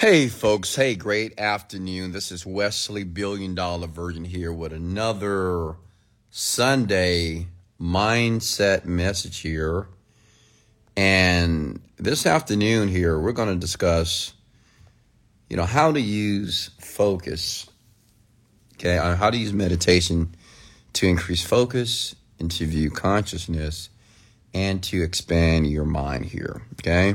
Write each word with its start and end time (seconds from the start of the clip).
Hey, 0.00 0.28
folks. 0.28 0.74
Hey, 0.74 0.94
great 0.94 1.38
afternoon. 1.38 2.12
This 2.12 2.32
is 2.32 2.46
Wesley 2.46 3.04
Billion 3.04 3.54
Dollar 3.54 3.86
Virgin 3.86 4.24
here 4.24 4.50
with 4.50 4.72
another 4.72 5.76
Sunday 6.30 7.48
mindset 7.78 8.86
message 8.86 9.40
here. 9.40 9.88
And 10.96 11.82
this 11.98 12.24
afternoon 12.24 12.88
here, 12.88 13.20
we're 13.20 13.32
going 13.32 13.52
to 13.52 13.60
discuss, 13.60 14.32
you 15.50 15.58
know, 15.58 15.66
how 15.66 15.92
to 15.92 16.00
use 16.00 16.70
focus, 16.80 17.68
okay, 18.76 18.96
on 18.96 19.18
how 19.18 19.28
to 19.28 19.36
use 19.36 19.52
meditation 19.52 20.34
to 20.94 21.08
increase 21.08 21.44
focus, 21.44 22.16
and 22.38 22.50
to 22.52 22.64
view 22.64 22.90
consciousness, 22.90 23.90
and 24.52 24.82
to 24.82 25.02
expand 25.02 25.66
your 25.68 25.84
mind 25.84 26.26
here, 26.26 26.62
okay? 26.74 27.14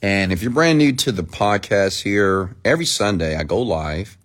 And 0.00 0.32
if 0.32 0.42
you're 0.42 0.52
brand 0.52 0.78
new 0.78 0.92
to 0.92 1.12
the 1.12 1.22
podcast 1.22 2.02
here, 2.02 2.56
every 2.64 2.84
Sunday 2.84 3.36
I 3.36 3.44
go 3.44 3.60
live, 3.60 4.16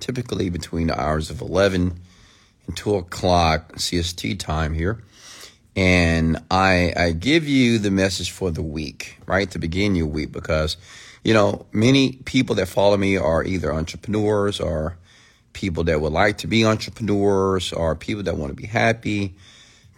typically 0.00 0.50
between 0.50 0.88
the 0.88 1.00
hours 1.00 1.30
of 1.30 1.40
11 1.40 1.98
and 2.66 2.76
2 2.76 2.96
o'clock 2.96 3.74
CST 3.76 4.38
time 4.38 4.74
here. 4.74 5.02
And 5.74 6.38
I, 6.50 6.92
I 6.96 7.12
give 7.12 7.46
you 7.46 7.78
the 7.78 7.90
message 7.90 8.30
for 8.30 8.50
the 8.50 8.62
week, 8.62 9.18
right? 9.26 9.50
To 9.50 9.58
begin 9.58 9.94
your 9.94 10.06
week, 10.06 10.32
because, 10.32 10.78
you 11.22 11.34
know, 11.34 11.66
many 11.70 12.12
people 12.24 12.56
that 12.56 12.66
follow 12.66 12.96
me 12.96 13.18
are 13.18 13.44
either 13.44 13.72
entrepreneurs 13.72 14.58
or 14.58 14.96
people 15.52 15.84
that 15.84 16.00
would 16.00 16.12
like 16.12 16.38
to 16.38 16.46
be 16.46 16.64
entrepreneurs 16.64 17.72
or 17.72 17.94
people 17.94 18.22
that 18.22 18.36
want 18.36 18.50
to 18.50 18.56
be 18.56 18.66
happy, 18.66 19.34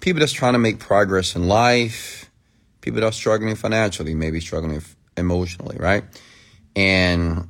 people 0.00 0.20
that's 0.20 0.32
trying 0.32 0.54
to 0.54 0.58
make 0.58 0.78
progress 0.78 1.36
in 1.36 1.48
life, 1.48 2.30
people 2.80 3.00
that 3.00 3.06
are 3.06 3.12
struggling 3.12 3.54
financially, 3.54 4.14
maybe 4.14 4.40
struggling 4.40 4.80
emotionally, 5.16 5.76
right? 5.78 6.04
And 6.76 7.48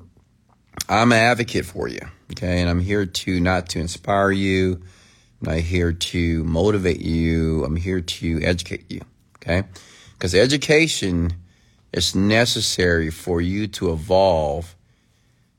I'm 0.88 1.12
an 1.12 1.18
advocate 1.18 1.66
for 1.66 1.88
you, 1.88 2.00
okay? 2.32 2.60
And 2.60 2.70
I'm 2.70 2.80
here 2.80 3.06
to 3.06 3.40
not 3.40 3.68
to 3.70 3.80
inspire 3.80 4.30
you, 4.30 4.82
I'm 5.42 5.54
not 5.54 5.58
here 5.58 5.92
to 5.92 6.44
motivate 6.44 7.00
you, 7.00 7.64
I'm 7.64 7.76
here 7.76 8.00
to 8.00 8.42
educate 8.42 8.90
you, 8.90 9.02
okay? 9.36 9.64
Because 10.12 10.34
education 10.34 11.32
is 11.92 12.14
necessary 12.14 13.10
for 13.10 13.40
you 13.40 13.66
to 13.68 13.92
evolve 13.92 14.74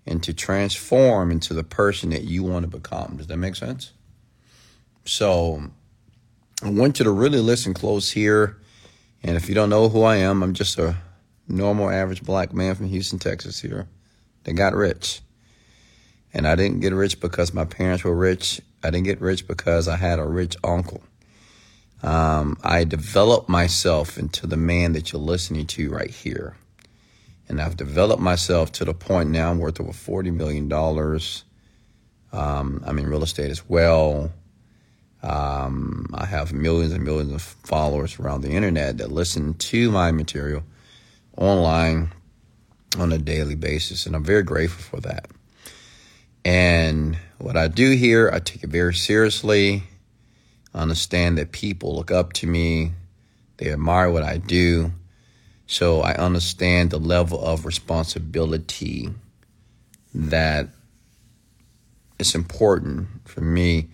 and 0.05 0.23
to 0.23 0.33
transform 0.33 1.31
into 1.31 1.53
the 1.53 1.63
person 1.63 2.09
that 2.09 2.23
you 2.23 2.43
want 2.43 2.63
to 2.63 2.67
become. 2.69 3.17
Does 3.17 3.27
that 3.27 3.37
make 3.37 3.55
sense? 3.55 3.93
So 5.05 5.71
I 6.63 6.69
want 6.69 6.99
you 6.99 7.05
to 7.05 7.11
really 7.11 7.39
listen 7.39 7.73
close 7.73 8.11
here. 8.11 8.57
And 9.23 9.35
if 9.35 9.49
you 9.49 9.55
don't 9.55 9.69
know 9.69 9.89
who 9.89 10.03
I 10.03 10.17
am, 10.17 10.43
I'm 10.43 10.53
just 10.53 10.77
a 10.77 10.97
normal, 11.47 11.89
average 11.89 12.23
black 12.23 12.53
man 12.53 12.75
from 12.75 12.87
Houston, 12.87 13.19
Texas 13.19 13.59
here 13.59 13.87
that 14.43 14.53
got 14.53 14.73
rich. 14.73 15.21
And 16.33 16.47
I 16.47 16.55
didn't 16.55 16.81
get 16.81 16.93
rich 16.93 17.19
because 17.19 17.53
my 17.53 17.65
parents 17.65 18.03
were 18.03 18.15
rich. 18.15 18.61
I 18.83 18.91
didn't 18.91 19.05
get 19.05 19.21
rich 19.21 19.47
because 19.47 19.87
I 19.87 19.95
had 19.95 20.19
a 20.19 20.25
rich 20.25 20.55
uncle. 20.63 21.01
Um, 22.03 22.57
I 22.63 22.83
developed 22.83 23.49
myself 23.49 24.17
into 24.17 24.47
the 24.47 24.57
man 24.57 24.93
that 24.93 25.11
you're 25.11 25.21
listening 25.21 25.67
to 25.67 25.89
right 25.89 26.11
here 26.11 26.55
and 27.49 27.59
I've 27.59 27.75
developed 27.75 28.21
myself 28.21 28.71
to 28.73 28.85
the 28.85 28.93
point 28.93 29.31
now 29.31 29.49
I'm 29.49 29.57
worth 29.57 29.81
over 29.81 29.91
$40 29.91 30.31
million. 30.33 30.71
Um, 32.31 32.83
I'm 32.85 32.99
in 32.99 33.07
real 33.07 33.23
estate 33.23 33.49
as 33.49 33.67
well. 33.67 34.31
Um, 35.21 36.05
I 36.13 36.25
have 36.25 36.53
millions 36.53 36.93
and 36.93 37.03
millions 37.03 37.33
of 37.33 37.41
followers 37.41 38.19
around 38.19 38.41
the 38.41 38.51
internet 38.51 38.99
that 38.99 39.11
listen 39.11 39.53
to 39.55 39.91
my 39.91 40.11
material 40.11 40.63
online 41.35 42.11
on 42.97 43.11
a 43.11 43.17
daily 43.17 43.55
basis, 43.55 44.05
and 44.05 44.15
I'm 44.15 44.23
very 44.23 44.43
grateful 44.43 44.81
for 44.81 45.01
that. 45.07 45.27
And 46.45 47.17
what 47.37 47.57
I 47.57 47.67
do 47.67 47.91
here, 47.91 48.31
I 48.33 48.39
take 48.39 48.63
it 48.63 48.69
very 48.69 48.93
seriously. 48.93 49.83
I 50.73 50.79
understand 50.79 51.37
that 51.37 51.51
people 51.51 51.95
look 51.95 52.11
up 52.11 52.33
to 52.33 52.47
me, 52.47 52.93
they 53.57 53.71
admire 53.71 54.09
what 54.09 54.23
I 54.23 54.37
do. 54.37 54.93
So 55.67 56.01
I 56.01 56.15
understand 56.15 56.89
the 56.89 56.97
level 56.97 57.43
of 57.43 57.65
responsibility 57.65 59.09
that 60.15 60.69
it's 62.17 62.33
important 62.33 63.07
for 63.25 63.41
me 63.41 63.89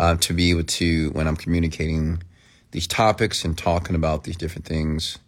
uh, 0.00 0.16
to 0.16 0.32
be 0.32 0.50
able 0.50 0.64
to, 0.64 1.10
when 1.10 1.28
I'm 1.28 1.36
communicating 1.36 2.22
these 2.70 2.86
topics 2.86 3.44
and 3.44 3.56
talking 3.56 3.94
about 3.94 4.24
these 4.24 4.36
different 4.36 4.64
things 4.64 5.18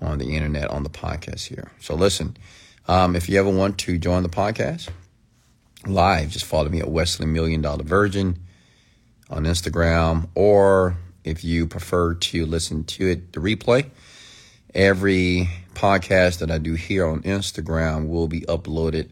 on 0.00 0.18
the 0.18 0.36
internet, 0.36 0.68
on 0.68 0.82
the 0.82 0.90
podcast 0.90 1.46
here. 1.46 1.70
So 1.80 1.94
listen, 1.94 2.36
um, 2.86 3.16
if 3.16 3.28
you 3.28 3.40
ever 3.40 3.48
want 3.48 3.78
to 3.78 3.96
join 3.96 4.22
the 4.22 4.28
podcast 4.28 4.90
live, 5.86 6.30
just 6.30 6.44
follow 6.44 6.68
me 6.68 6.80
at 6.80 6.88
Wesley 6.88 7.26
Million 7.26 7.62
Dollar 7.62 7.84
Virgin 7.84 8.38
on 9.30 9.44
Instagram, 9.44 10.28
or 10.34 10.96
if 11.24 11.42
you 11.42 11.66
prefer 11.66 12.14
to 12.14 12.44
listen 12.44 12.84
to 12.84 13.08
it, 13.08 13.32
the 13.32 13.40
replay, 13.40 13.90
Every 14.74 15.50
podcast 15.74 16.38
that 16.38 16.50
I 16.50 16.56
do 16.56 16.72
here 16.72 17.06
on 17.06 17.22
Instagram 17.24 18.08
will 18.08 18.26
be 18.26 18.40
uploaded 18.42 19.10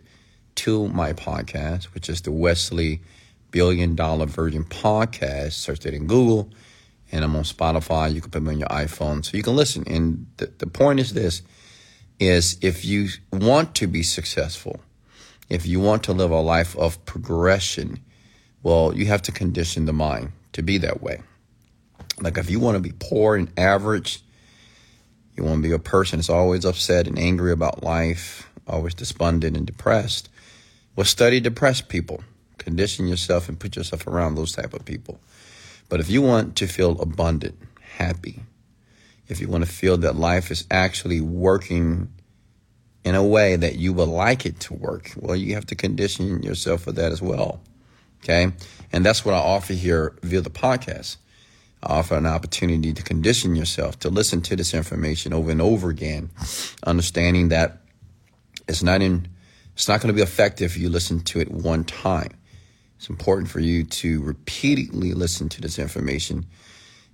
to 0.55 0.89
my 0.89 1.13
podcast, 1.13 1.85
which 1.93 2.09
is 2.09 2.23
the 2.23 2.33
Wesley 2.33 3.03
Billion 3.51 3.95
Dollar 3.95 4.27
Virgin 4.27 4.65
Podcast. 4.65 5.53
Search 5.53 5.87
it 5.87 5.95
in 5.95 6.07
Google, 6.07 6.51
and 7.11 7.25
I'm 7.25 7.37
on 7.37 7.45
Spotify. 7.45 8.13
You 8.13 8.21
can 8.21 8.31
put 8.31 8.43
me 8.43 8.53
on 8.53 8.59
your 8.59 8.69
iPhone 8.69 9.25
so 9.25 9.37
you 9.37 9.43
can 9.43 9.57
listen. 9.57 9.85
And 9.87 10.27
the, 10.37 10.47
the 10.59 10.67
point 10.67 11.01
is 11.01 11.13
this 11.13 11.43
is 12.19 12.59
if 12.61 12.85
you 12.85 13.09
want 13.33 13.75
to 13.77 13.87
be 13.87 14.03
successful, 14.03 14.81
if 15.49 15.67
you 15.67 15.81
want 15.81 16.05
to 16.05 16.13
live 16.13 16.31
a 16.31 16.41
life 16.41 16.77
of 16.77 17.05
progression, 17.07 18.01
well, 18.63 18.95
you 18.95 19.07
have 19.07 19.23
to 19.23 19.33
condition 19.33 19.87
the 19.87 19.93
mind 19.93 20.33
to 20.53 20.63
be 20.63 20.79
that 20.79 21.03
way. 21.03 21.23
Like 22.21 22.37
if 22.37 22.51
you 22.51 22.61
want 22.61 22.77
to 22.77 22.81
be 22.81 22.93
poor 22.99 23.37
and 23.37 23.51
average, 23.59 24.21
you 25.35 25.45
want 25.45 25.63
to 25.63 25.69
be 25.69 25.75
a 25.75 25.79
person 25.79 26.19
that's 26.19 26.29
always 26.29 26.65
upset 26.65 27.07
and 27.07 27.19
angry 27.19 27.53
about 27.53 27.83
life, 27.83 28.51
always 28.67 28.95
despondent 28.95 29.57
and 29.57 29.67
depressed. 29.67 30.29
Well, 30.95 31.07
study 31.07 31.41
depressed 31.41 31.89
people. 31.89 32.23
Condition 32.61 33.09
yourself 33.09 33.49
and 33.49 33.59
put 33.59 33.75
yourself 33.75 34.07
around 34.07 34.37
those 34.37 34.53
type 34.53 34.73
of 34.73 34.85
people. 34.85 35.19
But 35.89 35.99
if 35.99 36.09
you 36.09 36.23
want 36.23 36.57
to 36.57 36.69
feel 36.69 37.01
abundant, 37.01 37.59
happy, 37.81 38.41
if 39.27 39.41
you 39.41 39.49
want 39.49 39.65
to 39.65 39.71
feel 39.71 39.97
that 39.99 40.15
life 40.15 40.53
is 40.53 40.65
actually 40.71 41.21
working 41.21 42.13
in 43.03 43.15
a 43.15 43.25
way 43.25 43.57
that 43.57 43.77
you 43.77 43.93
would 43.95 44.09
like 44.09 44.47
it 44.47 44.61
to 44.61 44.75
work, 44.75 45.11
well, 45.17 45.35
you 45.35 45.55
have 45.55 45.67
to 45.67 45.75
condition 45.75 46.43
yourself 46.43 46.83
for 46.83 46.93
that 46.93 47.11
as 47.11 47.21
well. 47.21 47.61
Okay. 48.23 48.53
And 48.93 49.05
that's 49.05 49.25
what 49.25 49.35
I 49.35 49.39
offer 49.39 49.73
here 49.73 50.15
via 50.23 50.43
the 50.43 50.51
podcast 50.51 51.17
I 51.83 51.99
offer 51.99 52.17
an 52.17 52.27
opportunity 52.27 52.93
to 52.93 53.03
condition 53.03 53.57
yourself 53.57 53.99
to 54.01 54.11
listen 54.11 54.43
to 54.43 54.57
this 54.57 54.75
information 54.75 55.33
over 55.33 55.51
and 55.51 55.63
over 55.63 55.89
again, 55.89 56.31
understanding 56.85 57.49
that 57.49 57.79
it's 58.69 58.83
not 58.83 59.01
in 59.01 59.29
it's 59.75 59.89
not 59.89 60.03
going 60.03 60.09
to 60.09 60.15
be 60.15 60.23
effective 60.23 60.73
if 60.73 60.77
you 60.77 60.91
listen 60.91 61.21
to 61.21 61.41
it 61.41 61.51
one 61.51 61.85
time. 61.85 62.33
It's 63.01 63.09
important 63.09 63.49
for 63.49 63.61
you 63.61 63.85
to 63.85 64.21
repeatedly 64.21 65.15
listen 65.15 65.49
to 65.49 65.63
this 65.63 65.79
information 65.79 66.45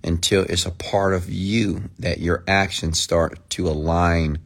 until 0.03 0.43
it's 0.43 0.65
a 0.65 0.71
part 0.71 1.13
of 1.13 1.29
you 1.29 1.83
that 1.99 2.19
your 2.19 2.43
actions 2.45 2.99
start 2.99 3.49
to 3.51 3.69
align 3.69 4.39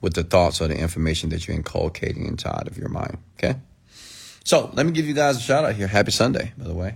with 0.00 0.14
the 0.14 0.22
thoughts 0.22 0.60
or 0.60 0.68
the 0.68 0.78
information 0.78 1.30
that 1.30 1.48
you're 1.48 1.56
inculcating 1.56 2.26
inside 2.26 2.68
of 2.68 2.78
your 2.78 2.88
mind. 2.88 3.18
Okay? 3.36 3.58
So 4.44 4.70
let 4.74 4.86
me 4.86 4.92
give 4.92 5.06
you 5.06 5.12
guys 5.12 5.38
a 5.38 5.40
shout 5.40 5.64
out 5.64 5.74
here. 5.74 5.88
Happy 5.88 6.12
Sunday, 6.12 6.52
by 6.56 6.68
the 6.68 6.74
way. 6.74 6.94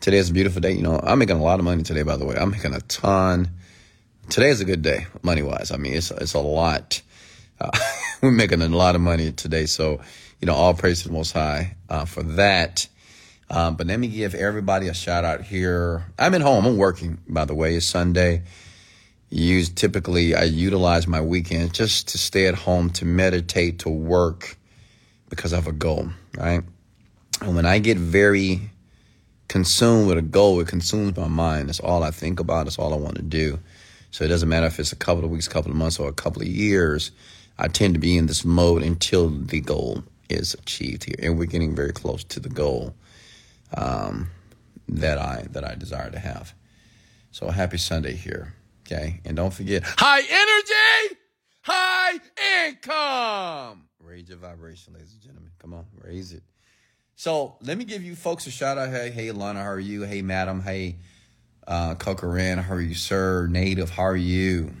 Today 0.00 0.16
is 0.16 0.30
a 0.30 0.32
beautiful 0.32 0.60
day. 0.60 0.72
You 0.72 0.82
know, 0.82 0.98
I'm 1.00 1.20
making 1.20 1.36
a 1.36 1.42
lot 1.42 1.60
of 1.60 1.64
money 1.64 1.84
today, 1.84 2.02
by 2.02 2.16
the 2.16 2.24
way. 2.24 2.34
I'm 2.34 2.50
making 2.50 2.74
a 2.74 2.80
ton. 2.80 3.48
Today 4.28 4.48
is 4.48 4.60
a 4.60 4.64
good 4.64 4.82
day, 4.82 5.06
money 5.22 5.42
wise. 5.42 5.70
I 5.70 5.76
mean, 5.76 5.94
it's, 5.94 6.10
it's 6.10 6.34
a 6.34 6.40
lot. 6.40 7.00
Uh, 7.60 7.70
we're 8.22 8.32
making 8.32 8.60
a 8.60 8.68
lot 8.70 8.96
of 8.96 9.00
money 9.00 9.30
today. 9.30 9.66
So, 9.66 10.00
you 10.40 10.46
know, 10.46 10.54
all 10.54 10.74
praise 10.74 11.02
to 11.02 11.08
the 11.10 11.14
Most 11.14 11.30
High 11.30 11.76
uh, 11.88 12.06
for 12.06 12.24
that. 12.24 12.88
Um, 13.50 13.76
but 13.76 13.86
let 13.86 13.98
me 13.98 14.08
give 14.08 14.34
everybody 14.34 14.88
a 14.88 14.94
shout 14.94 15.24
out 15.24 15.42
here. 15.42 16.04
I'm 16.18 16.34
at 16.34 16.40
home. 16.40 16.66
I'm 16.66 16.76
working, 16.76 17.18
by 17.28 17.44
the 17.44 17.54
way. 17.54 17.74
It's 17.76 17.86
Sunday. 17.86 18.42
Use 19.30 19.68
typically 19.68 20.34
I 20.34 20.44
utilize 20.44 21.06
my 21.06 21.20
weekend 21.20 21.74
just 21.74 22.08
to 22.08 22.18
stay 22.18 22.46
at 22.46 22.54
home 22.54 22.90
to 22.90 23.04
meditate, 23.04 23.80
to 23.80 23.88
work 23.88 24.56
because 25.28 25.52
I 25.52 25.56
have 25.56 25.66
a 25.66 25.72
goal, 25.72 26.08
right? 26.36 26.62
And 27.40 27.56
when 27.56 27.66
I 27.66 27.80
get 27.80 27.98
very 27.98 28.70
consumed 29.48 30.08
with 30.08 30.18
a 30.18 30.22
goal. 30.22 30.60
It 30.60 30.68
consumes 30.68 31.16
my 31.16 31.28
mind. 31.28 31.68
That's 31.68 31.80
all 31.80 32.02
I 32.02 32.10
think 32.10 32.40
about. 32.40 32.64
That's 32.64 32.78
all 32.78 32.92
I 32.92 32.96
want 32.96 33.16
to 33.16 33.22
do. 33.22 33.58
So 34.10 34.24
it 34.24 34.28
doesn't 34.28 34.48
matter 34.48 34.66
if 34.66 34.78
it's 34.78 34.92
a 34.92 34.96
couple 34.96 35.24
of 35.24 35.30
weeks, 35.30 35.46
a 35.46 35.50
couple 35.50 35.70
of 35.70 35.76
months, 35.76 35.98
or 35.98 36.08
a 36.08 36.12
couple 36.12 36.42
of 36.42 36.48
years. 36.48 37.10
I 37.58 37.68
tend 37.68 37.94
to 37.94 38.00
be 38.00 38.16
in 38.16 38.26
this 38.26 38.44
mode 38.44 38.82
until 38.82 39.28
the 39.28 39.60
goal 39.60 40.02
is 40.28 40.54
achieved 40.54 41.04
here, 41.04 41.16
and 41.20 41.38
we're 41.38 41.44
getting 41.44 41.74
very 41.74 41.92
close 41.92 42.24
to 42.24 42.40
the 42.40 42.48
goal 42.48 42.94
um, 43.76 44.28
that 44.88 45.18
I 45.18 45.46
that 45.50 45.64
I 45.64 45.74
desire 45.74 46.10
to 46.10 46.18
have. 46.18 46.54
So 47.30 47.48
happy 47.50 47.78
Sunday 47.78 48.14
here, 48.14 48.54
okay? 48.86 49.20
And 49.24 49.36
don't 49.36 49.52
forget, 49.52 49.82
high 49.84 50.20
energy, 50.20 51.18
high 51.62 52.20
income. 52.66 53.88
Raise 54.00 54.28
your 54.28 54.38
vibration, 54.38 54.94
ladies 54.94 55.12
and 55.12 55.22
gentlemen. 55.22 55.50
Come 55.58 55.74
on, 55.74 55.86
raise 56.00 56.32
it. 56.32 56.42
So 57.16 57.56
let 57.60 57.78
me 57.78 57.84
give 57.84 58.02
you 58.02 58.14
folks 58.14 58.46
a 58.46 58.50
shout 58.50 58.78
out. 58.78 58.90
Hey, 58.90 59.10
hey, 59.10 59.32
Lana, 59.32 59.62
how 59.62 59.70
are 59.70 59.80
you? 59.80 60.02
Hey, 60.02 60.22
madam. 60.22 60.60
Hey, 60.62 60.96
uh, 61.66 61.94
Kokoran, 61.94 62.62
how 62.62 62.74
are 62.74 62.80
you, 62.80 62.94
sir? 62.94 63.46
Native, 63.46 63.90
how 63.90 64.04
are 64.04 64.16
you? 64.16 64.72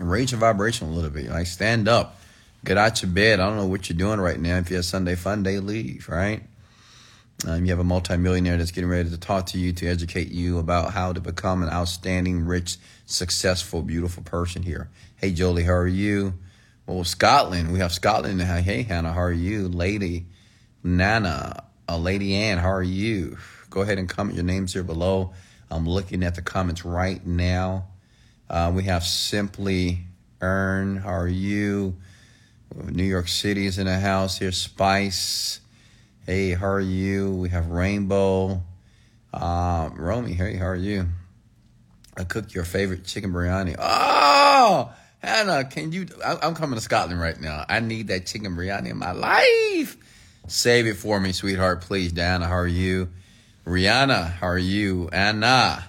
raise 0.00 0.32
your 0.32 0.40
vibration 0.40 0.88
a 0.88 0.90
little 0.90 1.10
bit. 1.10 1.28
Like 1.28 1.46
stand 1.46 1.88
up, 1.88 2.18
get 2.64 2.78
out 2.78 3.02
your 3.02 3.10
bed. 3.10 3.40
I 3.40 3.46
don't 3.46 3.56
know 3.56 3.66
what 3.66 3.88
you're 3.88 3.98
doing 3.98 4.20
right 4.20 4.38
now. 4.38 4.56
If 4.58 4.70
you 4.70 4.76
have 4.76 4.84
Sunday 4.84 5.14
fun 5.14 5.42
day, 5.42 5.58
leave. 5.58 6.08
Right? 6.08 6.42
Um, 7.46 7.64
you 7.64 7.70
have 7.70 7.78
a 7.78 7.84
multimillionaire 7.84 8.58
that's 8.58 8.70
getting 8.70 8.90
ready 8.90 9.08
to 9.08 9.16
talk 9.16 9.46
to 9.46 9.58
you 9.58 9.72
to 9.72 9.86
educate 9.86 10.28
you 10.28 10.58
about 10.58 10.92
how 10.92 11.12
to 11.12 11.20
become 11.20 11.62
an 11.62 11.70
outstanding, 11.70 12.44
rich, 12.44 12.76
successful, 13.06 13.80
beautiful 13.80 14.22
person 14.22 14.62
here. 14.62 14.90
Hey, 15.16 15.32
Jolie, 15.32 15.62
how 15.62 15.72
are 15.72 15.86
you? 15.86 16.34
Well, 16.86 17.02
Scotland. 17.04 17.72
We 17.72 17.78
have 17.78 17.92
Scotland. 17.92 18.42
Hey, 18.42 18.82
Hannah, 18.82 19.12
how 19.12 19.22
are 19.22 19.32
you? 19.32 19.68
Lady 19.68 20.26
Nana, 20.82 21.64
uh, 21.88 21.98
Lady 21.98 22.34
Ann, 22.34 22.58
how 22.58 22.70
are 22.70 22.82
you? 22.82 23.38
Go 23.70 23.80
ahead 23.80 23.98
and 23.98 24.08
comment 24.08 24.34
your 24.34 24.44
names 24.44 24.72
here 24.72 24.82
below. 24.82 25.32
I'm 25.70 25.88
looking 25.88 26.22
at 26.22 26.34
the 26.34 26.42
comments 26.42 26.84
right 26.84 27.24
now. 27.24 27.86
Uh, 28.48 28.72
we 28.74 28.84
have 28.84 29.04
Simply 29.04 30.00
Earn. 30.40 30.96
How 30.96 31.10
are 31.10 31.28
you? 31.28 31.96
New 32.74 33.04
York 33.04 33.28
City 33.28 33.66
is 33.66 33.78
in 33.78 33.86
the 33.86 33.98
house 33.98 34.38
here. 34.38 34.52
Spice. 34.52 35.60
Hey, 36.26 36.50
how 36.50 36.68
are 36.68 36.80
you? 36.80 37.34
We 37.34 37.48
have 37.48 37.68
Rainbow. 37.68 38.62
Um, 39.32 39.94
Romy, 39.94 40.34
hey, 40.34 40.56
how 40.56 40.66
are 40.66 40.76
you? 40.76 41.06
I 42.16 42.24
cooked 42.24 42.54
your 42.54 42.64
favorite 42.64 43.04
chicken 43.04 43.32
biryani. 43.32 43.74
Oh, 43.78 44.92
Hannah, 45.20 45.64
can 45.64 45.92
you? 45.92 46.06
I'm 46.24 46.54
coming 46.54 46.76
to 46.78 46.82
Scotland 46.82 47.20
right 47.20 47.40
now. 47.40 47.64
I 47.68 47.80
need 47.80 48.08
that 48.08 48.26
chicken 48.26 48.54
biryani 48.54 48.90
in 48.90 48.98
my 48.98 49.12
life. 49.12 49.96
Save 50.46 50.86
it 50.86 50.94
for 50.96 51.18
me, 51.18 51.32
sweetheart, 51.32 51.80
please. 51.80 52.12
Diana, 52.12 52.46
how 52.46 52.56
are 52.56 52.66
you? 52.66 53.08
Rihanna, 53.66 54.30
how 54.30 54.48
are 54.48 54.58
you? 54.58 55.08
Anna, 55.12 55.84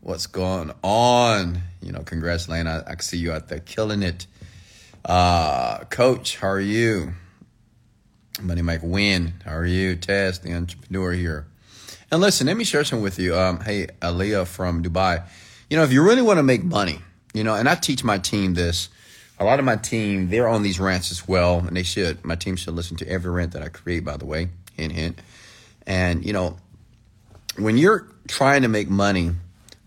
what's 0.00 0.28
going 0.28 0.72
on? 0.82 1.62
You 1.80 1.90
know, 1.90 2.02
congrats, 2.04 2.48
Lane. 2.48 2.68
I, 2.68 2.82
I 2.88 2.96
see 3.00 3.18
you 3.18 3.32
out 3.32 3.48
there 3.48 3.60
killing 3.60 4.02
it. 4.04 4.26
Uh, 5.04 5.78
Coach, 5.84 6.36
how 6.36 6.48
are 6.48 6.60
you? 6.60 7.14
Money 8.40 8.62
Mike 8.62 8.80
Win, 8.82 9.34
how 9.44 9.54
are 9.54 9.66
you? 9.66 9.94
Tess, 9.94 10.38
the 10.38 10.54
entrepreneur 10.54 11.12
here. 11.12 11.46
And 12.10 12.20
listen, 12.20 12.46
let 12.46 12.56
me 12.56 12.64
share 12.64 12.84
some 12.84 13.02
with 13.02 13.18
you. 13.18 13.36
Um, 13.36 13.60
hey, 13.60 13.88
Aliyah 14.00 14.46
from 14.46 14.82
Dubai. 14.82 15.22
You 15.68 15.76
know, 15.76 15.82
if 15.82 15.92
you 15.92 16.02
really 16.02 16.22
want 16.22 16.38
to 16.38 16.42
make 16.42 16.64
money, 16.64 17.00
you 17.34 17.44
know, 17.44 17.54
and 17.54 17.68
I 17.68 17.74
teach 17.74 18.02
my 18.02 18.18
team 18.18 18.54
this. 18.54 18.88
A 19.38 19.44
lot 19.44 19.58
of 19.58 19.64
my 19.64 19.76
team, 19.76 20.28
they're 20.28 20.48
on 20.48 20.62
these 20.62 20.80
rants 20.80 21.10
as 21.10 21.26
well, 21.28 21.58
and 21.58 21.76
they 21.76 21.82
should. 21.82 22.24
My 22.24 22.34
team 22.34 22.56
should 22.56 22.74
listen 22.74 22.96
to 22.98 23.08
every 23.08 23.30
rant 23.30 23.52
that 23.52 23.62
I 23.62 23.68
create, 23.68 24.04
by 24.04 24.16
the 24.16 24.24
way. 24.26 24.48
Hint, 24.74 24.92
hint. 24.92 25.18
And, 25.86 26.24
you 26.24 26.32
know, 26.32 26.56
when 27.58 27.76
you're 27.76 28.06
trying 28.28 28.62
to 28.62 28.68
make 28.68 28.88
money, 28.88 29.32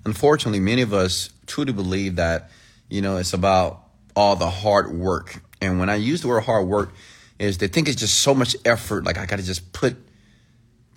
unfortunately, 0.05 0.59
many 0.59 0.81
of 0.81 0.93
us 0.93 1.29
truly 1.47 1.73
believe 1.73 2.17
that, 2.17 2.49
you 2.89 3.01
know, 3.01 3.17
it's 3.17 3.33
about 3.33 3.83
all 4.15 4.35
the 4.35 4.49
hard 4.49 4.91
work. 4.93 5.41
And 5.61 5.79
when 5.79 5.89
I 5.89 5.95
use 5.95 6.21
the 6.21 6.27
word 6.27 6.41
hard 6.41 6.67
work, 6.67 6.93
is 7.39 7.57
they 7.57 7.67
think 7.67 7.87
it's 7.87 7.99
just 7.99 8.19
so 8.19 8.33
much 8.33 8.55
effort. 8.65 9.03
Like 9.03 9.17
I 9.17 9.25
got 9.25 9.39
to 9.39 9.45
just 9.45 9.73
put 9.73 9.95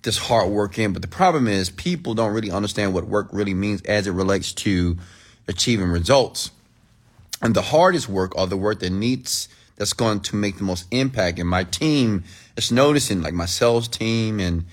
this 0.03 0.17
hard 0.17 0.49
work 0.49 0.77
in. 0.79 0.93
But 0.93 1.01
the 1.01 1.07
problem 1.07 1.47
is 1.47 1.69
people 1.69 2.13
don't 2.13 2.33
really 2.33 2.51
understand 2.51 2.93
what 2.93 3.07
work 3.07 3.29
really 3.31 3.53
means 3.53 3.81
as 3.83 4.07
it 4.07 4.11
relates 4.11 4.53
to 4.53 4.97
achieving 5.47 5.89
results. 5.89 6.51
And 7.41 7.55
the 7.55 7.61
hardest 7.61 8.09
work 8.09 8.35
or 8.37 8.47
the 8.47 8.57
work 8.57 8.79
that 8.79 8.91
needs 8.91 9.49
that's 9.77 9.93
going 9.93 10.19
to 10.19 10.35
make 10.35 10.57
the 10.57 10.63
most 10.63 10.85
impact. 10.91 11.39
And 11.39 11.47
my 11.47 11.63
team 11.63 12.25
is 12.57 12.71
noticing, 12.71 13.21
like 13.21 13.33
my 13.33 13.45
sales 13.45 13.87
team 13.87 14.39
and 14.39 14.65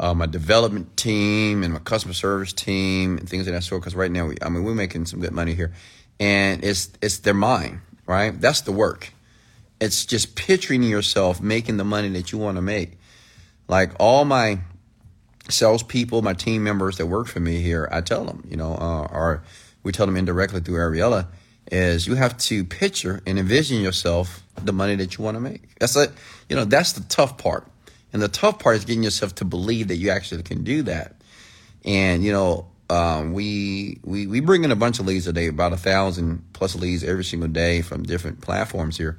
uh, 0.00 0.14
my 0.14 0.26
development 0.26 0.96
team 0.96 1.62
and 1.62 1.74
my 1.74 1.78
customer 1.78 2.14
service 2.14 2.52
team 2.52 3.18
and 3.18 3.28
things 3.28 3.46
of 3.46 3.52
that 3.52 3.62
sort. 3.62 3.82
Because 3.82 3.94
right 3.94 4.10
now, 4.10 4.26
we, 4.26 4.36
I 4.42 4.48
mean, 4.48 4.64
we're 4.64 4.74
making 4.74 5.06
some 5.06 5.20
good 5.20 5.32
money 5.32 5.54
here, 5.54 5.72
and 6.18 6.64
it's 6.64 6.90
it's 7.02 7.18
their 7.18 7.34
mind, 7.34 7.80
right? 8.06 8.38
That's 8.40 8.62
the 8.62 8.72
work. 8.72 9.12
It's 9.80 10.06
just 10.06 10.36
picturing 10.36 10.82
yourself 10.82 11.40
making 11.40 11.76
the 11.76 11.84
money 11.84 12.08
that 12.10 12.32
you 12.32 12.38
want 12.38 12.56
to 12.56 12.62
make. 12.62 12.98
Like 13.68 13.92
all 13.98 14.24
my 14.24 14.60
salespeople, 15.48 16.22
my 16.22 16.34
team 16.34 16.64
members 16.64 16.96
that 16.98 17.06
work 17.06 17.26
for 17.26 17.40
me 17.40 17.60
here, 17.60 17.88
I 17.92 18.00
tell 18.00 18.24
them, 18.24 18.46
you 18.48 18.56
know, 18.56 18.74
uh, 18.74 19.08
or 19.12 19.42
we 19.82 19.92
tell 19.92 20.06
them 20.06 20.16
indirectly 20.16 20.60
through 20.60 20.76
Ariella, 20.76 21.26
is 21.70 22.06
you 22.06 22.14
have 22.14 22.36
to 22.38 22.64
picture 22.64 23.20
and 23.26 23.38
envision 23.38 23.80
yourself 23.80 24.42
the 24.62 24.72
money 24.72 24.94
that 24.96 25.18
you 25.18 25.24
want 25.24 25.36
to 25.36 25.40
make. 25.40 25.78
That's 25.78 25.96
it. 25.96 26.12
You 26.48 26.56
know, 26.56 26.64
that's 26.64 26.92
the 26.92 27.02
tough 27.02 27.38
part 27.38 27.66
and 28.16 28.22
the 28.22 28.28
tough 28.28 28.58
part 28.60 28.76
is 28.76 28.86
getting 28.86 29.02
yourself 29.02 29.34
to 29.36 29.44
believe 29.44 29.88
that 29.88 29.96
you 29.96 30.08
actually 30.08 30.42
can 30.42 30.64
do 30.64 30.82
that. 30.84 31.16
And, 31.84 32.24
you 32.24 32.32
know, 32.32 32.68
um, 32.88 33.34
we, 33.34 34.00
we, 34.04 34.26
we 34.26 34.40
bring 34.40 34.64
in 34.64 34.70
a 34.70 34.76
bunch 34.76 34.98
of 34.98 35.06
leads 35.06 35.26
a 35.26 35.34
day, 35.34 35.48
about 35.48 35.74
a 35.74 35.76
thousand 35.76 36.42
plus 36.54 36.74
leads 36.74 37.04
every 37.04 37.24
single 37.24 37.50
day 37.50 37.82
from 37.82 38.04
different 38.04 38.40
platforms 38.40 38.96
here. 38.96 39.18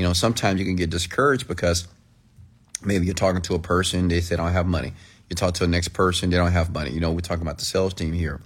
You 0.00 0.06
know, 0.06 0.12
sometimes 0.12 0.58
you 0.58 0.66
can 0.66 0.76
get 0.76 0.90
discouraged 0.90 1.46
because 1.46 1.86
maybe 2.82 3.06
you're 3.06 3.14
talking 3.14 3.42
to 3.42 3.54
a 3.54 3.58
person, 3.58 4.08
they 4.08 4.20
say, 4.20 4.34
I 4.34 4.38
don't 4.38 4.52
have 4.52 4.66
money. 4.66 4.92
You 5.28 5.36
talk 5.36 5.54
to 5.54 5.64
the 5.64 5.68
next 5.68 5.88
person, 5.88 6.30
they 6.30 6.36
don't 6.36 6.52
have 6.52 6.72
money. 6.72 6.90
You 6.90 7.00
know, 7.00 7.12
we're 7.12 7.20
talking 7.20 7.42
about 7.42 7.58
the 7.58 7.64
sales 7.64 7.94
team 7.94 8.12
here. 8.12 8.40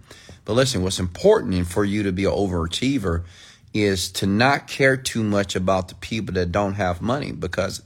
But 0.45 0.53
listen, 0.55 0.83
what's 0.83 0.99
important 0.99 1.67
for 1.67 1.85
you 1.85 2.03
to 2.03 2.13
be 2.13 2.25
an 2.25 2.33
overachiever 2.33 3.25
is 3.73 4.11
to 4.13 4.27
not 4.27 4.67
care 4.67 4.97
too 4.97 5.23
much 5.23 5.57
about 5.57 5.89
the 5.89 5.95
people 5.95 6.35
that 6.35 6.53
don't 6.53 6.75
have 6.75 7.01
money 7.01 7.33
because 7.33 7.83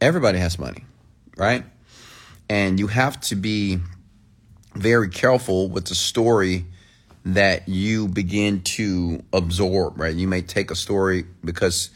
everybody 0.00 0.38
has 0.38 0.58
money 0.58 0.84
right? 1.36 1.64
And 2.48 2.78
you 2.78 2.86
have 2.88 3.20
to 3.22 3.36
be 3.36 3.78
very 4.74 5.08
careful 5.08 5.68
with 5.68 5.86
the 5.86 5.94
story 5.94 6.64
that 7.24 7.68
you 7.68 8.08
begin 8.08 8.62
to 8.62 9.22
absorb, 9.32 9.98
right? 9.98 10.14
You 10.14 10.28
may 10.28 10.42
take 10.42 10.70
a 10.70 10.76
story 10.76 11.26
because 11.44 11.90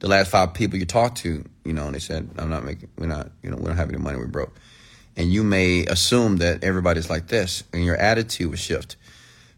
the 0.00 0.08
last 0.08 0.30
five 0.30 0.54
people 0.54 0.78
you 0.78 0.86
talked 0.86 1.18
to, 1.18 1.44
you 1.64 1.72
know, 1.72 1.86
and 1.86 1.94
they 1.94 2.00
said, 2.00 2.28
I'm 2.38 2.50
not 2.50 2.64
making, 2.64 2.88
we're 2.98 3.06
not, 3.06 3.30
you 3.42 3.50
know, 3.50 3.56
we 3.56 3.64
don't 3.64 3.76
have 3.76 3.90
any 3.90 3.98
money, 3.98 4.18
we're 4.18 4.26
broke. 4.26 4.54
And 5.16 5.30
you 5.30 5.44
may 5.44 5.84
assume 5.86 6.38
that 6.38 6.64
everybody's 6.64 7.10
like 7.10 7.28
this 7.28 7.62
and 7.72 7.84
your 7.84 7.96
attitude 7.96 8.50
will 8.50 8.56
shift. 8.56 8.96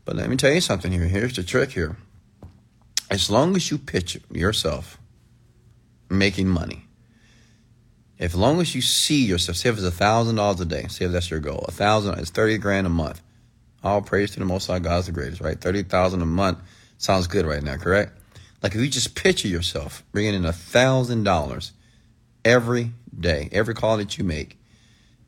But 0.05 0.17
let 0.17 0.29
me 0.29 0.37
tell 0.37 0.53
you 0.53 0.61
something 0.61 0.91
here. 0.91 1.05
Here's 1.05 1.37
the 1.37 1.45
trick 1.45 1.71
here. 1.71 1.97
As 3.11 3.31
long 3.31 3.55
as 3.55 3.71
you 3.71 3.79
picture 3.79 4.21
yourself 4.33 4.99
making 6.11 6.49
money, 6.49 6.87
if 8.19 8.35
long 8.35 8.61
as 8.61 8.75
you 8.75 8.81
see 8.83 9.25
yourself, 9.25 9.57
say 9.57 9.69
if 9.69 9.77
it's 9.77 9.85
a 9.85 9.91
thousand 9.91 10.37
dollars 10.37 10.61
a 10.61 10.65
day, 10.65 10.87
say 10.89 11.05
if 11.05 11.13
that's 11.13 11.31
your 11.31 11.41
goal, 11.41 11.65
a 11.69 11.73
thousand 11.73 12.19
is 12.19 12.31
thirty 12.31 12.59
grand 12.59 12.87
a 12.87 12.91
month. 12.91 13.21
All 13.85 14.01
praise 14.01 14.31
to 14.33 14.39
the 14.39 14.45
Most 14.45 14.69
High 14.69 14.79
God's 14.79 15.07
the 15.07 15.13
greatest, 15.13 15.41
right? 15.41 15.61
Thirty 15.61 15.83
thousand 15.83 16.23
a 16.23 16.27
month 16.27 16.59
sounds 16.99 17.27
good 17.27 17.47
right 17.47 17.63
now, 17.63 17.77
correct? 17.77 18.17
Like 18.63 18.75
if 18.75 18.81
you 18.81 18.89
just 18.89 19.15
picture 19.15 19.49
yourself 19.49 20.05
bringing 20.13 20.35
in 20.35 20.45
a 20.45 20.53
thousand 20.53 21.25
dollars 21.25 21.73
every 22.45 22.93
day, 23.19 23.49
every 23.53 23.75
call 23.75 23.97
that 23.97 24.19
you 24.19 24.25
make, 24.25 24.59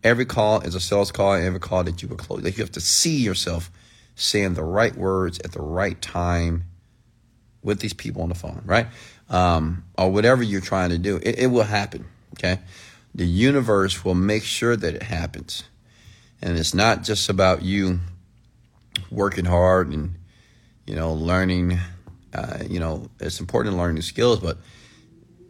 every 0.02 0.24
call 0.24 0.60
is 0.60 0.74
a 0.74 0.80
sales 0.80 1.10
call, 1.10 1.32
every 1.34 1.60
call 1.60 1.84
that 1.84 2.02
you 2.02 2.08
will 2.08 2.16
close. 2.16 2.42
Like 2.42 2.56
you 2.56 2.62
have 2.62 2.72
to 2.72 2.80
see 2.80 3.16
yourself 3.16 3.70
saying 4.14 4.54
the 4.54 4.62
right 4.62 4.94
words 4.94 5.40
at 5.40 5.52
the 5.52 5.62
right 5.62 6.00
time 6.00 6.64
with 7.62 7.80
these 7.80 7.94
people 7.94 8.22
on 8.22 8.28
the 8.28 8.34
phone, 8.34 8.62
right? 8.64 8.86
Um, 9.30 9.84
or 9.98 10.12
whatever 10.12 10.42
you're 10.42 10.60
trying 10.60 10.90
to 10.90 10.98
do, 10.98 11.16
it, 11.16 11.38
it 11.38 11.46
will 11.48 11.64
happen. 11.64 12.04
Okay. 12.34 12.60
The 13.14 13.26
universe 13.26 14.04
will 14.04 14.14
make 14.14 14.42
sure 14.42 14.76
that 14.76 14.94
it 14.94 15.02
happens. 15.02 15.64
And 16.42 16.58
it's 16.58 16.74
not 16.74 17.02
just 17.04 17.28
about 17.28 17.62
you 17.62 18.00
working 19.10 19.46
hard 19.46 19.88
and, 19.88 20.16
you 20.86 20.94
know, 20.94 21.14
learning, 21.14 21.78
uh, 22.34 22.58
you 22.68 22.80
know, 22.80 23.08
it's 23.20 23.40
important 23.40 23.74
to 23.74 23.78
learn 23.78 23.94
new 23.94 24.02
skills, 24.02 24.40
but 24.40 24.58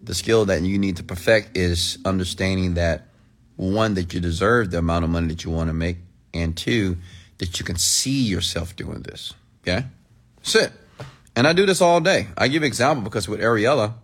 the 0.03 0.14
skill 0.14 0.45
that 0.47 0.62
you 0.62 0.79
need 0.79 0.97
to 0.97 1.03
perfect 1.03 1.57
is 1.57 1.99
understanding 2.05 2.75
that 2.75 3.09
one, 3.57 3.95
that 3.95 4.12
you 4.12 4.21
deserve 4.21 4.71
the 4.71 4.79
amount 4.79 5.05
of 5.05 5.11
money 5.11 5.29
that 5.29 5.45
you 5.45 5.50
want 5.50 5.69
to 5.69 5.75
make, 5.75 5.99
and 6.33 6.57
two, 6.57 6.99
that 7.38 7.59
you 7.59 7.64
can 7.64 7.76
see 7.76 8.23
yourself 8.23 8.76
doing 8.76 9.03
this. 9.03 9.33
Okay? 9.62 9.87
That's 10.37 10.55
it. 10.57 10.73
And 11.37 11.47
I 11.47 11.53
do 11.53 11.67
this 11.67 11.81
all 11.81 12.00
day. 12.00 12.29
I 12.37 12.49
give 12.49 12.62
example 12.62 13.03
because 13.03 13.29
with 13.29 13.41
Ariella, 13.41 13.95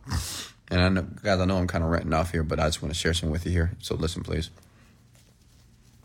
and 0.70 0.80
I 0.80 0.88
know, 0.88 1.02
guys, 1.02 1.38
I 1.38 1.44
know 1.44 1.58
I'm 1.58 1.66
kind 1.66 1.84
of 1.84 1.90
ranting 1.90 2.12
off 2.12 2.30
here, 2.32 2.42
but 2.42 2.58
I 2.58 2.66
just 2.66 2.82
want 2.82 2.94
to 2.94 2.98
share 2.98 3.14
some 3.14 3.30
with 3.30 3.44
you 3.44 3.52
here. 3.52 3.72
So 3.80 3.94
listen, 3.94 4.22
please. 4.22 4.50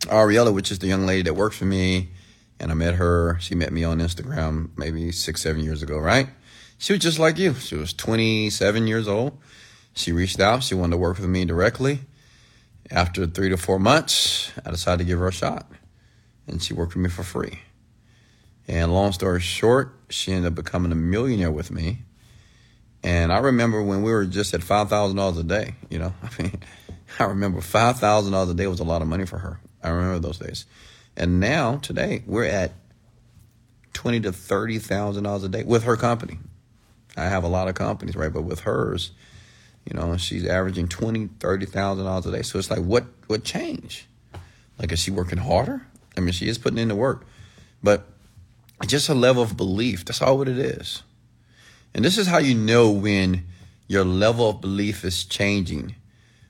Ariella, 0.02 0.52
which 0.52 0.70
is 0.70 0.78
the 0.78 0.86
young 0.86 1.06
lady 1.06 1.22
that 1.22 1.34
works 1.34 1.56
for 1.56 1.64
me, 1.64 2.10
and 2.60 2.70
I 2.70 2.74
met 2.74 2.94
her. 2.94 3.38
She 3.40 3.54
met 3.54 3.72
me 3.72 3.82
on 3.82 3.98
Instagram 3.98 4.70
maybe 4.76 5.10
six, 5.12 5.42
seven 5.42 5.62
years 5.62 5.82
ago, 5.82 5.98
right? 5.98 6.28
She 6.78 6.92
was 6.94 7.02
just 7.02 7.18
like 7.18 7.38
you. 7.38 7.54
She 7.54 7.76
was 7.76 7.92
27 7.92 8.86
years 8.86 9.08
old. 9.08 9.38
She 9.94 10.12
reached 10.12 10.40
out. 10.40 10.62
She 10.62 10.74
wanted 10.74 10.92
to 10.92 10.98
work 10.98 11.18
with 11.18 11.28
me 11.28 11.44
directly. 11.44 12.00
After 12.90 13.26
three 13.26 13.48
to 13.50 13.56
four 13.56 13.78
months, 13.78 14.52
I 14.64 14.70
decided 14.70 14.98
to 14.98 15.04
give 15.04 15.18
her 15.18 15.28
a 15.28 15.32
shot, 15.32 15.70
and 16.46 16.62
she 16.62 16.74
worked 16.74 16.94
with 16.94 17.02
me 17.04 17.10
for 17.10 17.22
free. 17.24 17.60
And 18.68 18.92
long 18.92 19.12
story 19.12 19.40
short, 19.40 19.94
she 20.10 20.32
ended 20.32 20.52
up 20.52 20.54
becoming 20.56 20.92
a 20.92 20.96
millionaire 20.96 21.50
with 21.52 21.70
me 21.70 22.00
And 23.02 23.32
I 23.32 23.38
remember 23.38 23.82
when 23.82 24.02
we 24.02 24.12
were 24.12 24.26
just 24.26 24.54
at 24.54 24.62
five 24.62 24.88
thousand 24.88 25.16
dollars 25.16 25.38
a 25.38 25.44
day. 25.44 25.74
You 25.90 25.98
know, 26.00 26.14
I 26.22 26.42
mean, 26.42 26.60
I 27.18 27.24
remember 27.24 27.60
five 27.60 27.98
thousand 27.98 28.32
dollars 28.32 28.50
a 28.50 28.54
day 28.54 28.66
was 28.66 28.80
a 28.80 28.84
lot 28.84 29.02
of 29.02 29.08
money 29.08 29.26
for 29.26 29.38
her. 29.38 29.60
I 29.82 29.90
remember 29.90 30.18
those 30.20 30.38
days. 30.38 30.66
And 31.16 31.40
now 31.40 31.76
today 31.78 32.22
we're 32.26 32.44
at 32.44 32.72
twenty 33.92 34.20
to 34.20 34.32
thirty 34.32 34.78
thousand 34.78 35.24
dollars 35.24 35.44
a 35.44 35.48
day 35.48 35.64
with 35.64 35.84
her 35.84 35.96
company. 35.96 36.38
I 37.16 37.24
have 37.24 37.44
a 37.44 37.48
lot 37.48 37.68
of 37.68 37.74
companies, 37.74 38.16
right? 38.16 38.32
But 38.32 38.42
with 38.42 38.60
hers, 38.60 39.12
you 39.84 39.96
know, 39.96 40.16
she's 40.16 40.46
averaging 40.46 40.88
twenty, 40.88 41.28
thirty 41.40 41.66
thousand 41.66 42.04
dollars 42.04 42.26
a 42.26 42.32
day. 42.32 42.42
So 42.42 42.58
it's 42.58 42.70
like, 42.70 42.80
what 42.80 43.04
what 43.26 43.44
change? 43.44 44.06
Like, 44.78 44.92
is 44.92 44.98
she 44.98 45.10
working 45.10 45.38
harder? 45.38 45.86
I 46.16 46.20
mean, 46.20 46.32
she 46.32 46.48
is 46.48 46.58
putting 46.58 46.78
in 46.78 46.88
the 46.88 46.96
work, 46.96 47.24
but 47.82 48.06
just 48.86 49.08
a 49.08 49.14
level 49.14 49.42
of 49.42 49.56
belief. 49.56 50.04
That's 50.04 50.20
all 50.20 50.38
what 50.38 50.48
it 50.48 50.58
is. 50.58 51.02
And 51.94 52.04
this 52.04 52.18
is 52.18 52.26
how 52.26 52.38
you 52.38 52.54
know 52.54 52.90
when 52.90 53.46
your 53.88 54.04
level 54.04 54.50
of 54.50 54.60
belief 54.60 55.04
is 55.04 55.24
changing. 55.24 55.94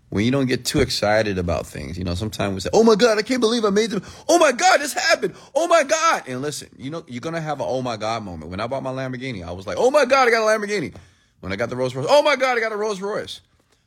When 0.09 0.25
you 0.25 0.31
don't 0.31 0.47
get 0.47 0.65
too 0.65 0.81
excited 0.81 1.37
about 1.37 1.67
things. 1.67 1.99
You 1.99 2.05
know, 2.05 2.15
sometimes 2.15 2.55
we 2.55 2.61
say, 2.61 2.71
Oh 2.73 2.85
my 2.85 2.95
God, 2.95 3.19
I 3.19 3.23
can't 3.23 3.41
believe 3.41 3.65
I 3.65 3.71
made 3.71 3.91
them." 3.91 4.03
Oh 4.29 4.39
my 4.39 4.53
God, 4.53 4.81
this 4.81 4.93
happened. 4.93 5.35
Oh 5.55 5.67
my 5.67 5.83
God. 5.83 6.23
And 6.29 6.43
listen, 6.43 6.69
you 6.79 6.91
know, 6.91 7.05
you're 7.09 7.21
to 7.21 7.41
have 7.41 7.61
an 7.61 7.67
oh 7.69 7.83
my 7.83 7.97
God 7.97 8.23
moment. 8.23 8.51
When 8.51 8.61
I 8.61 8.67
bought 8.67 8.83
my 8.83 8.93
Lamborghini, 8.93 9.47
I 9.47 9.51
was 9.51 9.67
like, 9.67 9.77
Oh 9.79 9.91
my 9.91 10.05
God, 10.05 10.29
I 10.29 10.31
got 10.31 10.43
a 10.43 10.59
Lamborghini. 10.59 10.95
When 11.41 11.53
I 11.53 11.57
got 11.57 11.71
the 11.71 11.77
Rolls 11.77 11.95
Royce, 11.95 12.07
oh 12.09 12.23
my 12.23 12.37
God, 12.37 12.57
I 12.57 12.61
got 12.61 12.73
a 12.73 12.77
Rolls 12.77 13.01
Royce. 13.01 13.41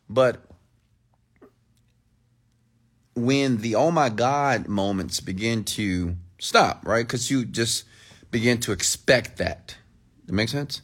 But 0.09 0.45
when 3.15 3.57
the 3.57 3.75
oh 3.75 3.91
my 3.91 4.09
God 4.09 4.67
moments 4.67 5.19
begin 5.19 5.63
to 5.65 6.15
stop, 6.39 6.85
right? 6.85 7.05
Because 7.05 7.29
you 7.29 7.45
just 7.45 7.85
begin 8.31 8.59
to 8.61 8.71
expect 8.71 9.37
that. 9.37 9.75
That 10.25 10.33
makes 10.33 10.51
sense? 10.51 10.81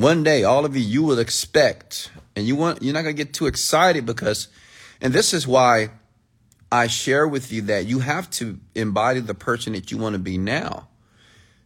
One 0.00 0.22
day, 0.22 0.44
all 0.44 0.64
of 0.64 0.74
you, 0.74 0.82
you 0.82 1.02
will 1.02 1.18
expect, 1.18 2.10
and 2.34 2.46
you 2.46 2.56
want, 2.56 2.82
you're 2.82 2.94
not 2.94 3.02
going 3.02 3.14
to 3.14 3.22
get 3.22 3.34
too 3.34 3.46
excited 3.46 4.06
because, 4.06 4.48
and 4.98 5.12
this 5.12 5.34
is 5.34 5.46
why 5.46 5.90
I 6.72 6.86
share 6.86 7.28
with 7.28 7.52
you 7.52 7.60
that 7.62 7.84
you 7.84 7.98
have 7.98 8.30
to 8.30 8.58
embody 8.74 9.20
the 9.20 9.34
person 9.34 9.74
that 9.74 9.90
you 9.90 9.98
want 9.98 10.14
to 10.14 10.18
be 10.18 10.38
now. 10.38 10.88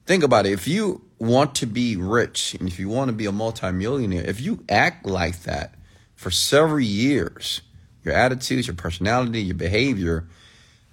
Think 0.04 0.24
about 0.24 0.46
it. 0.46 0.52
If 0.52 0.66
you 0.66 1.02
want 1.20 1.54
to 1.54 1.66
be 1.66 1.94
rich 1.94 2.56
and 2.58 2.66
if 2.66 2.80
you 2.80 2.88
want 2.88 3.08
to 3.08 3.12
be 3.12 3.26
a 3.26 3.30
multimillionaire, 3.30 4.28
if 4.28 4.40
you 4.40 4.64
act 4.68 5.06
like 5.06 5.42
that 5.44 5.76
for 6.16 6.32
several 6.32 6.80
years, 6.80 7.60
your 8.02 8.14
attitudes, 8.14 8.66
your 8.66 8.74
personality, 8.74 9.42
your 9.42 9.54
behavior, 9.54 10.26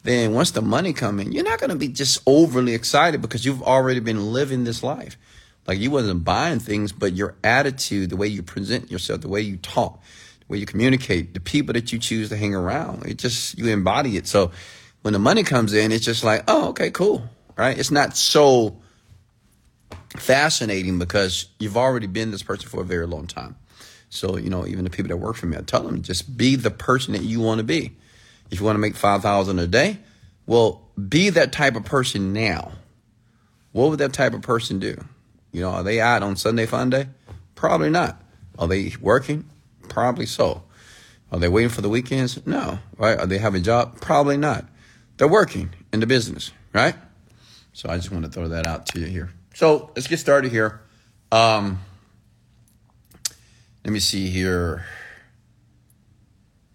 then 0.04 0.36
once 0.36 0.52
the 0.52 0.62
money 0.62 0.94
come 0.94 1.20
in, 1.20 1.32
you're 1.32 1.44
not 1.44 1.60
going 1.60 1.72
to 1.72 1.76
be 1.76 1.88
just 1.88 2.22
overly 2.28 2.76
excited 2.76 3.20
because 3.20 3.46
you've 3.46 3.64
already 3.64 4.00
been 4.00 4.32
living 4.32 4.64
this 4.64 4.84
life. 4.84 5.18
Like 5.72 5.80
you 5.80 5.90
wasn't 5.90 6.26
buying 6.26 6.60
things, 6.60 6.92
but 6.92 7.14
your 7.14 7.34
attitude, 7.46 8.10
the 8.10 8.18
way 8.18 8.28
you 8.28 8.44
present 8.44 8.92
yourself, 8.92 9.22
the 9.22 9.30
way 9.30 9.40
you 9.40 9.56
talk, 9.56 10.04
the 10.42 10.46
way 10.50 10.58
you 10.58 10.66
communicate, 10.66 11.34
the 11.34 11.40
people 11.40 11.72
that 11.76 11.94
you 11.94 11.98
choose 11.98 12.28
to 12.28 12.36
hang 12.36 12.54
around, 12.54 13.06
it 13.06 13.18
just, 13.18 13.58
you 13.58 13.68
embody 13.70 14.18
it. 14.18 14.28
So 14.28 14.52
when 15.02 15.14
the 15.14 15.20
money 15.20 15.44
comes 15.44 15.74
in, 15.74 15.94
it's 15.94 16.04
just 16.04 16.26
like, 16.26 16.44
oh, 16.50 16.72
okay, 16.72 16.92
cool. 16.92 17.24
Right? 17.56 17.80
It's 17.80 17.90
not 17.90 18.18
so 18.18 18.82
fascinating 20.18 21.00
because 21.00 21.48
you've 21.58 21.78
already 21.78 22.08
been 22.08 22.32
this 22.32 22.44
person 22.44 22.68
for 22.68 22.82
a 22.82 22.86
very 22.86 23.08
long 23.08 23.26
time. 23.26 23.56
So, 24.10 24.36
you 24.36 24.50
know, 24.50 24.68
even 24.68 24.84
the 24.84 24.90
people 24.90 25.08
that 25.08 25.16
work 25.16 25.38
for 25.38 25.46
me, 25.46 25.56
I 25.56 25.62
tell 25.62 25.84
them 25.84 26.02
just 26.02 26.36
be 26.36 26.58
the 26.58 26.72
person 26.72 27.14
that 27.14 27.24
you 27.24 27.40
want 27.40 27.60
to 27.60 27.64
be. 27.64 27.96
If 28.50 28.60
you 28.60 28.66
want 28.66 28.76
to 28.76 28.82
make 28.82 28.98
5000 28.98 29.58
a 29.58 29.68
day, 29.68 30.00
well, 30.46 30.82
be 31.08 31.30
that 31.30 31.54
type 31.54 31.78
of 31.78 31.86
person 31.86 32.34
now. 32.34 32.74
What 33.72 33.92
would 33.92 34.00
that 34.00 34.12
type 34.12 34.34
of 34.34 34.42
person 34.42 34.80
do? 34.80 35.02
You 35.52 35.62
know, 35.62 35.70
are 35.70 35.84
they 35.84 36.00
out 36.00 36.24
on 36.24 36.36
Sunday 36.36 36.66
fun 36.66 36.90
day? 36.90 37.08
Probably 37.56 37.90
not. 37.90 38.22
Are 38.58 38.68
they 38.68 38.94
working? 39.02 39.50
Probably 39.90 40.26
so. 40.26 40.64
Are 41.32 41.40
they 41.40 41.48
waiting 41.48 41.70
for 41.70 41.82
the 41.82 41.90
weekends? 41.90 42.46
No. 42.46 42.80
Right? 42.98 43.18
Are 43.18 43.26
they 43.26 43.38
have 43.38 43.56
a 43.56 43.60
job? 43.60 44.00
Probably 44.02 44.38
not. 44.38 44.66
They're 45.18 45.28
working 45.28 45.72
in 45.94 46.00
the 46.00 46.08
business, 46.08 46.52
right? 46.74 46.96
So 47.74 47.90
I 47.90 47.98
just 47.98 48.12
want 48.12 48.26
to 48.26 48.32
throw 48.32 48.50
that 48.50 48.68
out 48.68 48.86
to 48.88 49.00
you 49.00 49.06
here. 49.06 49.32
So 49.54 49.92
let's 49.96 50.08
get 50.08 50.20
started 50.20 50.52
here. 50.52 50.82
Um, 51.32 51.80
let 53.84 53.94
me 53.94 54.00
see 54.00 54.30
here. 54.30 54.86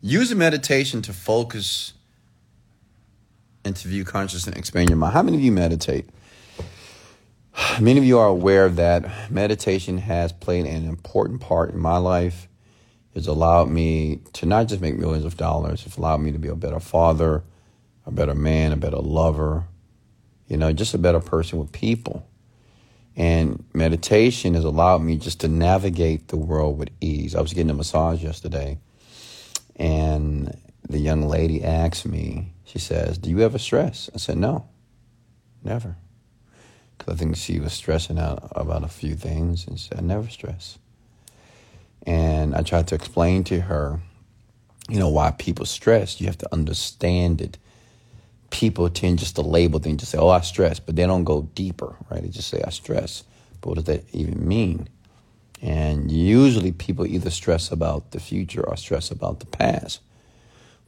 Use 0.01 0.31
a 0.31 0.35
meditation 0.35 1.03
to 1.03 1.13
focus 1.13 1.93
and 3.65 3.75
to 3.77 3.89
view 3.89 4.05
consciousness 4.05 4.47
and 4.47 4.57
expand 4.57 4.89
your 4.89 4.99
mind. 4.99 5.13
How 5.13 5.23
many 5.23 5.37
of 5.37 5.43
you 5.43 5.53
meditate? 5.53 6.09
Many 7.81 7.99
of 7.99 8.05
you 8.05 8.19
are 8.19 8.29
aware 8.29 8.69
that 8.69 9.31
meditation 9.31 9.99
has 9.99 10.33
played 10.33 10.67
an 10.67 10.89
important 10.89 11.41
part 11.41 11.73
in 11.73 11.79
my 11.79 11.97
life. 11.99 12.49
It's 13.15 13.27
allowed 13.27 13.71
me 13.71 14.21
to 14.35 14.47
not 14.47 14.69
just 14.69 14.83
make 14.83 14.97
millions 14.97 15.25
of 15.25 15.37
dollars, 15.37 15.87
it's 15.87 15.97
allowed 15.97 16.21
me 16.21 16.33
to 16.33 16.39
be 16.39 16.49
a 16.49 16.55
better 16.55 16.81
father, 16.81 17.45
a 18.05 18.11
better 18.11 18.35
man, 18.35 18.73
a 18.73 18.77
better 18.77 18.99
lover, 18.99 19.65
you 20.49 20.57
know, 20.57 20.73
just 20.73 20.95
a 20.95 20.99
better 20.99 21.21
person 21.21 21.59
with 21.59 21.73
people. 21.73 22.29
And 23.17 23.65
meditation 23.73 24.53
has 24.53 24.65
allowed 24.65 25.03
me 25.03 25.17
just 25.17 25.41
to 25.41 25.49
navigate 25.49 26.29
the 26.29 26.37
world 26.37 26.79
with 26.79 26.91
ease. 27.01 27.35
I 27.35 27.41
was 27.41 27.55
getting 27.55 27.71
a 27.71 27.75
massage 27.75 28.23
yesterday, 28.23 28.79
and 29.77 30.55
the 30.89 30.99
young 30.99 31.23
lady 31.23 31.65
asked 31.65 32.05
me, 32.05 32.53
she 32.65 32.79
says, 32.79 33.17
Do 33.17 33.31
you 33.31 33.41
ever 33.41 33.59
stress? 33.59 34.11
I 34.15 34.19
said, 34.19 34.37
No, 34.37 34.69
never. 35.65 35.97
Because 36.97 37.15
I 37.15 37.17
think 37.17 37.37
she 37.37 37.61
was 37.61 37.73
stressing 37.73 38.19
out 38.19 38.49
about 38.53 38.85
a 38.85 38.89
few 38.89 39.15
things, 39.15 39.67
and 39.67 39.79
she 39.79 39.89
said, 39.89 39.99
I 39.99 40.03
never 40.03 40.29
stress. 40.29 40.79
And 42.07 42.55
I 42.55 42.63
tried 42.63 42.89
to 42.89 42.95
explain 42.95 43.45
to 43.45 43.61
her, 43.63 44.01
you 44.89 44.99
know, 44.99 45.09
why 45.09 45.33
people 45.33 45.67
stress. 45.67 46.21
You 46.21 46.27
have 46.27 46.39
to 46.39 46.53
understand 46.53 47.41
it 47.41 47.59
people 48.51 48.89
tend 48.89 49.19
just 49.19 49.37
to 49.37 49.43
label 49.43 49.79
things, 49.79 50.01
just 50.01 50.13
say, 50.13 50.19
oh, 50.19 50.29
I 50.29 50.41
stress, 50.41 50.81
but 50.81 50.97
they 50.97 51.07
don't 51.07 51.25
go 51.25 51.43
deeper, 51.55 51.97
right? 52.11 52.23
They 52.23 52.29
just 52.29 52.49
say, 52.49 52.63
I 52.65 52.71
stress. 52.71 53.25
But 53.61 53.69
what 53.69 53.75
does 53.77 53.85
that 53.85 54.05
even 54.15 54.47
mean? 54.47 54.89
And 55.63 56.11
usually 56.11 56.73
people 56.73 57.07
either 57.07 57.31
stress 57.31 57.71
about 57.71 58.11
the 58.13 58.21
future 58.21 58.67
or 58.67 58.77
stress 58.77 59.11
about 59.11 59.41
the 59.41 59.47
past. 59.47 60.01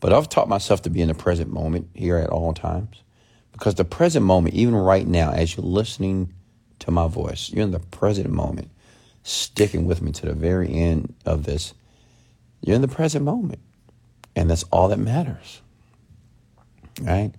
But 0.00 0.12
I've 0.12 0.28
taught 0.28 0.48
myself 0.48 0.82
to 0.82 0.90
be 0.90 1.02
in 1.02 1.08
the 1.08 1.14
present 1.14 1.52
moment 1.52 1.88
here 1.94 2.18
at 2.18 2.30
all 2.30 2.54
times. 2.54 3.02
Because 3.58 3.74
the 3.74 3.84
present 3.84 4.24
moment, 4.24 4.54
even 4.54 4.76
right 4.76 5.04
now, 5.04 5.32
as 5.32 5.56
you're 5.56 5.66
listening 5.66 6.32
to 6.78 6.92
my 6.92 7.08
voice, 7.08 7.50
you're 7.50 7.64
in 7.64 7.72
the 7.72 7.80
present 7.80 8.30
moment, 8.30 8.70
sticking 9.24 9.84
with 9.84 10.00
me 10.00 10.12
to 10.12 10.26
the 10.26 10.32
very 10.32 10.72
end 10.72 11.12
of 11.26 11.42
this. 11.42 11.74
You're 12.60 12.76
in 12.76 12.82
the 12.82 12.88
present 12.88 13.24
moment. 13.24 13.58
And 14.36 14.48
that's 14.48 14.62
all 14.70 14.86
that 14.88 15.00
matters. 15.00 15.60
Right? 17.00 17.32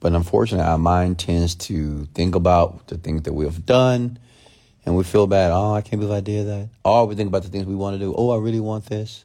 But 0.00 0.14
unfortunately, 0.14 0.66
our 0.66 0.78
mind 0.78 1.20
tends 1.20 1.54
to 1.54 2.06
think 2.06 2.34
about 2.34 2.88
the 2.88 2.98
things 2.98 3.22
that 3.22 3.32
we 3.32 3.44
have 3.44 3.64
done 3.64 4.18
and 4.84 4.96
we 4.96 5.04
feel 5.04 5.28
bad. 5.28 5.52
Oh, 5.52 5.74
I 5.74 5.80
can't 5.80 6.00
believe 6.00 6.16
I 6.16 6.20
did 6.20 6.48
that. 6.48 6.70
Or 6.84 7.06
we 7.06 7.14
think 7.14 7.28
about 7.28 7.44
the 7.44 7.50
things 7.50 7.66
we 7.66 7.76
want 7.76 7.94
to 7.94 8.00
do. 8.00 8.12
Oh, 8.16 8.30
I 8.30 8.38
really 8.38 8.58
want 8.58 8.86
this. 8.86 9.24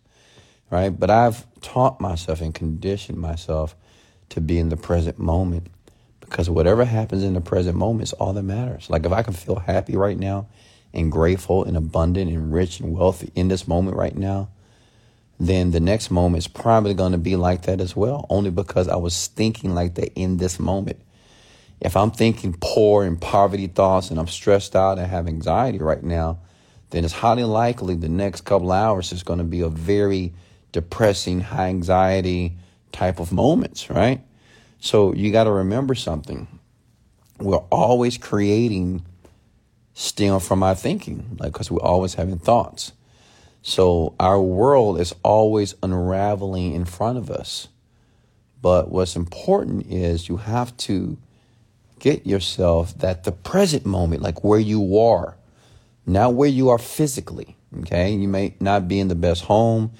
Right? 0.70 0.90
But 0.90 1.10
I've 1.10 1.48
taught 1.62 2.00
myself 2.00 2.42
and 2.42 2.54
conditioned 2.54 3.18
myself 3.18 3.76
to 4.30 4.40
be 4.40 4.60
in 4.60 4.70
the 4.70 4.78
present 4.78 5.18
moment 5.18 5.68
because 6.32 6.50
whatever 6.50 6.86
happens 6.86 7.24
in 7.24 7.34
the 7.34 7.42
present 7.42 7.78
moment 7.78 8.04
is 8.04 8.14
all 8.14 8.32
that 8.32 8.44
matters. 8.44 8.90
Like 8.90 9.06
if 9.06 9.12
I 9.12 9.22
can 9.22 9.34
feel 9.34 9.60
happy 9.60 9.98
right 9.98 10.18
now 10.18 10.48
and 10.94 11.12
grateful 11.12 11.66
and 11.66 11.76
abundant 11.76 12.32
and 12.32 12.54
rich 12.54 12.80
and 12.80 12.96
wealthy 12.96 13.34
in 13.36 13.50
this 13.50 13.68
moment 13.68 13.98
right 13.98 14.16
now, 14.16 14.48
then 15.42 15.72
the 15.72 15.82
next 15.82 16.10
moment 16.10 16.38
is 16.38 16.48
probably 16.48 16.94
going 16.94 17.12
to 17.12 17.18
be 17.18 17.36
like 17.36 17.64
that 17.64 17.82
as 17.82 17.98
well, 17.98 18.26
only 18.30 18.50
because 18.50 18.88
I 18.88 18.96
was 18.96 19.28
thinking 19.28 19.76
like 19.76 19.96
that 19.96 20.14
in 20.18 20.38
this 20.38 20.58
moment. 20.58 21.02
If 21.82 21.98
I'm 21.98 22.12
thinking 22.12 22.56
poor 22.62 23.04
and 23.04 23.20
poverty 23.20 23.68
thoughts 23.68 24.10
and 24.10 24.18
I'm 24.18 24.28
stressed 24.28 24.74
out 24.74 25.00
and 25.00 25.08
have 25.08 25.28
anxiety 25.28 25.80
right 25.80 26.02
now, 26.02 26.40
then 26.92 27.04
it's 27.04 27.14
highly 27.14 27.44
likely 27.44 27.96
the 27.96 28.08
next 28.08 28.42
couple 28.46 28.72
hours 28.72 29.12
is 29.12 29.24
going 29.24 29.40
to 29.40 29.46
be 29.46 29.60
a 29.60 29.70
very 29.70 30.34
depressing, 30.72 31.42
high 31.42 31.68
anxiety 31.68 32.56
type 32.94 33.20
of 33.20 33.34
moments, 33.34 33.90
right? 33.90 34.22
So 34.82 35.14
you 35.14 35.32
got 35.32 35.46
to 35.46 35.52
remember 35.52 35.94
something. 35.96 36.48
We're 37.40 37.58
always 37.72 38.18
creating 38.18 39.06
still 39.94 40.40
from 40.40 40.64
our 40.64 40.76
thinking, 40.76 41.38
like 41.40 41.54
because 41.54 41.70
we're 41.70 41.82
always 41.82 42.16
having 42.16 42.40
thoughts. 42.40 42.92
So 43.62 44.16
our 44.20 44.42
world 44.42 45.00
is 45.00 45.14
always 45.24 45.76
unraveling 45.84 46.74
in 46.74 46.86
front 46.86 47.20
of 47.20 47.30
us. 47.30 47.68
But 48.60 48.90
what's 48.90 49.16
important 49.16 49.86
is 49.86 50.28
you 50.28 50.38
have 50.38 50.76
to 50.78 51.18
get 52.00 52.26
yourself 52.26 52.98
that 52.98 53.24
the 53.24 53.32
present 53.32 53.86
moment, 53.86 54.24
like 54.24 54.44
where 54.44 54.60
you 54.60 54.98
are, 54.98 55.38
not 56.08 56.34
where 56.34 56.50
you 56.50 56.70
are 56.70 56.80
physically. 56.80 57.56
Okay. 57.82 58.14
You 58.14 58.28
may 58.28 58.56
not 58.60 58.88
be 58.88 59.00
in 59.00 59.10
the 59.10 59.16
best 59.16 59.44
home. 59.44 59.92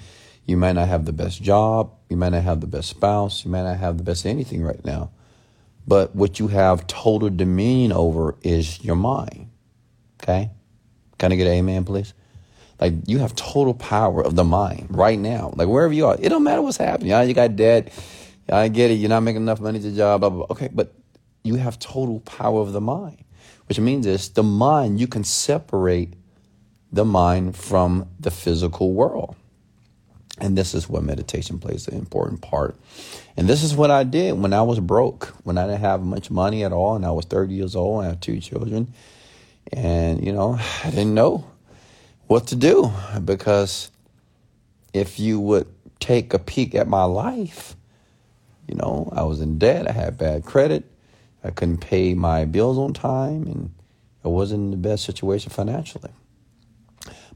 You 0.44 0.56
might 0.56 0.72
not 0.72 0.88
have 0.88 1.04
the 1.04 1.12
best 1.12 1.40
job. 1.40 1.92
You 2.12 2.18
might 2.18 2.28
not 2.28 2.42
have 2.42 2.60
the 2.60 2.66
best 2.66 2.90
spouse. 2.90 3.42
You 3.42 3.50
might 3.50 3.62
not 3.62 3.78
have 3.78 3.96
the 3.96 4.04
best 4.04 4.26
anything 4.26 4.62
right 4.62 4.84
now. 4.84 5.10
But 5.86 6.14
what 6.14 6.38
you 6.38 6.48
have 6.48 6.86
total 6.86 7.30
dominion 7.30 7.90
over 7.90 8.36
is 8.42 8.84
your 8.84 8.96
mind. 8.96 9.50
Okay. 10.22 10.50
Can 11.16 11.32
I 11.32 11.36
get 11.36 11.46
an 11.46 11.54
amen, 11.54 11.84
please? 11.84 12.12
Like 12.78 12.92
you 13.06 13.18
have 13.18 13.34
total 13.34 13.72
power 13.72 14.22
of 14.22 14.34
the 14.34 14.44
mind 14.44 14.88
right 14.90 15.18
now. 15.18 15.54
Like 15.56 15.68
wherever 15.68 15.94
you 15.94 16.06
are, 16.06 16.16
it 16.20 16.28
don't 16.28 16.44
matter 16.44 16.60
what's 16.60 16.76
happening. 16.76 17.12
You, 17.12 17.20
you 17.22 17.32
got 17.32 17.56
debt. 17.56 17.90
I 18.46 18.68
get 18.68 18.90
it. 18.90 18.94
You're 18.94 19.08
not 19.08 19.22
making 19.22 19.40
enough 19.40 19.60
money 19.60 19.80
to 19.80 19.90
job. 19.90 20.20
Blah, 20.20 20.28
blah, 20.28 20.46
blah. 20.46 20.54
Okay, 20.54 20.68
but 20.70 20.92
you 21.44 21.54
have 21.54 21.78
total 21.78 22.20
power 22.20 22.60
of 22.60 22.72
the 22.72 22.80
mind, 22.82 23.24
which 23.68 23.80
means 23.80 24.04
this: 24.04 24.28
the 24.28 24.42
mind 24.42 25.00
you 25.00 25.06
can 25.06 25.24
separate 25.24 26.12
the 26.92 27.06
mind 27.06 27.56
from 27.56 28.10
the 28.20 28.30
physical 28.30 28.92
world. 28.92 29.34
And 30.42 30.58
this 30.58 30.74
is 30.74 30.88
what 30.88 31.04
meditation 31.04 31.60
plays 31.60 31.86
an 31.86 31.96
important 31.96 32.40
part. 32.40 32.74
And 33.36 33.48
this 33.48 33.62
is 33.62 33.76
what 33.76 33.92
I 33.92 34.02
did 34.02 34.36
when 34.36 34.52
I 34.52 34.62
was 34.62 34.80
broke, 34.80 35.26
when 35.44 35.56
I 35.56 35.66
didn't 35.66 35.82
have 35.82 36.02
much 36.02 36.32
money 36.32 36.64
at 36.64 36.72
all, 36.72 36.96
and 36.96 37.06
I 37.06 37.12
was 37.12 37.26
30 37.26 37.54
years 37.54 37.76
old. 37.76 38.00
and 38.00 38.06
I 38.06 38.10
have 38.10 38.20
two 38.20 38.40
children. 38.40 38.92
And, 39.72 40.26
you 40.26 40.32
know, 40.32 40.58
I 40.84 40.90
didn't 40.90 41.14
know 41.14 41.46
what 42.26 42.48
to 42.48 42.56
do 42.56 42.90
because 43.24 43.92
if 44.92 45.20
you 45.20 45.38
would 45.38 45.68
take 46.00 46.34
a 46.34 46.40
peek 46.40 46.74
at 46.74 46.88
my 46.88 47.04
life, 47.04 47.76
you 48.66 48.74
know, 48.74 49.12
I 49.12 49.22
was 49.22 49.40
in 49.40 49.58
debt, 49.58 49.88
I 49.88 49.92
had 49.92 50.18
bad 50.18 50.44
credit, 50.44 50.90
I 51.44 51.50
couldn't 51.50 51.78
pay 51.78 52.14
my 52.14 52.46
bills 52.46 52.78
on 52.78 52.94
time, 52.94 53.46
and 53.46 53.70
I 54.24 54.28
wasn't 54.28 54.64
in 54.64 54.70
the 54.72 54.88
best 54.88 55.04
situation 55.04 55.50
financially. 55.50 56.10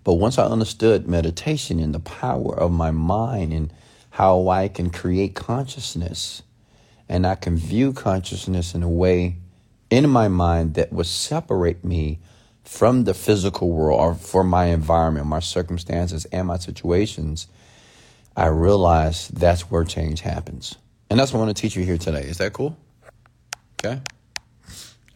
But 0.07 0.15
once 0.15 0.39
I 0.39 0.45
understood 0.45 1.09
meditation 1.09 1.81
and 1.81 1.93
the 1.93 1.99
power 1.99 2.57
of 2.57 2.71
my 2.71 2.93
mind 2.93 3.53
and 3.53 3.73
how 4.11 4.49
I 4.49 4.69
can 4.69 4.91
create 4.91 5.35
consciousness 5.35 6.45
and 7.09 7.27
I 7.27 7.35
can 7.35 7.57
view 7.57 7.93
consciousness 7.93 8.73
in 8.73 8.85
a 8.85 8.89
way 8.89 9.39
in 9.91 10.09
my 10.09 10.29
mind 10.29 10.75
that 10.75 10.93
would 10.93 11.07
separate 11.07 11.83
me 11.83 12.21
from 12.63 13.03
the 13.03 13.15
physical 13.15 13.73
world 13.73 13.99
or 13.99 14.15
from 14.15 14.47
my 14.47 14.67
environment, 14.67 15.27
my 15.27 15.41
circumstances, 15.41 16.25
and 16.27 16.47
my 16.47 16.59
situations, 16.59 17.49
I 18.37 18.47
realized 18.47 19.35
that's 19.35 19.63
where 19.73 19.83
change 19.83 20.21
happens. 20.21 20.77
And 21.11 21.19
that's 21.19 21.33
what 21.33 21.41
I 21.41 21.47
want 21.47 21.57
to 21.57 21.61
teach 21.61 21.75
you 21.75 21.85
here 21.85 21.99
today. 21.99 22.23
Is 22.23 22.39
that 22.39 22.53
cool? 22.53 22.79
Okay. 23.85 24.01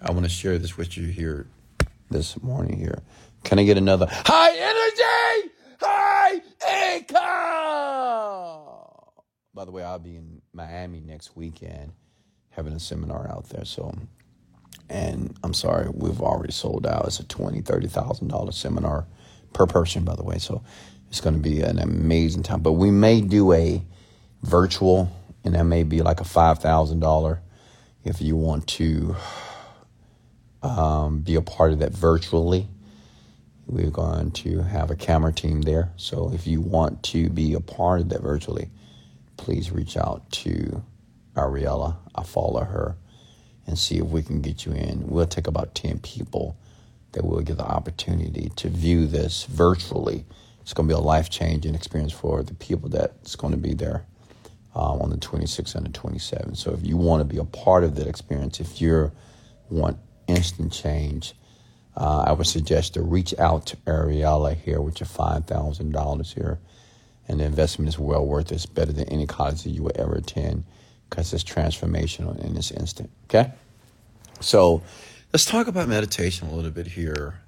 I 0.02 0.11
want 0.11 0.25
to 0.25 0.28
share 0.28 0.59
this 0.59 0.76
with 0.76 0.97
you 0.97 1.06
here 1.06 1.47
this 2.11 2.42
morning 2.42 2.76
here. 2.76 3.04
Can 3.44 3.59
I 3.59 3.64
get 3.64 3.78
another 3.78 4.06
high 4.11 4.52
energy, 4.56 5.50
high 5.80 6.40
income? 7.00 8.70
By 9.54 9.64
the 9.64 9.73
way, 9.73 9.82
I'll 9.82 9.99
be 9.99 10.16
in 10.16 10.42
Miami 10.52 11.00
next 11.00 11.37
weekend 11.37 11.92
having 12.50 12.73
a 12.75 12.80
seminar 12.80 13.28
out 13.30 13.49
there. 13.49 13.64
So, 13.64 13.94
and 14.88 15.37
I'm 15.42 15.54
sorry, 15.54 15.88
we've 15.92 16.20
already 16.20 16.52
sold 16.52 16.87
out. 16.87 17.06
It's 17.06 17.20
a 17.20 17.25
twenty, 17.25 17.61
thirty 17.61 17.88
thousand 17.88 18.28
dollar 18.28 18.52
seminar 18.52 19.06
per 19.52 19.66
person, 19.66 20.04
by 20.04 20.14
the 20.16 20.25
way. 20.25 20.38
So 20.38 20.62
it's 21.09 21.20
going 21.20 21.35
to 21.35 21.40
be 21.42 21.62
an 21.62 21.78
amazing 21.78 22.42
time. 22.44 22.61
But 22.61 22.73
we 22.75 22.90
may 22.90 23.20
do 23.20 23.52
a 23.52 23.82
virtual, 24.42 25.11
and 25.44 25.54
that 25.54 25.64
may 25.64 25.82
be 25.82 26.02
like 26.02 26.20
a 26.20 26.25
five 26.25 26.59
thousand 26.61 27.00
dollar 27.00 27.40
if 28.04 28.23
you 28.23 28.37
want 28.37 28.66
to 28.68 29.16
um, 30.62 31.20
be 31.20 31.35
a 31.35 31.42
part 31.42 31.73
of 31.73 31.80
that 31.80 31.92
virtually. 31.92 32.68
We're 33.70 33.90
going 33.90 34.32
to 34.32 34.62
have 34.62 34.90
a 34.90 34.96
camera 34.96 35.32
team 35.32 35.62
there. 35.62 35.92
So 35.96 36.32
if 36.34 36.44
you 36.44 36.60
want 36.60 37.04
to 37.04 37.30
be 37.30 37.54
a 37.54 37.60
part 37.60 38.00
of 38.00 38.08
that 38.08 38.20
virtually, 38.20 38.68
please 39.36 39.70
reach 39.70 39.96
out 39.96 40.28
to 40.32 40.82
Ariella. 41.36 41.96
I 42.16 42.24
follow 42.24 42.64
her 42.64 42.96
and 43.68 43.78
see 43.78 43.98
if 43.98 44.06
we 44.06 44.22
can 44.22 44.40
get 44.40 44.66
you 44.66 44.72
in. 44.72 45.06
We'll 45.06 45.26
take 45.26 45.46
about 45.46 45.76
10 45.76 46.00
people 46.00 46.56
that 47.12 47.24
will 47.24 47.40
get 47.42 47.58
the 47.58 47.64
opportunity 47.64 48.50
to 48.56 48.68
view 48.68 49.06
this 49.06 49.44
virtually. 49.44 50.24
It's 50.62 50.74
going 50.74 50.88
to 50.88 50.94
be 50.94 50.98
a 50.98 51.02
life 51.02 51.30
changing 51.30 51.76
experience 51.76 52.12
for 52.12 52.42
the 52.42 52.54
people 52.54 52.88
that's 52.88 53.36
going 53.36 53.52
to 53.52 53.58
be 53.60 53.74
there 53.74 54.04
um, 54.74 55.00
on 55.00 55.10
the 55.10 55.16
26th 55.16 55.76
and 55.76 55.86
the 55.86 55.90
27th. 55.90 56.56
So 56.56 56.73
if 56.73 56.84
you 56.84 56.97
want 56.97 57.21
to 57.21 57.25
be 57.25 57.38
a 57.38 57.45
part 57.45 57.84
of 57.84 57.95
that 57.95 58.08
experience, 58.08 58.58
if 58.58 58.80
you 58.80 59.12
want 59.68 59.97
instant 60.26 60.73
change, 60.73 61.34
uh, 61.96 62.24
I 62.26 62.32
would 62.32 62.46
suggest 62.46 62.94
to 62.94 63.02
reach 63.02 63.34
out 63.38 63.66
to 63.66 63.76
Ariella 63.78 64.56
here 64.56 64.80
with 64.80 65.00
your 65.00 65.06
$5,000 65.06 66.34
here. 66.34 66.58
And 67.28 67.40
the 67.40 67.44
investment 67.44 67.88
is 67.88 67.98
well 67.98 68.24
worth 68.24 68.50
it. 68.50 68.56
It's 68.56 68.66
better 68.66 68.92
than 68.92 69.08
any 69.08 69.26
college 69.26 69.62
that 69.62 69.70
you 69.70 69.82
would 69.84 69.96
ever 69.96 70.14
attend 70.14 70.64
because 71.08 71.32
it's 71.32 71.44
transformational 71.44 72.38
in 72.44 72.54
this 72.54 72.70
instant. 72.70 73.10
Okay? 73.24 73.52
So 74.40 74.82
let's 75.32 75.44
talk 75.44 75.66
about 75.66 75.88
meditation 75.88 76.48
a 76.48 76.54
little 76.54 76.70
bit 76.70 76.86
here 76.86 77.40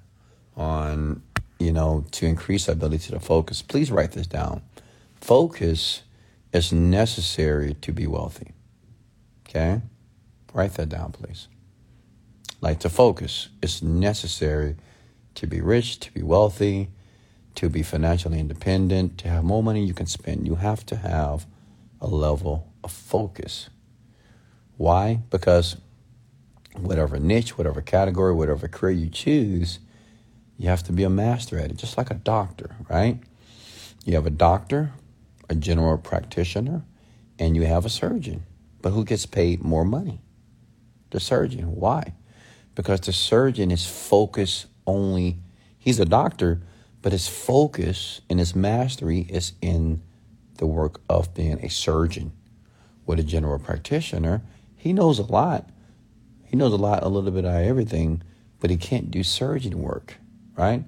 on, 0.55 1.21
you 1.59 1.71
know, 1.71 2.05
to 2.11 2.25
increase 2.25 2.67
our 2.67 2.73
ability 2.73 3.11
to 3.11 3.19
focus. 3.19 3.61
Please 3.61 3.91
write 3.91 4.11
this 4.11 4.27
down. 4.27 4.61
Focus 5.19 6.03
is 6.51 6.71
necessary 6.71 7.73
to 7.81 7.91
be 7.91 8.07
wealthy. 8.07 8.51
Okay? 9.47 9.81
Write 10.53 10.73
that 10.75 10.89
down, 10.89 11.11
please 11.11 11.47
like 12.63 12.79
to 12.79 12.89
focus. 12.89 13.49
It's 13.61 13.81
necessary 13.81 14.77
to 15.35 15.45
be 15.45 15.59
rich, 15.59 15.99
to 15.99 16.13
be 16.13 16.23
wealthy, 16.23 16.87
to 17.55 17.69
be 17.69 17.83
financially 17.83 18.39
independent, 18.39 19.17
to 19.19 19.27
have 19.27 19.43
more 19.43 19.61
money 19.61 19.85
you 19.85 19.93
can 19.93 20.05
spend. 20.05 20.47
You 20.47 20.55
have 20.55 20.85
to 20.85 20.95
have 20.95 21.45
a 21.99 22.07
level 22.07 22.71
of 22.81 22.91
focus. 22.91 23.69
Why? 24.77 25.19
Because 25.29 25.75
whatever 26.77 27.19
niche, 27.19 27.57
whatever 27.57 27.81
category, 27.81 28.33
whatever 28.33 28.69
career 28.69 28.93
you 28.93 29.09
choose, 29.09 29.79
you 30.57 30.69
have 30.69 30.83
to 30.83 30.93
be 30.93 31.03
a 31.03 31.09
master 31.09 31.59
at 31.59 31.69
it, 31.69 31.75
just 31.75 31.97
like 31.97 32.11
a 32.11 32.15
doctor, 32.15 32.77
right? 32.89 33.19
You 34.05 34.15
have 34.15 34.25
a 34.25 34.31
doctor, 34.31 34.93
a 35.49 35.55
general 35.55 35.97
practitioner, 35.97 36.83
and 37.37 37.57
you 37.57 37.63
have 37.63 37.85
a 37.85 37.89
surgeon. 37.89 38.43
But 38.81 38.91
who 38.91 39.03
gets 39.03 39.25
paid 39.25 39.61
more 39.61 39.83
money? 39.83 40.21
The 41.09 41.19
surgeon. 41.19 41.75
Why? 41.75 42.13
Because 42.75 43.01
the 43.01 43.13
surgeon 43.13 43.71
is 43.71 43.85
focused 43.85 44.67
only, 44.85 45.37
he's 45.77 45.99
a 45.99 46.05
doctor, 46.05 46.61
but 47.01 47.11
his 47.11 47.27
focus 47.27 48.21
and 48.29 48.39
his 48.39 48.55
mastery 48.55 49.27
is 49.29 49.53
in 49.61 50.01
the 50.57 50.65
work 50.65 51.01
of 51.09 51.33
being 51.33 51.63
a 51.63 51.69
surgeon. 51.69 52.31
With 53.05 53.19
a 53.19 53.23
general 53.23 53.59
practitioner, 53.59 54.41
he 54.75 54.93
knows 54.93 55.19
a 55.19 55.23
lot. 55.23 55.69
He 56.45 56.55
knows 56.55 56.73
a 56.73 56.77
lot, 56.77 57.03
a 57.03 57.09
little 57.09 57.31
bit 57.31 57.45
of 57.45 57.53
everything, 57.53 58.23
but 58.59 58.69
he 58.69 58.77
can't 58.77 59.11
do 59.11 59.23
surgeon 59.23 59.81
work, 59.81 60.15
right? 60.55 60.83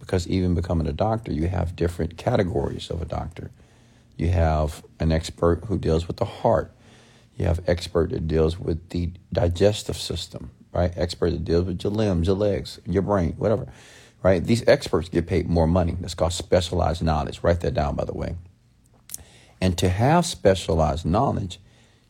Because 0.00 0.26
even 0.26 0.54
becoming 0.54 0.88
a 0.88 0.92
doctor, 0.92 1.32
you 1.32 1.46
have 1.46 1.76
different 1.76 2.16
categories 2.16 2.90
of 2.90 3.00
a 3.00 3.04
doctor. 3.04 3.52
You 4.16 4.28
have 4.28 4.84
an 4.98 5.12
expert 5.12 5.64
who 5.66 5.78
deals 5.78 6.08
with 6.08 6.16
the 6.16 6.24
heart. 6.24 6.74
You 7.36 7.44
have 7.46 7.60
expert 7.68 8.10
that 8.10 8.26
deals 8.26 8.58
with 8.58 8.88
the 8.90 9.12
digestive 9.32 9.96
system, 9.96 10.50
right? 10.72 10.92
Expert 10.96 11.30
that 11.30 11.44
deals 11.44 11.66
with 11.66 11.82
your 11.84 11.92
limbs, 11.92 12.26
your 12.26 12.36
legs, 12.36 12.80
your 12.86 13.02
brain, 13.02 13.34
whatever, 13.36 13.66
right? 14.22 14.42
These 14.42 14.66
experts 14.66 15.08
get 15.08 15.26
paid 15.26 15.48
more 15.48 15.66
money. 15.66 15.96
That's 16.00 16.14
called 16.14 16.32
specialized 16.32 17.02
knowledge. 17.02 17.40
Write 17.42 17.60
that 17.60 17.74
down, 17.74 17.94
by 17.96 18.04
the 18.04 18.14
way. 18.14 18.36
And 19.60 19.76
to 19.78 19.88
have 19.88 20.26
specialized 20.26 21.06
knowledge, 21.06 21.60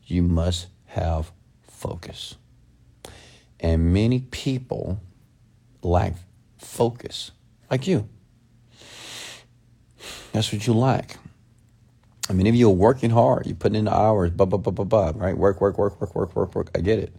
you 0.05 0.23
must 0.23 0.69
have 0.87 1.33
focus. 1.63 2.37
And 3.61 3.93
many 3.93 4.21
people 4.21 5.01
lack 5.83 6.15
focus, 6.59 7.33
like 7.71 7.87
you. 7.87 8.09
That's 10.33 10.53
what 10.53 10.67
you 10.67 10.73
lack. 10.73 11.19
I 12.31 12.33
mean, 12.33 12.47
if 12.47 12.55
you're 12.55 12.71
working 12.71 13.11
hard, 13.11 13.47
you're 13.47 13.57
putting 13.57 13.77
in 13.77 13.85
the 13.85 13.95
hours, 13.95 14.31
blah, 14.31 14.47
blah, 14.47 14.59
blah, 14.59 14.73
blah, 14.73 14.85
blah, 14.85 15.13
right? 15.15 15.37
Work, 15.37 15.61
work, 15.61 15.77
work, 15.77 16.01
work, 16.01 16.15
work, 16.15 16.35
work, 16.35 16.55
work. 16.55 16.71
I 16.75 16.81
get 16.81 16.99
it. 16.99 17.13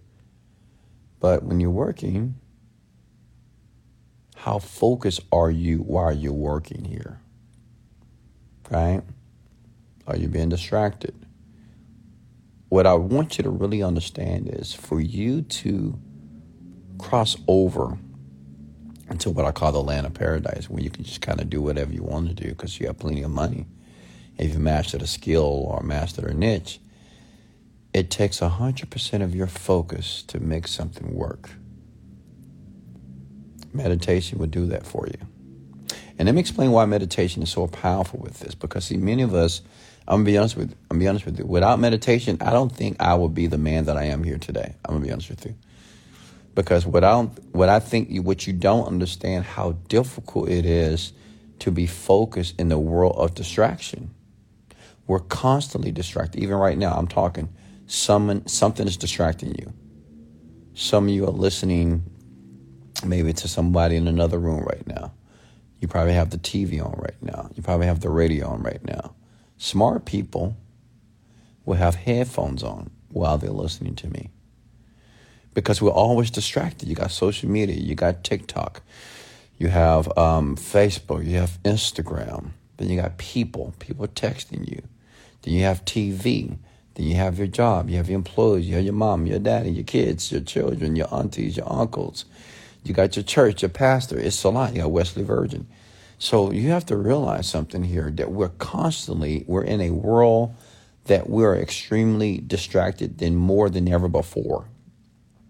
But 1.23 1.43
when 1.43 1.61
you're 1.61 1.69
working, 1.69 2.35
how 4.35 4.59
focused 4.59 5.21
are 5.31 5.49
you 5.49 5.77
while 5.77 6.11
you're 6.11 6.33
working 6.33 6.83
here? 6.83 7.21
Right? 8.69 9.03
Are 10.05 10.17
you 10.17 10.27
being 10.27 10.49
distracted? 10.49 11.15
What 12.67 12.85
I 12.85 12.95
want 12.95 13.37
you 13.37 13.45
to 13.45 13.49
really 13.49 13.81
understand 13.81 14.49
is 14.49 14.73
for 14.73 14.99
you 14.99 15.43
to 15.43 15.97
cross 16.97 17.37
over 17.47 17.97
into 19.09 19.29
what 19.29 19.45
I 19.45 19.53
call 19.53 19.71
the 19.71 19.81
land 19.81 20.05
of 20.05 20.13
paradise, 20.13 20.69
where 20.69 20.83
you 20.83 20.89
can 20.89 21.05
just 21.05 21.21
kind 21.21 21.39
of 21.39 21.49
do 21.49 21.61
whatever 21.61 21.93
you 21.93 22.03
want 22.03 22.27
to 22.27 22.33
do 22.33 22.49
because 22.49 22.81
you 22.81 22.87
have 22.87 22.99
plenty 22.99 23.21
of 23.21 23.31
money. 23.31 23.65
If 24.37 24.51
you 24.51 24.59
mastered 24.59 25.01
a 25.01 25.07
skill 25.07 25.43
or 25.69 25.83
mastered 25.83 26.25
a 26.25 26.33
niche, 26.33 26.81
it 27.93 28.09
takes 28.09 28.39
100% 28.39 29.21
of 29.21 29.35
your 29.35 29.47
focus 29.47 30.23
to 30.23 30.39
make 30.39 30.67
something 30.67 31.13
work. 31.13 31.51
Meditation 33.71 34.39
would 34.39 34.51
do 34.51 34.65
that 34.67 34.85
for 34.85 35.07
you. 35.07 35.27
And 36.17 36.27
let 36.27 36.35
me 36.35 36.41
explain 36.41 36.71
why 36.71 36.85
meditation 36.85 37.41
is 37.41 37.49
so 37.49 37.67
powerful 37.67 38.19
with 38.19 38.39
this. 38.39 38.55
Because 38.55 38.85
see, 38.85 38.97
many 38.97 39.23
of 39.23 39.33
us, 39.33 39.61
I'm 40.07 40.17
gonna 40.17 40.25
be 40.25 40.37
honest 40.37 40.55
with 40.55 40.71
I'm 40.71 40.97
gonna 40.97 40.99
be 40.99 41.07
honest 41.07 41.25
with 41.25 41.39
you. 41.39 41.45
Without 41.45 41.79
meditation, 41.79 42.37
I 42.41 42.51
don't 42.51 42.71
think 42.71 43.01
I 43.01 43.15
would 43.15 43.33
be 43.33 43.47
the 43.47 43.57
man 43.57 43.85
that 43.85 43.97
I 43.97 44.05
am 44.05 44.23
here 44.23 44.37
today. 44.37 44.75
I'm 44.85 44.95
gonna 44.95 45.05
be 45.05 45.11
honest 45.11 45.29
with 45.29 45.45
you. 45.45 45.55
Because 46.55 46.85
what 46.85 47.03
I 47.03 47.21
what 47.51 47.69
I 47.69 47.79
think 47.79 48.09
you, 48.11 48.21
what 48.21 48.45
you 48.45 48.53
don't 48.53 48.85
understand 48.85 49.45
how 49.45 49.71
difficult 49.87 50.49
it 50.49 50.65
is 50.65 51.13
to 51.59 51.71
be 51.71 51.87
focused 51.87 52.59
in 52.59 52.69
the 52.69 52.77
world 52.77 53.15
of 53.17 53.33
distraction. 53.33 54.13
We're 55.07 55.19
constantly 55.19 55.91
distracted. 55.91 56.41
Even 56.41 56.55
right 56.55 56.77
now, 56.77 56.93
I'm 56.93 57.07
talking, 57.07 57.49
someone, 57.87 58.47
something 58.47 58.87
is 58.87 58.97
distracting 58.97 59.55
you. 59.55 59.73
Some 60.73 61.05
of 61.05 61.09
you 61.13 61.25
are 61.25 61.31
listening 61.31 62.03
maybe 63.05 63.33
to 63.33 63.47
somebody 63.47 63.95
in 63.95 64.07
another 64.07 64.39
room 64.39 64.63
right 64.63 64.85
now. 64.87 65.13
You 65.79 65.87
probably 65.87 66.13
have 66.13 66.29
the 66.29 66.37
TV 66.37 66.83
on 66.83 66.97
right 66.97 67.21
now. 67.21 67.49
You 67.55 67.61
probably 67.61 67.87
have 67.87 67.99
the 67.99 68.09
radio 68.09 68.47
on 68.47 68.63
right 68.63 68.83
now. 68.85 69.15
Smart 69.57 70.05
people 70.05 70.55
will 71.65 71.75
have 71.75 71.95
headphones 71.95 72.63
on 72.63 72.89
while 73.09 73.37
they're 73.37 73.49
listening 73.49 73.95
to 73.95 74.07
me. 74.07 74.29
Because 75.53 75.81
we're 75.81 75.91
always 75.91 76.31
distracted. 76.31 76.87
You 76.87 76.95
got 76.95 77.11
social 77.11 77.49
media, 77.49 77.75
you 77.75 77.95
got 77.95 78.23
TikTok, 78.23 78.81
you 79.57 79.67
have 79.67 80.17
um, 80.17 80.55
Facebook, 80.55 81.25
you 81.25 81.37
have 81.37 81.59
Instagram, 81.63 82.51
then 82.77 82.89
you 82.89 82.99
got 82.99 83.17
people, 83.17 83.73
people 83.79 84.07
texting 84.07 84.69
you. 84.69 84.81
Then 85.43 85.53
you 85.53 85.61
have 85.63 85.85
TV. 85.85 86.57
Then 86.95 87.07
you 87.07 87.15
have 87.15 87.37
your 87.37 87.47
job, 87.47 87.89
you 87.89 87.97
have 87.97 88.09
your 88.09 88.17
employees, 88.17 88.67
you 88.67 88.75
have 88.75 88.83
your 88.83 88.93
mom, 88.93 89.25
your 89.25 89.39
daddy, 89.39 89.71
your 89.71 89.83
kids, 89.83 90.31
your 90.31 90.41
children, 90.41 90.95
your 90.95 91.13
aunties, 91.13 91.57
your 91.57 91.71
uncles. 91.71 92.25
You 92.83 92.93
got 92.93 93.15
your 93.15 93.23
church, 93.23 93.61
your 93.61 93.69
pastor. 93.69 94.19
It's 94.19 94.43
a 94.43 94.49
lot. 94.49 94.73
You 94.73 94.81
got 94.81 94.91
Wesley 94.91 95.23
Virgin. 95.23 95.67
So 96.19 96.51
you 96.51 96.69
have 96.69 96.85
to 96.87 96.97
realize 96.97 97.47
something 97.47 97.83
here 97.83 98.11
that 98.11 98.31
we're 98.31 98.49
constantly, 98.49 99.43
we're 99.47 99.63
in 99.63 99.81
a 99.81 99.89
world 99.89 100.55
that 101.05 101.29
we're 101.29 101.55
extremely 101.55 102.37
distracted 102.37 103.17
than 103.17 103.35
more 103.35 103.69
than 103.69 103.87
ever 103.87 104.07
before. 104.07 104.65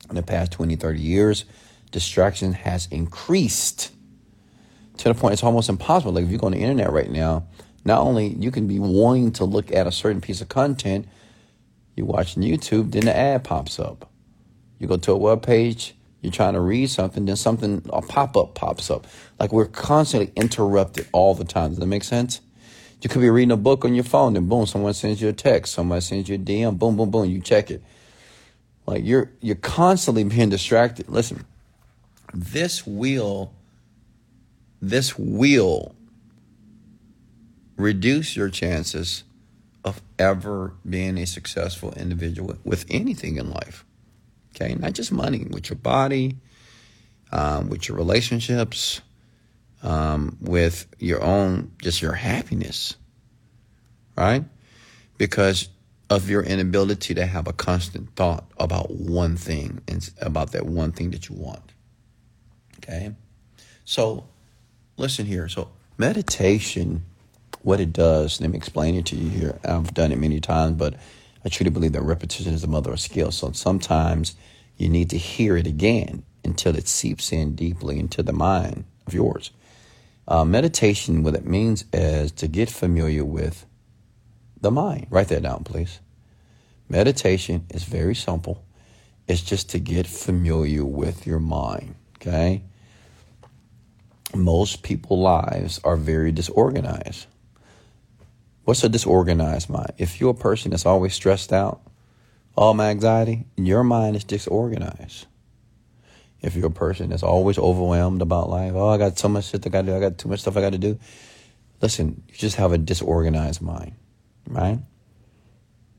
In 0.10 0.16
the 0.16 0.24
past 0.24 0.52
20, 0.54 0.76
30 0.76 1.00
years, 1.00 1.46
distraction 1.92 2.54
has 2.54 2.88
increased 2.92 3.92
to 4.98 5.10
the 5.10 5.16
point 5.16 5.34
it's 5.34 5.44
almost 5.44 5.70
impossible. 5.70 6.14
Like 6.14 6.26
if 6.26 6.32
you 6.32 6.38
go 6.38 6.48
on 6.48 6.54
the 6.54 6.60
internet 6.60 6.92
right 6.92 7.10
now, 7.10 7.46
not 7.86 8.00
only 8.00 8.28
you 8.28 8.52
can 8.52 8.68
be 8.68 8.80
wanting 8.80 9.32
to 9.34 9.46
look 9.46 9.72
at 9.72 9.88
a 9.88 9.92
certain 9.92 10.22
piece 10.22 10.42
of 10.42 10.50
content, 10.50 11.08
you 11.96 12.06
watching 12.06 12.44
YouTube, 12.44 12.92
then 12.92 13.06
the 13.06 13.16
ad 13.16 13.44
pops 13.44 13.80
up. 13.80 14.10
You 14.80 14.88
go 14.88 14.98
to 14.98 15.12
a 15.12 15.18
web 15.18 15.44
page, 15.44 15.96
you're 16.22 16.32
trying 16.32 16.54
to 16.54 16.60
read 16.60 16.90
something, 16.90 17.26
then 17.26 17.36
something, 17.36 17.86
a 17.92 18.02
pop 18.02 18.36
up 18.38 18.56
pops 18.56 18.90
up. 18.90 19.08
Like 19.40 19.52
we're 19.52 19.66
constantly 19.66 20.32
interrupted 20.36 21.08
all 21.12 21.36
the 21.36 21.46
time. 21.46 21.72
Does 21.72 21.80
that 21.80 21.86
make 21.86 22.04
sense? 22.04 22.42
You 23.02 23.10
could 23.10 23.22
be 23.22 23.30
reading 23.30 23.52
a 23.52 23.58
book 23.58 23.84
on 23.84 23.94
your 23.94 24.06
phone, 24.06 24.38
and 24.38 24.48
boom, 24.48 24.66
someone 24.66 24.94
sends 24.94 25.22
you 25.22 25.28
a 25.28 25.34
text, 25.34 25.74
somebody 25.74 26.00
sends 26.00 26.30
you 26.30 26.36
a 26.36 26.38
DM, 26.38 26.80
boom, 26.80 26.96
boom, 26.96 27.12
boom, 27.12 27.30
you 27.30 27.42
check 27.42 27.70
it. 27.70 27.84
Like 28.86 29.04
you're 29.04 29.32
you're 29.42 29.56
constantly 29.56 30.24
being 30.24 30.50
distracted. 30.50 31.10
Listen, 31.10 31.46
this 32.34 32.88
will 32.88 33.54
this 34.82 35.18
will 35.18 35.96
reduce 37.78 38.36
your 38.36 38.50
chances 38.50 39.24
of 39.84 40.02
ever 40.18 40.74
being 40.88 41.18
a 41.18 41.26
successful 41.26 41.94
individual 41.94 42.56
with 42.64 42.86
anything 42.90 43.38
in 43.38 43.50
life. 43.50 43.86
Okay, 44.56 44.76
not 44.76 44.94
just 44.94 45.12
money, 45.12 45.46
with 45.50 45.70
your 45.70 45.78
body, 45.78 46.38
um, 47.32 47.70
with 47.70 47.90
your 47.90 47.98
relationships, 47.98 49.02
um, 49.82 50.38
with 50.40 50.88
your 51.00 51.22
own, 51.22 51.72
just 51.82 52.02
your 52.02 52.14
happiness, 52.14 52.96
right? 54.16 54.46
Because 55.18 55.70
of 56.10 56.30
your 56.30 56.44
inability 56.44 57.16
to 57.16 57.26
have 57.26 57.48
a 57.48 57.54
constant 57.54 58.16
thought 58.16 58.46
about 58.60 58.92
one 58.92 59.36
thing 59.36 59.82
and 59.88 60.10
about 60.22 60.52
that 60.52 60.66
one 60.66 60.92
thing 60.92 61.12
that 61.12 61.28
you 61.28 61.36
want. 61.36 61.74
Okay, 62.78 63.16
so 63.86 64.26
listen 64.98 65.26
here. 65.26 65.50
So 65.50 65.72
meditation 65.98 67.04
what 67.64 67.80
it 67.80 67.92
does. 67.92 68.40
Let 68.40 68.52
me 68.52 68.58
explain 68.58 68.96
it 68.96 69.06
to 69.08 69.16
you 69.16 69.30
here. 69.30 69.60
I've 69.64 69.94
done 69.94 70.12
it 70.12 70.20
many 70.20 70.40
times, 70.40 70.78
but 70.78 70.96
I 71.44 71.50
truly 71.50 71.72
believe 71.72 71.94
that 71.94 72.04
repetition 72.04 72.54
is 72.54 72.62
the 72.62 72.68
mother 72.68 72.92
of 72.92 73.00
skill. 73.00 73.32
So 73.32 73.52
sometimes 73.52 74.36
you 74.78 74.90
need 74.90 75.10
to 75.10 75.18
hear 75.18 75.58
it 75.58 75.68
again 75.68 76.24
until 76.44 76.76
it 76.76 76.88
seeps 76.88 77.32
in 77.32 77.56
deeply 77.56 78.00
into 78.00 78.22
the 78.22 78.34
mind 78.34 78.86
of 79.08 79.14
yours. 79.14 79.52
Uh, 80.28 80.46
meditation, 80.46 81.24
what 81.24 81.36
it 81.36 81.46
means 81.46 81.86
is 81.92 82.32
to 82.34 82.48
get 82.48 82.70
familiar 82.70 83.26
with 83.26 83.66
the 84.62 84.72
mind. 84.72 85.08
Write 85.10 85.28
that 85.30 85.44
down, 85.44 85.64
please. 85.64 86.00
Meditation 86.88 87.66
is 87.70 87.84
very 87.84 88.16
simple. 88.16 88.64
It's 89.28 89.42
just 89.42 89.70
to 89.72 89.80
get 89.80 90.08
familiar 90.08 90.86
with 90.86 91.26
your 91.26 91.40
mind. 91.40 91.96
Okay. 92.18 92.64
Most 94.36 94.84
people's 94.84 95.20
lives 95.20 95.80
are 95.84 95.98
very 95.98 96.32
disorganized. 96.32 97.28
What's 98.64 98.84
a 98.84 98.90
disorganized 98.90 99.70
mind? 99.70 99.94
If 99.98 100.22
you're 100.22 100.32
a 100.32 100.36
person 100.36 100.72
that's 100.72 100.86
always 100.86 101.14
stressed 101.14 101.52
out, 101.52 101.82
all 102.56 102.74
my 102.74 102.90
anxiety, 102.90 103.46
your 103.58 103.84
mind 103.84 104.16
is 104.16 104.24
disorganized. 104.24 105.26
If 106.42 106.56
you're 106.56 106.68
a 106.68 106.72
person 106.72 107.10
that's 107.10 107.24
always 107.24 107.58
overwhelmed 107.58 108.22
about 108.22 108.50
life, 108.50 108.74
oh, 108.76 108.90
I 108.90 108.98
got 108.98 109.18
so 109.18 109.28
much 109.28 109.50
shit 109.50 109.66
I 109.66 109.70
got 109.70 109.82
to 109.82 109.88
do, 109.88 109.96
I 109.98 110.00
got 110.00 110.18
too 110.18 110.30
much 110.30 110.42
stuff 110.42 110.56
I 110.56 110.62
got 110.62 110.74
to 110.74 110.78
do. 110.78 111.00
Listen, 111.82 112.24
you 112.30 112.36
just 112.36 112.56
have 112.58 112.72
a 112.72 112.78
disorganized 112.78 113.62
mind, 113.62 113.96
right? 114.48 114.80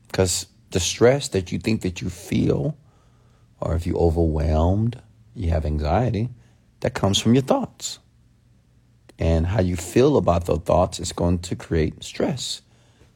Because 0.07 0.47
the 0.71 0.79
stress 0.79 1.27
that 1.29 1.51
you 1.51 1.59
think 1.59 1.81
that 1.81 2.01
you 2.01 2.09
feel, 2.09 2.77
or 3.59 3.75
if 3.75 3.85
you're 3.85 3.97
overwhelmed, 3.97 5.01
you 5.35 5.49
have 5.49 5.65
anxiety, 5.65 6.29
that 6.79 6.93
comes 6.93 7.19
from 7.19 7.33
your 7.33 7.43
thoughts. 7.43 7.99
And 9.17 9.47
how 9.47 9.61
you 9.61 9.75
feel 9.75 10.17
about 10.17 10.45
those 10.45 10.59
thoughts 10.59 10.99
is 10.99 11.13
going 11.13 11.39
to 11.39 11.55
create 11.55 12.03
stress, 12.03 12.61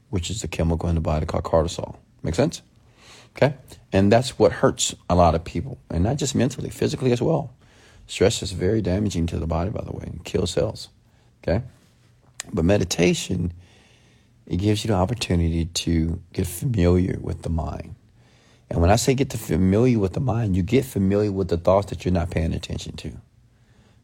which 0.10 0.30
is 0.30 0.42
the 0.42 0.48
chemical 0.48 0.88
in 0.88 0.96
the 0.96 1.02
body 1.02 1.26
called 1.26 1.44
cortisol. 1.44 1.98
Make 2.24 2.36
sense? 2.36 2.62
Okay? 3.36 3.56
And 3.92 4.12
that's 4.12 4.40
what 4.40 4.52
hurts 4.52 4.96
a 5.10 5.16
lot 5.16 5.36
of 5.36 5.44
people, 5.44 5.78
and 5.90 6.04
not 6.04 6.18
just 6.18 6.36
mentally, 6.36 6.70
physically 6.70 7.12
as 7.12 7.22
well. 7.22 7.52
Stress 8.08 8.42
is 8.42 8.52
very 8.54 8.82
damaging 8.82 9.28
to 9.28 9.38
the 9.38 9.48
body, 9.48 9.70
by 9.70 9.84
the 9.84 9.92
way, 9.92 10.04
and 10.06 10.24
kills 10.24 10.52
cells. 10.52 10.90
Okay? 11.44 11.64
But 12.52 12.66
meditation, 12.66 13.54
it 14.48 14.58
gives 14.58 14.84
you 14.84 14.90
the 14.90 14.96
opportunity 14.96 15.66
to 15.66 16.22
get 16.34 16.48
familiar 16.48 17.20
with 17.22 17.44
the 17.44 17.50
mind. 17.50 17.96
And 18.70 18.82
when 18.82 18.90
I 18.90 18.96
say 18.98 19.14
get 19.14 19.32
familiar 19.34 20.00
with 20.00 20.14
the 20.14 20.20
mind, 20.20 20.56
you 20.56 20.64
get 20.64 20.86
familiar 20.86 21.32
with 21.32 21.50
the 21.50 21.58
thoughts 21.58 21.90
that 21.90 22.06
you're 22.06 22.14
not 22.14 22.30
paying 22.30 22.54
attention 22.54 22.96
to. 22.98 23.12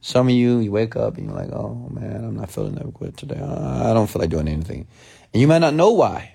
Some 0.01 0.27
of 0.27 0.33
you, 0.33 0.59
you 0.59 0.71
wake 0.71 0.95
up 0.95 1.17
and 1.17 1.25
you're 1.25 1.35
like, 1.35 1.51
oh 1.51 1.89
man, 1.91 2.23
I'm 2.23 2.35
not 2.35 2.51
feeling 2.51 2.75
that 2.75 2.93
good 2.93 3.17
today. 3.17 3.39
I 3.39 3.93
don't 3.93 4.07
feel 4.07 4.21
like 4.21 4.29
doing 4.29 4.47
anything. 4.47 4.87
And 5.33 5.41
you 5.41 5.47
might 5.47 5.59
not 5.59 5.73
know 5.73 5.91
why. 5.91 6.33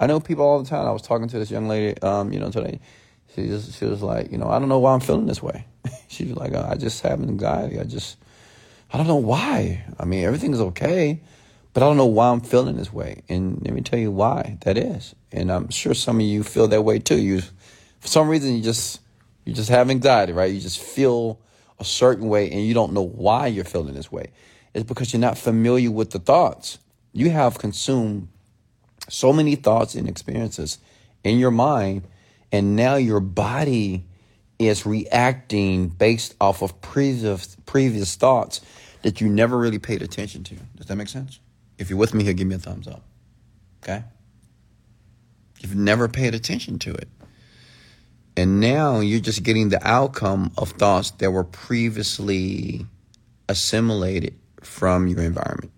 I 0.00 0.06
know 0.06 0.18
people 0.20 0.44
all 0.44 0.62
the 0.62 0.68
time. 0.68 0.86
I 0.86 0.90
was 0.90 1.02
talking 1.02 1.28
to 1.28 1.38
this 1.38 1.50
young 1.50 1.68
lady, 1.68 2.00
um, 2.02 2.32
you 2.32 2.40
know, 2.40 2.50
today. 2.50 2.80
She 3.34 3.46
just, 3.46 3.78
she 3.78 3.84
was 3.84 4.02
like, 4.02 4.32
you 4.32 4.38
know, 4.38 4.48
I 4.48 4.58
don't 4.58 4.68
know 4.68 4.78
why 4.78 4.92
I'm 4.92 5.00
feeling 5.00 5.26
this 5.26 5.42
way. 5.42 5.66
she 6.08 6.24
was 6.24 6.36
like, 6.36 6.54
I 6.54 6.74
just 6.74 7.02
have 7.02 7.22
anxiety. 7.22 7.78
I 7.78 7.84
just, 7.84 8.16
I 8.92 8.98
don't 8.98 9.06
know 9.06 9.16
why. 9.16 9.84
I 9.98 10.04
mean, 10.04 10.24
everything's 10.24 10.60
okay, 10.60 11.20
but 11.72 11.82
I 11.82 11.86
don't 11.86 11.96
know 11.96 12.06
why 12.06 12.28
I'm 12.28 12.40
feeling 12.40 12.76
this 12.76 12.92
way. 12.92 13.22
And 13.28 13.62
let 13.64 13.72
me 13.72 13.80
tell 13.80 13.98
you 13.98 14.10
why 14.10 14.58
that 14.62 14.76
is. 14.76 15.14
And 15.30 15.50
I'm 15.50 15.70
sure 15.70 15.94
some 15.94 16.16
of 16.16 16.26
you 16.26 16.42
feel 16.42 16.68
that 16.68 16.82
way 16.82 16.98
too. 16.98 17.18
You, 17.18 17.40
for 18.00 18.08
some 18.08 18.28
reason, 18.28 18.54
you 18.54 18.62
just, 18.62 19.00
you 19.44 19.54
just 19.54 19.70
have 19.70 19.88
anxiety, 19.88 20.32
right? 20.32 20.52
You 20.52 20.60
just 20.60 20.80
feel 20.80 21.38
a 21.82 21.84
certain 21.84 22.28
way 22.28 22.50
and 22.50 22.62
you 22.66 22.74
don't 22.74 22.92
know 22.92 23.02
why 23.02 23.48
you're 23.48 23.64
feeling 23.64 23.94
this 23.94 24.10
way. 24.10 24.30
It's 24.72 24.84
because 24.84 25.12
you're 25.12 25.20
not 25.20 25.36
familiar 25.36 25.90
with 25.90 26.10
the 26.10 26.18
thoughts. 26.18 26.78
You 27.12 27.30
have 27.30 27.58
consumed 27.58 28.28
so 29.08 29.32
many 29.32 29.56
thoughts 29.56 29.94
and 29.94 30.08
experiences 30.08 30.78
in 31.24 31.38
your 31.38 31.50
mind, 31.50 32.02
and 32.50 32.74
now 32.76 32.94
your 32.94 33.20
body 33.20 34.04
is 34.58 34.86
reacting 34.86 35.88
based 35.88 36.34
off 36.40 36.62
of 36.62 36.80
previous 36.80 37.56
previous 37.66 38.14
thoughts 38.16 38.60
that 39.02 39.20
you 39.20 39.28
never 39.28 39.58
really 39.58 39.78
paid 39.78 40.02
attention 40.02 40.44
to. 40.44 40.54
Does 40.76 40.86
that 40.86 40.96
make 40.96 41.08
sense? 41.08 41.40
If 41.78 41.90
you're 41.90 41.98
with 41.98 42.14
me 42.14 42.24
here, 42.24 42.32
give 42.32 42.46
me 42.46 42.54
a 42.54 42.58
thumbs 42.58 42.86
up. 42.86 43.02
Okay? 43.82 44.04
You've 45.60 45.74
never 45.74 46.08
paid 46.08 46.34
attention 46.34 46.78
to 46.80 46.94
it. 46.94 47.08
And 48.36 48.60
now 48.60 49.00
you're 49.00 49.20
just 49.20 49.42
getting 49.42 49.68
the 49.68 49.86
outcome 49.86 50.52
of 50.56 50.70
thoughts 50.70 51.10
that 51.12 51.30
were 51.30 51.44
previously 51.44 52.86
assimilated 53.48 54.34
from 54.62 55.06
your 55.06 55.20
environment. 55.20 55.72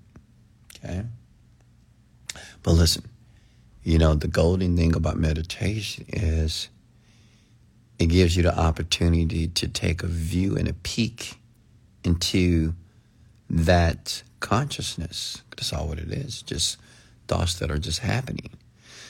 Okay? 0.76 1.04
But 2.62 2.72
listen, 2.72 3.04
you 3.82 3.98
know, 3.98 4.14
the 4.14 4.28
golden 4.28 4.76
thing 4.76 4.94
about 4.94 5.16
meditation 5.16 6.06
is 6.08 6.68
it 7.98 8.06
gives 8.06 8.36
you 8.36 8.42
the 8.42 8.58
opportunity 8.58 9.48
to 9.48 9.68
take 9.68 10.02
a 10.02 10.06
view 10.06 10.56
and 10.56 10.68
a 10.68 10.74
peek 10.74 11.38
into 12.04 12.74
that 13.50 14.22
consciousness. 14.40 15.42
That's 15.50 15.72
all 15.72 15.88
what 15.88 15.98
it 15.98 16.10
is, 16.10 16.42
just 16.42 16.78
thoughts 17.28 17.58
that 17.58 17.70
are 17.70 17.78
just 17.78 18.00
happening. 18.00 18.50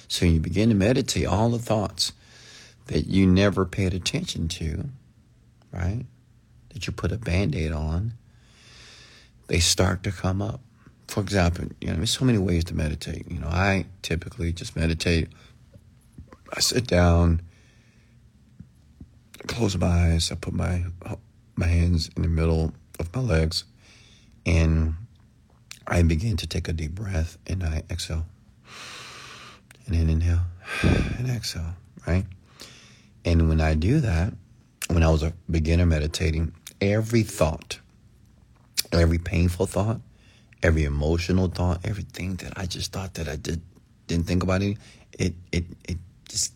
So 0.09 0.27
you 0.27 0.41
begin 0.41 0.69
to 0.71 0.75
meditate 0.75 1.27
all 1.27 1.51
the 1.51 1.59
thoughts 1.59 2.13
that 2.87 3.07
you 3.07 3.27
never 3.27 3.65
paid 3.65 3.95
attention 3.95 4.49
to, 4.49 4.85
right? 5.73 6.05
That 6.71 6.87
you 6.87 6.93
put 6.93 7.13
a 7.13 7.19
band 7.19 7.55
aid 7.55 7.73
on, 7.73 8.15
they 9.47 9.61
start 9.61 10.03
to 10.05 10.13
come 10.13 10.43
up. 10.43 10.61
For 11.09 11.21
example, 11.21 11.67
you 11.81 11.89
know, 11.89 11.97
there's 11.97 12.11
so 12.11 12.25
many 12.25 12.39
ways 12.39 12.65
to 12.65 12.75
meditate. 12.75 13.31
You 13.31 13.39
know, 13.39 13.49
I 13.49 13.87
typically 14.03 14.53
just 14.53 14.75
meditate. 14.77 15.29
I 16.55 16.61
sit 16.61 16.87
down, 16.87 17.43
close 19.47 19.77
my 19.77 19.87
eyes, 19.87 20.33
I 20.33 20.37
put 20.37 20.55
my 20.55 20.85
my 21.57 21.67
hands 21.67 22.11
in 22.17 22.23
the 22.23 22.29
middle 22.29 22.73
of 22.99 23.15
my 23.15 23.21
legs, 23.21 23.65
and 24.45 24.95
I 25.87 26.03
begin 26.03 26.37
to 26.39 26.47
take 26.47 26.69
a 26.69 26.73
deep 26.73 26.93
breath 26.93 27.39
and 27.47 27.63
I 27.63 27.83
exhale. 27.91 28.27
And 29.87 29.95
then 29.95 30.09
inhale 30.09 30.41
and 30.83 31.29
exhale, 31.29 31.75
right? 32.07 32.25
And 33.25 33.49
when 33.49 33.61
I 33.61 33.75
do 33.75 34.01
that, 34.01 34.35
when 34.89 35.03
I 35.03 35.11
was 35.11 35.23
a 35.23 35.33
beginner 35.51 35.87
meditating, 35.87 36.53
every 36.81 37.23
thought, 37.23 37.79
every 38.93 39.19
painful 39.19 39.67
thought, 39.67 40.01
every 40.63 40.85
emotional 40.85 41.49
thought, 41.49 41.81
everything 41.85 42.37
that 42.37 42.53
I 42.57 42.67
just 42.67 42.93
thought 42.93 43.15
that 43.15 43.29
I 43.29 43.37
did 43.37 43.63
didn't 44.07 44.27
think 44.27 44.43
about 44.43 44.63
it, 44.63 44.77
it 45.13 45.35
it 45.53 45.65
it 45.89 45.99
just 46.29 46.53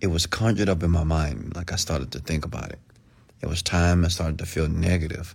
it 0.00 0.06
was 0.06 0.26
conjured 0.26 0.68
up 0.68 0.82
in 0.82 0.90
my 0.90 1.04
mind. 1.04 1.54
Like 1.54 1.72
I 1.72 1.76
started 1.76 2.12
to 2.12 2.18
think 2.20 2.44
about 2.44 2.70
it. 2.70 2.78
It 3.42 3.46
was 3.46 3.62
time 3.62 4.04
I 4.04 4.08
started 4.08 4.38
to 4.38 4.46
feel 4.46 4.68
negative 4.68 5.34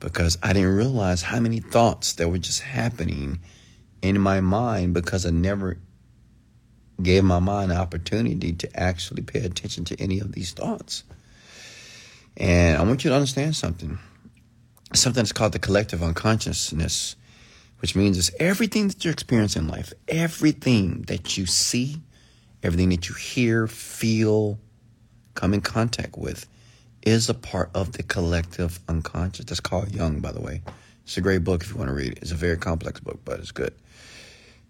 because 0.00 0.38
I 0.42 0.52
didn't 0.52 0.76
realize 0.76 1.22
how 1.22 1.40
many 1.40 1.60
thoughts 1.60 2.12
that 2.14 2.28
were 2.28 2.38
just 2.38 2.62
happening 2.62 3.40
in 4.02 4.20
my 4.20 4.40
mind 4.40 4.94
because 4.94 5.26
I 5.26 5.30
never 5.30 5.78
gave 7.02 7.24
my 7.24 7.38
mind 7.38 7.70
an 7.70 7.78
opportunity 7.78 8.52
to 8.52 8.80
actually 8.80 9.22
pay 9.22 9.40
attention 9.40 9.84
to 9.86 10.00
any 10.00 10.20
of 10.20 10.32
these 10.32 10.52
thoughts. 10.52 11.04
And 12.36 12.76
I 12.76 12.82
want 12.84 13.04
you 13.04 13.10
to 13.10 13.16
understand 13.16 13.56
something. 13.56 13.98
Something 14.94 15.22
that's 15.22 15.32
called 15.32 15.52
the 15.52 15.58
collective 15.58 16.02
unconsciousness, 16.02 17.16
which 17.80 17.94
means 17.94 18.18
it's 18.18 18.30
everything 18.40 18.88
that 18.88 19.04
you 19.04 19.10
experience 19.10 19.54
in 19.54 19.68
life, 19.68 19.92
everything 20.08 21.02
that 21.02 21.36
you 21.36 21.46
see, 21.46 22.00
everything 22.62 22.88
that 22.90 23.08
you 23.08 23.14
hear, 23.14 23.66
feel, 23.66 24.58
come 25.34 25.54
in 25.54 25.60
contact 25.60 26.16
with 26.16 26.46
is 27.02 27.28
a 27.28 27.34
part 27.34 27.70
of 27.74 27.92
the 27.92 28.02
collective 28.02 28.80
unconscious. 28.88 29.44
That's 29.44 29.60
called 29.60 29.94
Jung, 29.94 30.20
by 30.20 30.32
the 30.32 30.40
way. 30.40 30.62
It's 31.04 31.16
a 31.16 31.20
great 31.20 31.44
book 31.44 31.62
if 31.62 31.70
you 31.70 31.76
want 31.76 31.88
to 31.88 31.94
read 31.94 32.12
it. 32.12 32.18
It's 32.22 32.32
a 32.32 32.36
very 32.36 32.56
complex 32.56 33.00
book, 33.00 33.20
but 33.24 33.40
it's 33.40 33.52
good. 33.52 33.74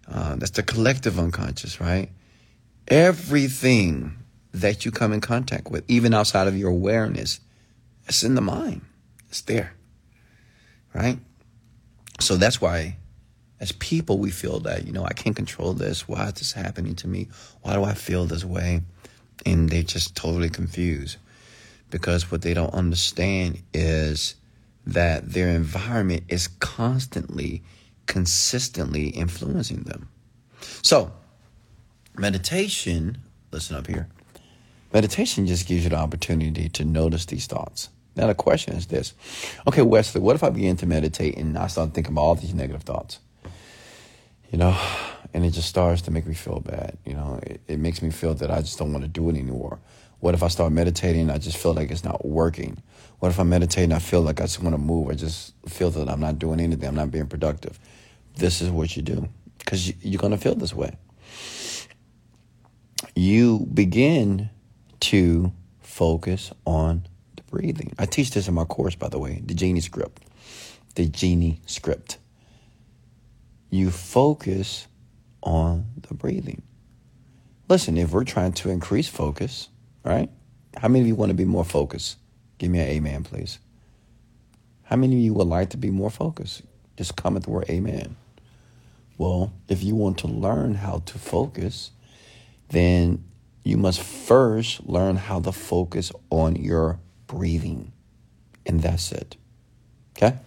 Uh, 0.07 0.35
that's 0.35 0.51
the 0.51 0.63
collective 0.63 1.19
unconscious, 1.19 1.81
right? 1.81 2.09
Everything 2.89 4.15
that 4.51 4.85
you 4.85 4.91
come 4.91 5.13
in 5.13 5.21
contact 5.21 5.69
with, 5.69 5.83
even 5.87 6.13
outside 6.13 6.47
of 6.47 6.57
your 6.57 6.71
awareness, 6.71 7.39
it's 8.07 8.23
in 8.23 8.35
the 8.35 8.41
mind. 8.41 8.81
It's 9.29 9.41
there, 9.41 9.73
right? 10.93 11.19
So 12.19 12.35
that's 12.35 12.59
why, 12.59 12.97
as 13.59 13.71
people, 13.73 14.17
we 14.17 14.31
feel 14.31 14.59
that, 14.61 14.87
you 14.87 14.91
know, 14.91 15.05
I 15.05 15.13
can't 15.13 15.35
control 15.35 15.73
this. 15.73 16.07
Why 16.07 16.27
is 16.27 16.33
this 16.33 16.51
happening 16.53 16.95
to 16.95 17.07
me? 17.07 17.27
Why 17.61 17.73
do 17.73 17.83
I 17.83 17.93
feel 17.93 18.25
this 18.25 18.43
way? 18.43 18.81
And 19.45 19.69
they're 19.69 19.83
just 19.83 20.15
totally 20.15 20.49
confused 20.49 21.17
because 21.89 22.31
what 22.31 22.41
they 22.41 22.53
don't 22.53 22.73
understand 22.73 23.61
is 23.73 24.35
that 24.85 25.31
their 25.31 25.49
environment 25.49 26.23
is 26.27 26.47
constantly, 26.47 27.61
consistently 28.07 29.09
influencing 29.09 29.83
them. 29.83 30.09
So, 30.81 31.11
meditation, 32.19 33.17
listen 33.51 33.75
up 33.75 33.87
here. 33.87 34.07
Meditation 34.93 35.47
just 35.47 35.67
gives 35.67 35.83
you 35.83 35.89
the 35.89 35.95
opportunity 35.95 36.67
to 36.69 36.83
notice 36.83 37.25
these 37.25 37.47
thoughts. 37.47 37.89
Now, 38.15 38.27
the 38.27 38.35
question 38.35 38.75
is 38.75 38.87
this 38.87 39.13
Okay, 39.67 39.81
Wesley, 39.81 40.21
what 40.21 40.35
if 40.35 40.43
I 40.43 40.49
begin 40.49 40.75
to 40.77 40.85
meditate 40.85 41.37
and 41.37 41.57
I 41.57 41.67
start 41.67 41.93
thinking 41.93 42.13
about 42.13 42.21
all 42.21 42.35
these 42.35 42.53
negative 42.53 42.83
thoughts? 42.83 43.19
You 44.51 44.57
know, 44.57 44.77
and 45.33 45.45
it 45.45 45.51
just 45.51 45.69
starts 45.69 46.01
to 46.03 46.11
make 46.11 46.25
me 46.25 46.33
feel 46.33 46.59
bad. 46.59 46.97
You 47.05 47.13
know, 47.13 47.39
it, 47.43 47.61
it 47.67 47.79
makes 47.79 48.01
me 48.01 48.09
feel 48.09 48.33
that 48.35 48.49
I 48.49 48.61
just 48.61 48.77
don't 48.79 48.91
want 48.91 49.03
to 49.03 49.09
do 49.09 49.29
it 49.29 49.35
anymore. 49.35 49.79
What 50.19 50.33
if 50.33 50.43
I 50.43 50.49
start 50.49 50.73
meditating 50.73 51.29
I 51.29 51.37
just 51.37 51.55
feel 51.55 51.73
like 51.73 51.91
it's 51.91 52.03
not 52.03 52.25
working? 52.25 52.81
What 53.19 53.29
if 53.29 53.39
I 53.39 53.43
meditate 53.43 53.85
and 53.85 53.93
I 53.93 53.99
feel 53.99 54.21
like 54.21 54.41
I 54.41 54.45
just 54.45 54.61
want 54.61 54.73
to 54.73 54.81
move? 54.81 55.09
I 55.09 55.13
just 55.13 55.53
feel 55.67 55.91
that 55.91 56.09
I'm 56.09 56.19
not 56.19 56.39
doing 56.39 56.59
anything. 56.59 56.89
I'm 56.89 56.95
not 56.95 57.11
being 57.11 57.27
productive. 57.27 57.79
This 58.35 58.61
is 58.61 58.69
what 58.69 58.97
you 58.97 59.03
do 59.03 59.29
because 59.59 59.93
you're 60.03 60.19
going 60.19 60.31
to 60.31 60.37
feel 60.37 60.55
this 60.55 60.73
way. 60.73 60.97
You 63.15 63.67
begin 63.73 64.49
to 65.01 65.51
focus 65.81 66.51
on 66.65 67.07
the 67.35 67.43
breathing. 67.43 67.93
I 67.97 68.05
teach 68.05 68.31
this 68.31 68.47
in 68.47 68.53
my 68.53 68.65
course, 68.65 68.95
by 68.95 69.09
the 69.09 69.19
way, 69.19 69.41
the 69.45 69.53
Genie 69.53 69.81
script. 69.81 70.23
The 70.95 71.07
Genie 71.07 71.61
script. 71.65 72.17
You 73.69 73.91
focus 73.91 74.87
on 75.41 75.85
the 76.07 76.13
breathing. 76.13 76.63
Listen, 77.67 77.97
if 77.97 78.11
we're 78.11 78.23
trying 78.23 78.53
to 78.53 78.69
increase 78.69 79.07
focus, 79.07 79.69
right? 80.03 80.29
How 80.77 80.87
many 80.87 81.01
of 81.01 81.07
you 81.07 81.15
want 81.15 81.29
to 81.29 81.35
be 81.35 81.45
more 81.45 81.65
focused? 81.65 82.17
Give 82.57 82.71
me 82.71 82.79
an 82.79 82.87
amen, 82.87 83.23
please. 83.23 83.59
How 84.83 84.95
many 84.95 85.15
of 85.15 85.21
you 85.21 85.33
would 85.35 85.47
like 85.47 85.69
to 85.71 85.77
be 85.77 85.91
more 85.91 86.09
focused? 86.09 86.63
Just 86.97 87.15
comment 87.15 87.45
the 87.45 87.51
word 87.51 87.69
amen. 87.69 88.15
Well, 89.17 89.53
if 89.67 89.83
you 89.83 89.95
want 89.95 90.17
to 90.19 90.27
learn 90.27 90.75
how 90.75 91.03
to 91.05 91.19
focus, 91.19 91.91
then 92.69 93.23
you 93.63 93.77
must 93.77 94.01
first 94.01 94.85
learn 94.87 95.15
how 95.15 95.39
to 95.41 95.51
focus 95.51 96.11
on 96.29 96.55
your 96.55 96.99
breathing. 97.27 97.91
And 98.65 98.81
that's 98.81 99.11
it. 99.11 99.35
Okay? 100.17 100.37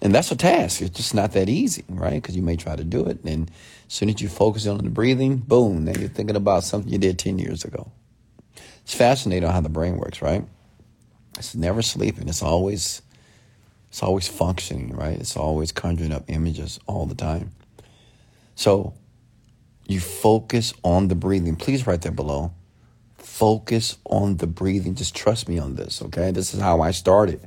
And 0.00 0.14
that's 0.14 0.30
a 0.30 0.36
task. 0.36 0.82
It's 0.82 0.96
just 0.96 1.14
not 1.14 1.32
that 1.32 1.48
easy, 1.48 1.84
right? 1.88 2.14
Because 2.14 2.36
you 2.36 2.42
may 2.42 2.56
try 2.56 2.76
to 2.76 2.84
do 2.84 3.04
it. 3.06 3.22
And 3.24 3.50
as 3.86 3.94
soon 3.94 4.08
as 4.08 4.20
you 4.20 4.28
focus 4.28 4.66
on 4.66 4.78
the 4.78 4.90
breathing, 4.90 5.36
boom, 5.36 5.84
then 5.84 6.00
you're 6.00 6.08
thinking 6.08 6.36
about 6.36 6.64
something 6.64 6.90
you 6.90 6.98
did 6.98 7.18
10 7.18 7.38
years 7.38 7.64
ago. 7.64 7.90
It's 8.82 8.94
fascinating 8.94 9.48
how 9.48 9.60
the 9.60 9.68
brain 9.68 9.96
works, 9.96 10.20
right? 10.20 10.44
It's 11.38 11.54
never 11.54 11.82
sleeping. 11.82 12.28
It's 12.28 12.42
always 12.42 13.02
it's 13.88 14.02
always 14.02 14.26
functioning, 14.26 14.94
right? 14.96 15.18
It's 15.18 15.36
always 15.36 15.70
conjuring 15.70 16.12
up 16.12 16.24
images 16.26 16.80
all 16.86 17.06
the 17.06 17.14
time. 17.14 17.52
So 18.56 18.92
you 19.86 20.00
focus 20.00 20.72
on 20.82 21.08
the 21.08 21.14
breathing. 21.14 21.56
Please 21.56 21.86
write 21.86 22.02
that 22.02 22.16
below. 22.16 22.52
Focus 23.16 23.98
on 24.04 24.36
the 24.36 24.46
breathing. 24.46 24.94
Just 24.94 25.14
trust 25.14 25.48
me 25.48 25.58
on 25.58 25.74
this, 25.74 26.00
okay? 26.02 26.30
This 26.30 26.54
is 26.54 26.60
how 26.60 26.80
I 26.80 26.90
started 26.90 27.40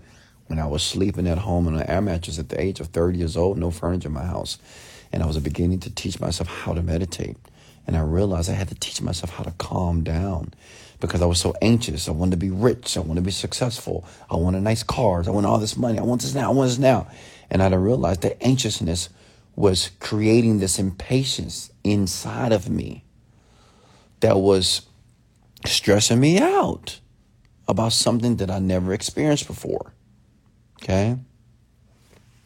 when 0.47 0.59
I 0.59 0.67
was 0.67 0.83
sleeping 0.83 1.27
at 1.27 1.39
home 1.39 1.67
on 1.67 1.75
an 1.75 1.89
air 1.89 2.01
mattress 2.01 2.39
at 2.39 2.49
the 2.49 2.59
age 2.59 2.79
of 2.79 2.87
30 2.87 3.17
years 3.17 3.37
old, 3.37 3.57
no 3.57 3.71
furniture 3.71 4.07
in 4.07 4.13
my 4.13 4.25
house. 4.25 4.57
And 5.11 5.23
I 5.23 5.25
was 5.25 5.37
beginning 5.39 5.79
to 5.81 5.89
teach 5.89 6.19
myself 6.19 6.49
how 6.49 6.73
to 6.73 6.81
meditate. 6.81 7.37
And 7.85 7.95
I 7.95 8.01
realized 8.01 8.49
I 8.49 8.53
had 8.53 8.67
to 8.69 8.75
teach 8.75 9.01
myself 9.01 9.31
how 9.31 9.43
to 9.43 9.51
calm 9.51 10.03
down 10.03 10.53
because 10.99 11.21
I 11.21 11.25
was 11.25 11.39
so 11.39 11.53
anxious. 11.61 12.07
I 12.07 12.11
wanted 12.11 12.31
to 12.31 12.37
be 12.37 12.49
rich. 12.49 12.97
I 12.97 12.99
wanted 12.99 13.21
to 13.21 13.25
be 13.25 13.31
successful. 13.31 14.05
I 14.29 14.35
wanted 14.35 14.61
nice 14.63 14.83
cars. 14.83 15.27
I 15.27 15.31
want 15.31 15.45
all 15.45 15.57
this 15.57 15.77
money. 15.77 15.97
I 15.97 16.03
want 16.03 16.21
this 16.21 16.33
now. 16.33 16.51
I 16.51 16.53
want 16.53 16.69
this 16.69 16.79
now. 16.79 17.07
And 17.49 17.63
I 17.63 17.73
realized 17.73 18.21
that 18.21 18.43
anxiousness 18.43 19.09
was 19.57 19.89
creating 19.99 20.59
this 20.59 20.77
impatience 20.77 21.71
inside 21.83 22.51
of 22.51 22.69
me 22.69 23.03
that 24.19 24.39
was 24.39 24.83
stressing 25.65 26.19
me 26.19 26.39
out 26.39 26.99
about 27.67 27.91
something 27.91 28.35
that 28.35 28.51
I 28.51 28.59
never 28.59 28.93
experienced 28.93 29.47
before. 29.47 29.93
Okay? 30.75 31.17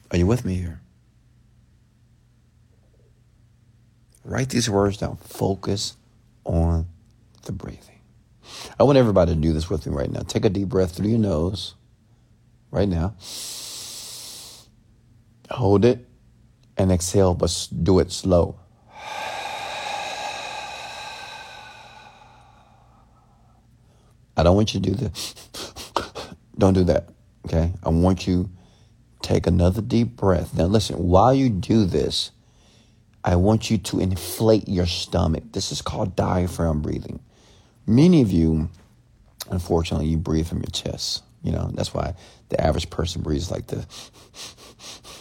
Are 0.09 0.17
you 0.17 0.25
with 0.25 0.45
me 0.45 0.55
here? 0.55 0.81
Write 4.23 4.49
these 4.49 4.69
words 4.69 4.95
down. 4.97 5.17
Focus 5.17 5.97
on 6.45 6.87
the 7.43 7.51
breathing. 7.51 7.99
I 8.79 8.83
want 8.83 8.97
everybody 8.97 9.35
to 9.35 9.39
do 9.39 9.51
this 9.51 9.69
with 9.69 9.85
me 9.85 9.93
right 9.93 10.09
now. 10.09 10.21
Take 10.21 10.45
a 10.45 10.49
deep 10.49 10.69
breath 10.69 10.95
through 10.95 11.09
your 11.09 11.19
nose 11.19 11.75
right 12.71 12.87
now. 12.87 13.15
Hold 15.49 15.83
it 15.83 16.07
and 16.81 16.91
exhale, 16.91 17.33
but 17.35 17.67
do 17.83 17.99
it 17.99 18.11
slow. 18.11 18.57
I 24.35 24.43
don't 24.43 24.55
want 24.55 24.73
you 24.73 24.79
to 24.79 24.89
do 24.89 24.95
this. 24.95 25.35
don't 26.57 26.73
do 26.73 26.83
that. 26.85 27.09
Okay? 27.45 27.71
I 27.83 27.89
want 27.89 28.25
you 28.25 28.49
take 29.21 29.45
another 29.45 29.81
deep 29.81 30.15
breath. 30.15 30.55
Now 30.55 30.65
listen, 30.65 30.97
while 30.97 31.33
you 31.33 31.49
do 31.49 31.85
this, 31.85 32.31
I 33.23 33.35
want 33.35 33.69
you 33.69 33.77
to 33.77 33.99
inflate 33.99 34.67
your 34.67 34.87
stomach. 34.87 35.43
This 35.51 35.71
is 35.71 35.83
called 35.83 36.15
diaphragm 36.15 36.81
breathing. 36.81 37.19
Many 37.85 38.23
of 38.23 38.31
you, 38.31 38.69
unfortunately, 39.51 40.07
you 40.07 40.17
breathe 40.17 40.47
from 40.47 40.59
your 40.59 40.71
chest. 40.71 41.23
You 41.43 41.51
know, 41.51 41.69
that's 41.73 41.93
why 41.93 42.15
the 42.49 42.59
average 42.59 42.89
person 42.89 43.21
breathes 43.21 43.51
like 43.51 43.67
this. 43.67 44.11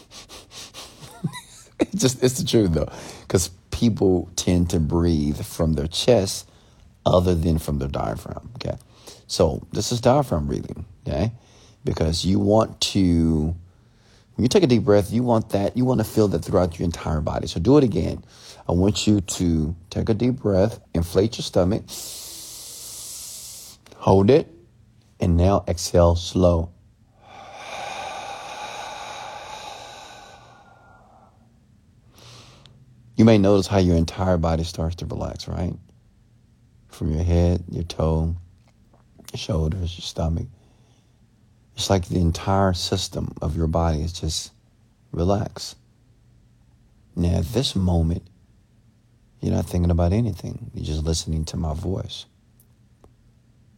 it's 1.81 2.03
just, 2.03 2.23
it's 2.23 2.39
the 2.39 2.47
truth 2.47 2.73
though. 2.73 2.91
Because 3.23 3.51
people 3.71 4.29
tend 4.37 4.71
to 4.71 4.81
breathe 4.81 5.43
from 5.43 5.73
their 5.75 5.87
chest 5.89 6.49
other 7.07 7.35
than 7.35 7.59
from 7.59 7.79
their 7.79 7.89
diaphragm. 7.89 8.51
Okay. 8.57 8.77
So 9.27 9.67
this 9.73 9.93
is 9.93 10.01
diaphragm 10.01 10.47
breathing. 10.47 10.85
Okay. 11.07 11.33
Because 11.85 12.25
you 12.25 12.39
want 12.39 12.81
to 12.93 13.55
When 14.41 14.45
you 14.45 14.49
take 14.49 14.63
a 14.63 14.67
deep 14.67 14.85
breath, 14.85 15.13
you 15.13 15.23
want 15.23 15.51
that, 15.51 15.77
you 15.77 15.85
want 15.85 16.01
to 16.01 16.05
feel 16.05 16.27
that 16.29 16.43
throughout 16.43 16.79
your 16.79 16.87
entire 16.87 17.21
body. 17.21 17.47
So 17.47 17.61
do 17.61 17.77
it 17.77 17.85
again. 17.85 18.25
I 18.67 18.73
want 18.73 19.07
you 19.07 19.21
to 19.21 19.77
take 19.91 20.09
a 20.09 20.15
deep 20.15 20.37
breath, 20.37 20.81
inflate 20.95 21.37
your 21.37 21.43
stomach, 21.43 21.83
hold 23.97 24.31
it, 24.31 24.49
and 25.21 25.37
now 25.37 25.65
exhale 25.69 26.17
slow. 26.17 26.71
You 33.21 33.27
may 33.27 33.37
notice 33.37 33.67
how 33.67 33.77
your 33.77 33.99
entire 33.99 34.39
body 34.39 34.65
starts 34.65 34.97
to 34.97 35.05
relax, 35.05 35.47
right? 35.47 35.75
From 36.89 37.13
your 37.13 37.23
head, 37.23 37.63
your 37.71 37.83
toe, 37.83 38.35
your 39.31 39.39
shoulders, 39.39 39.95
your 39.99 40.05
stomach. 40.05 40.47
It's 41.77 41.91
like 41.91 42.09
the 42.09 42.19
entire 42.19 42.73
system 42.73 43.35
of 43.43 43.59
your 43.59 43.67
body 43.67 44.01
is 44.01 44.15
just 44.15 44.53
relax. 45.13 45.77
Now, 47.15 47.37
at 47.37 47.45
this 47.45 47.77
moment, 47.77 48.27
you're 49.43 49.55
not 49.55 49.67
thinking 49.67 49.91
about 49.91 50.15
anything. 50.15 50.71
You're 50.73 50.87
just 50.87 51.05
listening 51.05 51.45
to 51.45 51.59
my 51.59 51.75
voice. 51.75 52.25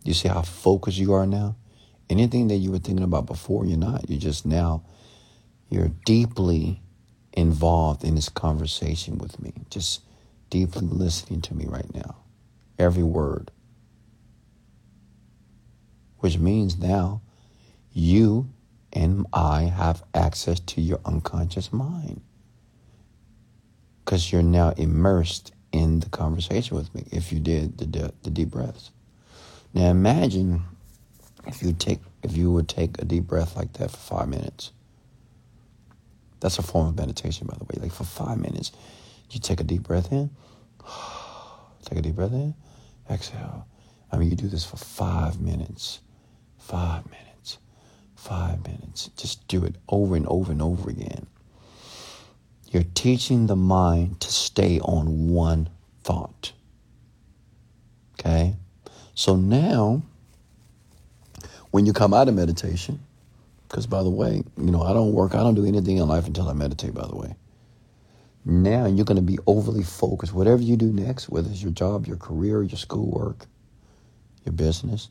You 0.04 0.14
see 0.14 0.28
how 0.28 0.42
focused 0.42 0.98
you 0.98 1.14
are 1.14 1.26
now? 1.26 1.56
Anything 2.08 2.46
that 2.46 2.58
you 2.58 2.70
were 2.70 2.78
thinking 2.78 3.02
about 3.02 3.26
before, 3.26 3.66
you're 3.66 3.76
not. 3.76 4.08
You're 4.08 4.20
just 4.20 4.46
now, 4.46 4.84
you're 5.68 5.90
deeply 6.06 6.80
involved 7.32 8.04
in 8.04 8.14
this 8.14 8.28
conversation 8.28 9.18
with 9.18 9.40
me, 9.40 9.52
just 9.70 10.02
deeply 10.50 10.86
listening 10.86 11.40
to 11.42 11.54
me 11.54 11.66
right 11.66 11.92
now, 11.94 12.16
every 12.78 13.02
word. 13.02 13.50
Which 16.18 16.38
means 16.38 16.78
now 16.78 17.22
you 17.92 18.48
and 18.92 19.26
I 19.32 19.62
have 19.62 20.02
access 20.14 20.60
to 20.60 20.80
your 20.80 21.00
unconscious 21.04 21.72
mind 21.72 22.20
because 24.04 24.30
you're 24.30 24.42
now 24.42 24.70
immersed 24.76 25.52
in 25.72 26.00
the 26.00 26.08
conversation 26.10 26.76
with 26.76 26.94
me 26.94 27.04
if 27.10 27.32
you 27.32 27.40
did 27.40 27.78
the, 27.78 28.12
the 28.22 28.30
deep 28.30 28.50
breaths. 28.50 28.90
Now 29.72 29.90
imagine 29.90 30.62
if 31.46 31.62
you 31.62 31.72
take 31.72 32.00
if 32.22 32.36
you 32.36 32.52
would 32.52 32.68
take 32.68 33.00
a 33.00 33.04
deep 33.04 33.24
breath 33.24 33.56
like 33.56 33.72
that 33.74 33.90
for 33.90 33.96
five 33.96 34.28
minutes. 34.28 34.72
That's 36.42 36.58
a 36.58 36.62
form 36.62 36.88
of 36.88 36.96
meditation, 36.96 37.46
by 37.46 37.56
the 37.56 37.64
way. 37.64 37.80
Like 37.80 37.92
for 37.92 38.02
five 38.02 38.36
minutes, 38.36 38.72
you 39.30 39.38
take 39.38 39.60
a 39.60 39.64
deep 39.64 39.84
breath 39.84 40.10
in, 40.10 40.30
take 41.84 41.98
a 41.98 42.02
deep 42.02 42.16
breath 42.16 42.32
in, 42.32 42.54
exhale. 43.08 43.68
I 44.10 44.16
mean, 44.16 44.28
you 44.28 44.36
do 44.36 44.48
this 44.48 44.64
for 44.64 44.76
five 44.76 45.40
minutes, 45.40 46.00
five 46.58 47.04
minutes, 47.06 47.58
five 48.16 48.66
minutes. 48.66 49.08
Just 49.16 49.46
do 49.46 49.64
it 49.64 49.76
over 49.88 50.16
and 50.16 50.26
over 50.26 50.50
and 50.50 50.60
over 50.60 50.90
again. 50.90 51.28
You're 52.72 52.84
teaching 52.94 53.46
the 53.46 53.56
mind 53.56 54.20
to 54.22 54.32
stay 54.32 54.80
on 54.80 55.28
one 55.30 55.70
thought. 56.02 56.52
Okay? 58.18 58.56
So 59.14 59.36
now, 59.36 60.02
when 61.70 61.86
you 61.86 61.92
come 61.92 62.12
out 62.12 62.28
of 62.28 62.34
meditation, 62.34 62.98
because, 63.72 63.86
by 63.86 64.02
the 64.02 64.10
way, 64.10 64.42
you 64.58 64.70
know, 64.70 64.82
I 64.82 64.92
don't 64.92 65.14
work, 65.14 65.34
I 65.34 65.38
don't 65.38 65.54
do 65.54 65.64
anything 65.64 65.96
in 65.96 66.06
life 66.06 66.26
until 66.26 66.46
I 66.46 66.52
meditate, 66.52 66.92
by 66.92 67.06
the 67.06 67.16
way. 67.16 67.34
Now 68.44 68.84
you're 68.84 69.06
going 69.06 69.16
to 69.16 69.22
be 69.22 69.38
overly 69.46 69.82
focused. 69.82 70.34
Whatever 70.34 70.60
you 70.60 70.76
do 70.76 70.92
next, 70.92 71.30
whether 71.30 71.48
it's 71.48 71.62
your 71.62 71.70
job, 71.70 72.06
your 72.06 72.18
career, 72.18 72.62
your 72.62 72.76
schoolwork, 72.76 73.46
your 74.44 74.52
business, 74.52 75.08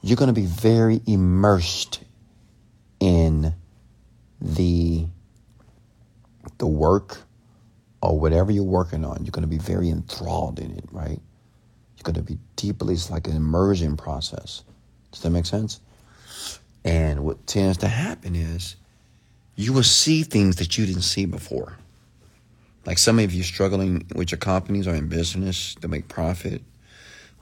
you're 0.00 0.16
going 0.16 0.32
to 0.32 0.40
be 0.40 0.46
very 0.46 1.00
immersed 1.08 2.04
in 3.00 3.52
the 4.40 5.06
the 6.58 6.66
work 6.68 7.18
or 8.00 8.16
whatever 8.16 8.52
you're 8.52 8.62
working 8.62 9.04
on. 9.04 9.24
You're 9.24 9.32
going 9.32 9.42
to 9.42 9.48
be 9.48 9.58
very 9.58 9.88
enthralled 9.88 10.60
in 10.60 10.70
it, 10.70 10.84
right? 10.92 11.20
You're 11.96 12.04
going 12.04 12.14
to 12.14 12.22
be 12.22 12.38
deeply, 12.54 12.94
it's 12.94 13.10
like 13.10 13.26
an 13.26 13.34
immersion 13.34 13.96
process. 13.96 14.62
Does 15.10 15.22
that 15.22 15.30
make 15.30 15.46
sense? 15.46 15.80
And 16.88 17.22
what 17.22 17.46
tends 17.46 17.76
to 17.78 17.86
happen 17.86 18.34
is 18.34 18.76
you 19.56 19.74
will 19.74 19.82
see 19.82 20.22
things 20.22 20.56
that 20.56 20.78
you 20.78 20.86
didn't 20.86 21.02
see 21.02 21.26
before. 21.26 21.76
Like 22.86 22.96
some 22.96 23.18
of 23.18 23.30
you 23.30 23.42
struggling 23.42 24.06
with 24.14 24.30
your 24.30 24.38
companies 24.38 24.88
or 24.88 24.94
in 24.94 25.06
business 25.06 25.74
to 25.82 25.88
make 25.88 26.08
profit 26.08 26.62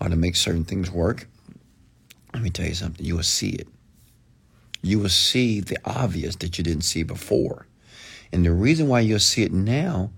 or 0.01 0.09
to 0.09 0.17
make 0.17 0.35
certain 0.35 0.65
things 0.65 0.91
work. 0.91 1.29
Let 2.35 2.43
me 2.43 2.51
tell 2.51 2.67
you 2.67 2.75
something. 2.75 3.07
You 3.07 3.15
will 3.15 3.23
see 3.23 3.51
it. 3.51 3.69
You 4.83 4.99
will 4.99 5.09
see 5.09 5.61
the 5.61 5.79
obvious 5.85 6.35
that 6.37 6.59
you 6.59 6.65
didn't 6.65 6.83
see 6.83 7.05
before. 7.05 7.69
And 8.33 8.45
the 8.45 8.51
reason 8.51 8.89
why 8.89 8.99
you'll 8.99 9.21
see 9.21 9.45
it 9.45 9.53
now, 9.53 10.11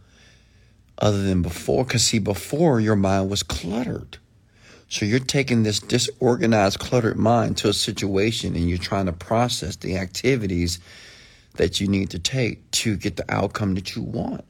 other 0.97 1.23
than 1.23 1.43
before, 1.43 1.85
because 1.85 2.05
see, 2.05 2.19
before 2.19 2.81
your 2.81 2.97
mind 2.97 3.29
was 3.29 3.43
cluttered. 3.43 4.17
So 4.89 5.05
you're 5.05 5.19
taking 5.19 5.63
this 5.63 5.81
disorganized, 5.81 6.79
cluttered 6.79 7.19
mind 7.19 7.59
to 7.59 7.69
a 7.69 7.75
situation 7.75 8.57
and 8.57 8.69
you're 8.69 8.79
trying 8.79 9.07
to 9.07 9.13
process 9.13 9.77
the 9.77 9.99
activities 9.99 10.79
that 11.57 11.81
you 11.81 11.89
need 11.89 12.11
to 12.11 12.19
take 12.19 12.71
to 12.71 12.97
get 12.97 13.17
the 13.17 13.25
outcome 13.29 13.75
that 13.75 13.95
you 13.95 14.03
want. 14.03 14.45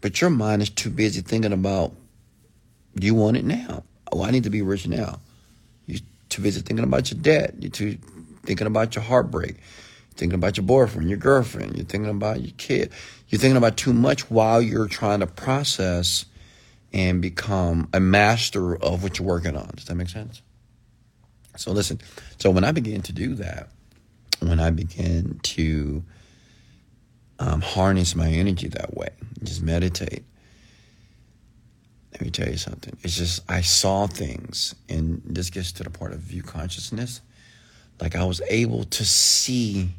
But 0.00 0.20
your 0.20 0.30
mind 0.30 0.62
is 0.62 0.70
too 0.70 0.90
busy 0.90 1.20
thinking 1.20 1.52
about, 1.52 1.92
do 2.96 3.06
you 3.06 3.14
want 3.14 3.36
it 3.36 3.44
now. 3.44 3.84
Oh, 4.10 4.24
I 4.24 4.32
need 4.32 4.44
to 4.44 4.50
be 4.50 4.62
rich 4.62 4.88
now. 4.88 5.20
You're 5.86 6.00
too 6.28 6.42
busy 6.42 6.60
thinking 6.60 6.84
about 6.84 7.12
your 7.12 7.20
debt. 7.20 7.54
You're 7.60 7.70
too 7.70 7.98
thinking 8.44 8.66
about 8.66 8.96
your 8.96 9.04
heartbreak. 9.04 9.50
You're 9.52 10.16
thinking 10.16 10.38
about 10.38 10.56
your 10.56 10.66
boyfriend, 10.66 11.08
your 11.08 11.18
girlfriend. 11.18 11.76
You're 11.76 11.86
thinking 11.86 12.10
about 12.10 12.40
your 12.40 12.52
kid. 12.56 12.90
You're 13.28 13.38
thinking 13.38 13.58
about 13.58 13.76
too 13.76 13.92
much 13.92 14.28
while 14.28 14.60
you're 14.60 14.88
trying 14.88 15.20
to 15.20 15.26
process 15.28 16.24
and 16.92 17.22
become 17.22 17.88
a 17.92 18.00
master 18.00 18.76
of 18.76 19.02
what 19.02 19.18
you're 19.18 19.28
working 19.28 19.56
on. 19.56 19.70
Does 19.76 19.86
that 19.86 19.94
make 19.94 20.08
sense? 20.08 20.42
So 21.56 21.72
listen, 21.72 22.00
so 22.38 22.50
when 22.50 22.64
I 22.64 22.72
began 22.72 23.02
to 23.02 23.12
do 23.12 23.34
that, 23.36 23.68
when 24.40 24.60
I 24.60 24.70
began 24.70 25.38
to 25.42 26.02
um, 27.38 27.60
harness 27.60 28.14
my 28.14 28.28
energy 28.28 28.68
that 28.68 28.96
way, 28.96 29.10
just 29.42 29.62
meditate, 29.62 30.24
let 32.12 32.22
me 32.22 32.30
tell 32.30 32.48
you 32.48 32.56
something. 32.56 32.96
It's 33.02 33.16
just, 33.16 33.42
I 33.50 33.60
saw 33.60 34.06
things, 34.06 34.74
and 34.88 35.22
this 35.24 35.50
gets 35.50 35.72
to 35.72 35.84
the 35.84 35.90
part 35.90 36.12
of 36.12 36.20
view 36.20 36.42
consciousness. 36.42 37.20
Like 38.00 38.16
I 38.16 38.24
was 38.24 38.40
able 38.48 38.84
to 38.84 39.04
see 39.04 39.90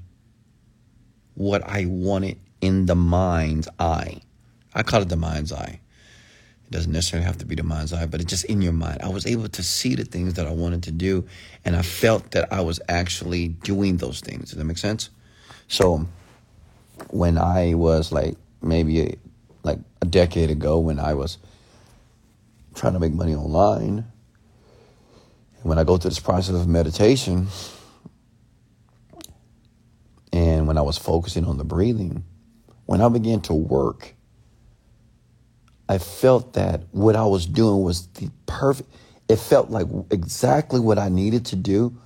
what 1.35 1.63
I 1.63 1.85
wanted 1.85 2.37
in 2.59 2.85
the 2.85 2.95
mind's 2.95 3.67
eye. 3.79 4.21
I 4.73 4.83
call 4.83 5.01
it 5.01 5.09
the 5.09 5.15
mind's 5.15 5.51
eye. 5.51 5.79
Doesn't 6.71 6.93
necessarily 6.93 7.25
have 7.25 7.37
to 7.39 7.45
be 7.45 7.55
the 7.55 7.63
mind's 7.63 7.91
eye, 7.91 8.05
but 8.05 8.21
it's 8.21 8.29
just 8.29 8.45
in 8.45 8.61
your 8.61 8.71
mind. 8.71 9.01
I 9.03 9.09
was 9.09 9.27
able 9.27 9.49
to 9.49 9.61
see 9.61 9.93
the 9.93 10.05
things 10.05 10.35
that 10.35 10.47
I 10.47 10.51
wanted 10.51 10.83
to 10.83 10.91
do, 10.91 11.27
and 11.65 11.75
I 11.75 11.81
felt 11.81 12.31
that 12.31 12.51
I 12.51 12.61
was 12.61 12.79
actually 12.87 13.49
doing 13.49 13.97
those 13.97 14.21
things. 14.21 14.49
Does 14.49 14.57
that 14.57 14.63
make 14.63 14.77
sense? 14.77 15.09
So 15.67 16.07
when 17.09 17.37
I 17.37 17.73
was 17.73 18.13
like 18.13 18.37
maybe 18.61 19.01
a, 19.01 19.15
like 19.63 19.79
a 20.01 20.05
decade 20.05 20.49
ago, 20.49 20.79
when 20.79 20.97
I 20.97 21.13
was 21.13 21.37
trying 22.73 22.93
to 22.93 22.99
make 22.99 23.13
money 23.13 23.35
online, 23.35 24.05
and 25.59 25.63
when 25.63 25.77
I 25.77 25.83
go 25.83 25.97
through 25.97 26.11
this 26.11 26.19
process 26.19 26.55
of 26.55 26.69
meditation, 26.69 27.47
and 30.31 30.67
when 30.67 30.77
I 30.77 30.81
was 30.83 30.97
focusing 30.97 31.43
on 31.43 31.57
the 31.57 31.65
breathing, 31.65 32.23
when 32.85 33.01
I 33.01 33.09
began 33.09 33.41
to 33.41 33.53
work 33.53 34.15
I 35.91 35.97
felt 35.97 36.53
that 36.53 36.83
what 36.91 37.17
I 37.17 37.25
was 37.25 37.45
doing 37.45 37.83
was 37.83 38.07
the 38.13 38.31
perfect. 38.45 38.89
It 39.27 39.35
felt 39.35 39.71
like 39.71 39.87
exactly 40.09 40.79
what 40.79 40.97
I 40.97 41.09
needed 41.09 41.47
to 41.47 41.57
do 41.57 41.97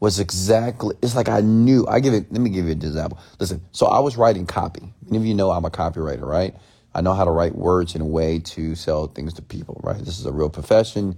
was 0.00 0.18
exactly. 0.18 0.96
It's 1.02 1.14
like 1.14 1.28
I 1.28 1.40
knew. 1.40 1.86
I 1.86 2.00
give 2.00 2.14
it. 2.14 2.32
Let 2.32 2.40
me 2.40 2.50
give 2.50 2.64
you 2.64 2.72
an 2.72 2.78
example. 2.78 3.20
Listen. 3.38 3.62
So 3.70 3.86
I 3.86 4.00
was 4.00 4.16
writing 4.16 4.44
copy. 4.44 4.92
Many 5.04 5.18
of 5.18 5.24
you 5.24 5.34
know 5.34 5.52
I'm 5.52 5.64
a 5.64 5.70
copywriter, 5.70 6.26
right? 6.26 6.52
I 6.92 7.00
know 7.00 7.14
how 7.14 7.24
to 7.24 7.30
write 7.30 7.54
words 7.54 7.94
in 7.94 8.00
a 8.00 8.06
way 8.06 8.40
to 8.40 8.74
sell 8.74 9.06
things 9.06 9.34
to 9.34 9.42
people, 9.42 9.80
right? 9.84 10.04
This 10.04 10.18
is 10.18 10.26
a 10.26 10.32
real 10.32 10.50
profession, 10.50 11.16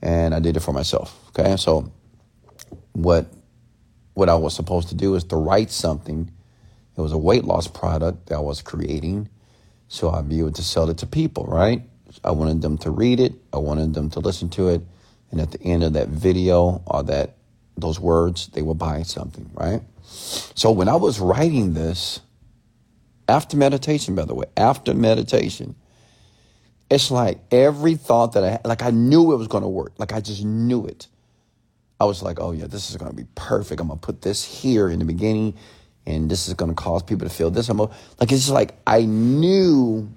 and 0.00 0.36
I 0.36 0.38
did 0.38 0.56
it 0.56 0.60
for 0.60 0.72
myself. 0.72 1.12
Okay, 1.30 1.56
so 1.56 1.92
what 2.92 3.26
what 4.14 4.28
I 4.28 4.36
was 4.36 4.54
supposed 4.54 4.90
to 4.90 4.94
do 4.94 5.16
is 5.16 5.24
to 5.24 5.36
write 5.36 5.72
something. 5.72 6.30
It 6.96 7.00
was 7.00 7.10
a 7.10 7.18
weight 7.18 7.44
loss 7.44 7.66
product 7.66 8.28
that 8.28 8.36
I 8.36 8.40
was 8.40 8.62
creating 8.62 9.28
so 9.88 10.10
I'd 10.10 10.28
be 10.28 10.38
able 10.38 10.52
to 10.52 10.62
sell 10.62 10.88
it 10.90 10.98
to 10.98 11.06
people, 11.06 11.44
right? 11.44 11.82
I 12.24 12.30
wanted 12.30 12.62
them 12.62 12.78
to 12.78 12.90
read 12.90 13.20
it, 13.20 13.34
I 13.52 13.58
wanted 13.58 13.94
them 13.94 14.10
to 14.10 14.20
listen 14.20 14.48
to 14.50 14.68
it, 14.68 14.82
and 15.30 15.40
at 15.40 15.50
the 15.50 15.60
end 15.62 15.82
of 15.82 15.94
that 15.94 16.08
video 16.08 16.82
or 16.86 17.02
that 17.04 17.36
those 17.76 18.00
words, 18.00 18.48
they 18.48 18.62
will 18.62 18.74
buy 18.74 19.02
something, 19.02 19.50
right? 19.54 19.82
So 20.02 20.70
when 20.70 20.88
I 20.88 20.96
was 20.96 21.20
writing 21.20 21.74
this, 21.74 22.20
after 23.28 23.56
meditation, 23.56 24.14
by 24.14 24.24
the 24.24 24.34
way, 24.34 24.46
after 24.56 24.94
meditation, 24.94 25.74
it's 26.90 27.10
like 27.10 27.38
every 27.50 27.94
thought 27.94 28.32
that 28.32 28.44
I 28.44 28.50
had, 28.50 28.64
like 28.64 28.82
I 28.82 28.90
knew 28.90 29.32
it 29.32 29.36
was 29.36 29.48
going 29.48 29.62
to 29.62 29.68
work. 29.68 29.92
Like 29.98 30.12
I 30.12 30.20
just 30.20 30.44
knew 30.44 30.86
it. 30.86 31.06
I 32.00 32.04
was 32.04 32.22
like, 32.22 32.40
oh 32.40 32.52
yeah, 32.52 32.66
this 32.66 32.90
is 32.90 32.96
going 32.96 33.10
to 33.10 33.16
be 33.16 33.26
perfect. 33.34 33.80
I'm 33.80 33.88
going 33.88 33.98
to 33.98 34.06
put 34.06 34.22
this 34.22 34.44
here 34.44 34.88
in 34.88 34.98
the 34.98 35.04
beginning 35.04 35.54
and 36.08 36.30
this 36.30 36.48
is 36.48 36.54
going 36.54 36.70
to 36.70 36.74
cause 36.74 37.02
people 37.02 37.28
to 37.28 37.34
feel 37.34 37.50
this. 37.50 37.68
I'm 37.68 37.78
like, 37.78 37.90
it's 38.22 38.30
just 38.30 38.50
like 38.50 38.74
I 38.86 39.02
knew 39.02 40.08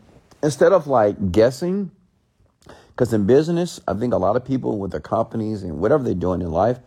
instead 0.42 0.72
of 0.72 0.88
like 0.88 1.32
guessing, 1.32 1.92
because 2.88 3.14
in 3.14 3.28
business, 3.28 3.80
I 3.88 3.94
think 3.94 4.14
a 4.14 4.18
lot 4.18 4.36
of 4.36 4.46
people 4.46 4.80
with 4.80 4.92
their 4.92 5.02
companies 5.02 5.64
and 5.64 5.80
whatever 5.80 6.04
they're 6.04 6.14
doing 6.14 6.42
in 6.42 6.52
life, 6.52 6.80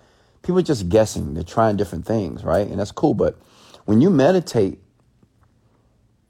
people 0.42 0.58
are 0.58 0.62
just 0.62 0.88
guessing. 0.88 1.34
They're 1.34 1.42
trying 1.42 1.76
different 1.76 2.06
things, 2.06 2.44
right? 2.44 2.66
And 2.66 2.80
that's 2.80 2.92
cool. 2.92 3.14
But 3.14 3.38
when 3.84 4.00
you 4.00 4.10
meditate, 4.10 4.78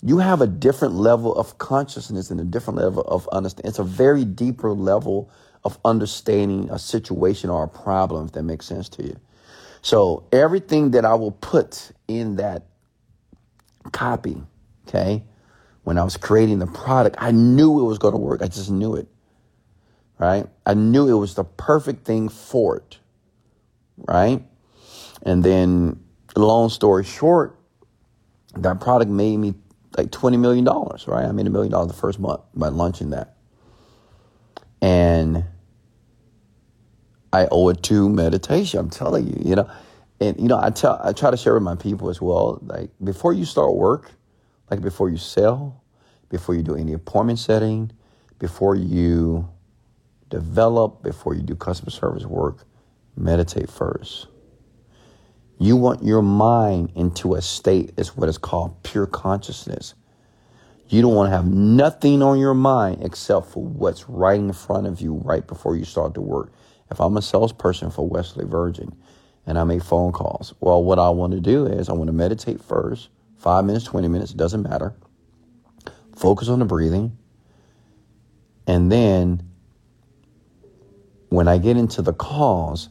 you 0.03 0.19
have 0.19 0.41
a 0.41 0.47
different 0.47 0.95
level 0.95 1.35
of 1.35 1.59
consciousness 1.59 2.31
and 2.31 2.41
a 2.41 2.45
different 2.45 2.79
level 2.79 3.03
of 3.03 3.29
understanding. 3.29 3.69
It's 3.69 3.79
a 3.79 3.85
very 3.85 4.25
deeper 4.25 4.73
level 4.73 5.31
of 5.65 5.79
understanding 5.85 6.69
a 6.71 6.79
situation 6.79 7.49
or 7.51 7.65
a 7.65 7.69
problem, 7.69 8.27
if 8.27 8.33
that 8.33 8.43
makes 8.43 8.67
sense 8.67 8.89
to 8.91 9.03
you. 9.03 9.17
So 9.85 10.25
everything 10.33 10.93
that 10.93 11.05
I 11.05 11.13
will 11.13 11.31
put 11.31 11.93
in 12.09 12.37
that 12.37 12.65
copy, 13.93 14.43
okay, 14.89 15.23
when 15.83 15.99
I 15.99 16.05
was 16.05 16.17
creating 16.17 16.59
the 16.59 16.67
product, 16.67 17.17
I 17.19 17.33
knew 17.33 17.81
it 17.81 17.85
was 17.85 17.99
going 17.99 18.15
to 18.15 18.19
work. 18.19 18.41
I 18.41 18.47
just 18.47 18.71
knew 18.71 18.95
it, 18.95 19.07
right? 20.19 20.47
I 20.65 20.73
knew 20.73 21.07
it 21.09 21.21
was 21.21 21.35
the 21.35 21.45
perfect 21.45 22.07
thing 22.07 22.31
for 22.31 22.79
it, 22.79 22.99
right? 23.99 24.43
And 25.21 25.45
then, 25.45 26.03
long 26.35 26.71
story 26.71 27.05
short, 27.05 27.59
that 28.57 28.81
product 28.81 29.11
made 29.11 29.37
me 29.37 29.53
like 29.99 30.07
$20 30.07 30.41
million, 30.41 30.65
right? 30.65 31.27
I 31.27 31.33
made 31.33 31.47
a 31.47 31.51
million 31.51 31.73
dollars 31.73 31.89
the 31.89 31.99
first 31.99 32.19
month 32.19 32.41
by 32.55 32.69
launching 32.69 33.11
that. 33.11 33.37
And 34.81 35.45
I 37.35 37.49
owe 37.51 37.69
it 37.69 37.83
to 37.85 38.09
meditation. 38.09 38.79
I'm 38.79 38.91
telling 38.91 39.27
you, 39.27 39.51
you 39.51 39.57
know, 39.57 39.69
and 40.21 40.39
you 40.39 40.47
know, 40.47 40.59
I 40.63 40.71
tell, 40.71 41.01
I 41.03 41.13
try 41.13 41.33
to 41.33 41.37
share 41.37 41.55
with 41.55 41.65
my 41.65 41.75
people 41.75 42.09
as 42.09 42.21
well. 42.21 42.61
Like 42.63 42.91
before 43.03 43.33
you 43.33 43.45
start 43.45 43.75
work, 43.75 44.13
like 44.71 44.81
before 44.81 45.11
you 45.11 45.17
sell, 45.17 45.83
before 46.31 46.55
you 46.55 46.63
do 46.63 46.77
any 46.77 46.93
appointment 46.93 47.41
setting, 47.41 47.91
before 48.39 48.77
you 48.77 49.49
develop, 50.31 51.03
before 51.03 51.35
you 51.35 51.43
do 51.43 51.57
customer 51.57 51.91
service 51.91 52.25
work, 52.25 52.65
meditate 53.17 53.69
first. 53.69 54.29
You 55.59 55.77
want 55.77 56.05
your 56.05 56.23
mind 56.23 56.93
into 56.95 57.35
a 57.35 57.43
state 57.43 57.95
is 57.97 58.17
what 58.17 58.29
is 58.29 58.39
called 58.39 58.83
pure 58.85 59.07
consciousness. 59.07 59.95
You 60.89 61.03
don't 61.03 61.15
want 61.15 61.31
to 61.31 61.37
have 61.37 61.47
nothing 61.47 62.23
on 62.23 62.39
your 62.39 62.55
mind 62.55 63.03
except 63.03 63.47
for 63.47 63.65
what's 63.65 64.09
right 64.09 64.39
in 64.39 64.53
front 64.53 64.87
of 64.87 65.01
you 65.01 65.15
right 65.15 65.47
before 65.47 65.77
you 65.77 65.85
start 65.85 66.15
to 66.15 66.21
work. 66.21 66.53
If 66.95 67.01
I'm 67.01 67.17
a 67.17 67.23
salesperson 67.23 67.91
for 67.91 68.07
Wesley 68.07 68.45
Virgin 68.45 68.95
and 69.47 69.59
I 69.59 69.65
make 69.65 69.83
phone 69.83 70.13
calls, 70.13 70.55
well, 70.61 70.81
what 70.81 71.01
I 71.01 71.09
want 71.09 71.33
to 71.33 71.41
do 71.41 71.67
is 71.67 71.89
I 71.89 71.93
want 71.93 72.07
to 72.07 72.13
meditate 72.13 72.63
first, 72.63 73.09
five 73.37 73.65
minutes, 73.65 73.87
20 73.87 74.07
minutes, 74.07 74.33
doesn't 74.33 74.63
matter. 74.63 74.95
Focus 76.15 76.49
on 76.49 76.61
the 76.61 76.65
breathing. 76.65 77.19
And 78.69 78.93
then 78.93 79.43
when 81.31 81.49
I 81.49 81.59
get 81.59 81.77
into 81.77 82.01
the 82.01 82.13
calls, 82.13 82.91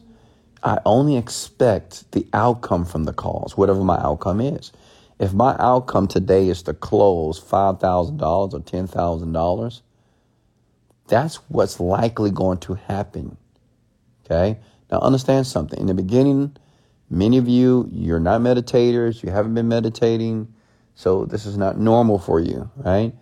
I 0.62 0.80
only 0.84 1.16
expect 1.16 2.12
the 2.12 2.26
outcome 2.34 2.84
from 2.84 3.04
the 3.04 3.14
calls, 3.14 3.56
whatever 3.56 3.82
my 3.82 3.96
outcome 3.96 4.42
is. 4.42 4.70
If 5.18 5.32
my 5.32 5.56
outcome 5.58 6.08
today 6.08 6.50
is 6.50 6.60
to 6.64 6.74
close 6.74 7.40
$5,000 7.40 8.20
or 8.20 8.60
$10,000, 8.60 9.80
that's 11.08 11.36
what's 11.48 11.80
likely 11.80 12.30
going 12.30 12.58
to 12.58 12.74
happen. 12.74 13.38
Okay? 14.24 14.58
Now 14.90 15.00
understand 15.00 15.46
something. 15.46 15.78
In 15.80 15.86
the 15.86 15.94
beginning, 15.94 16.56
many 17.10 17.38
of 17.38 17.48
you, 17.48 17.88
you're 17.90 18.20
not 18.20 18.40
meditators, 18.40 19.22
you 19.22 19.30
haven't 19.30 19.54
been 19.54 19.68
meditating, 19.68 20.52
so 20.94 21.24
this 21.24 21.46
is 21.46 21.56
not 21.56 21.78
normal 21.78 22.18
for 22.18 22.40
you, 22.40 22.70
right? 22.76 23.12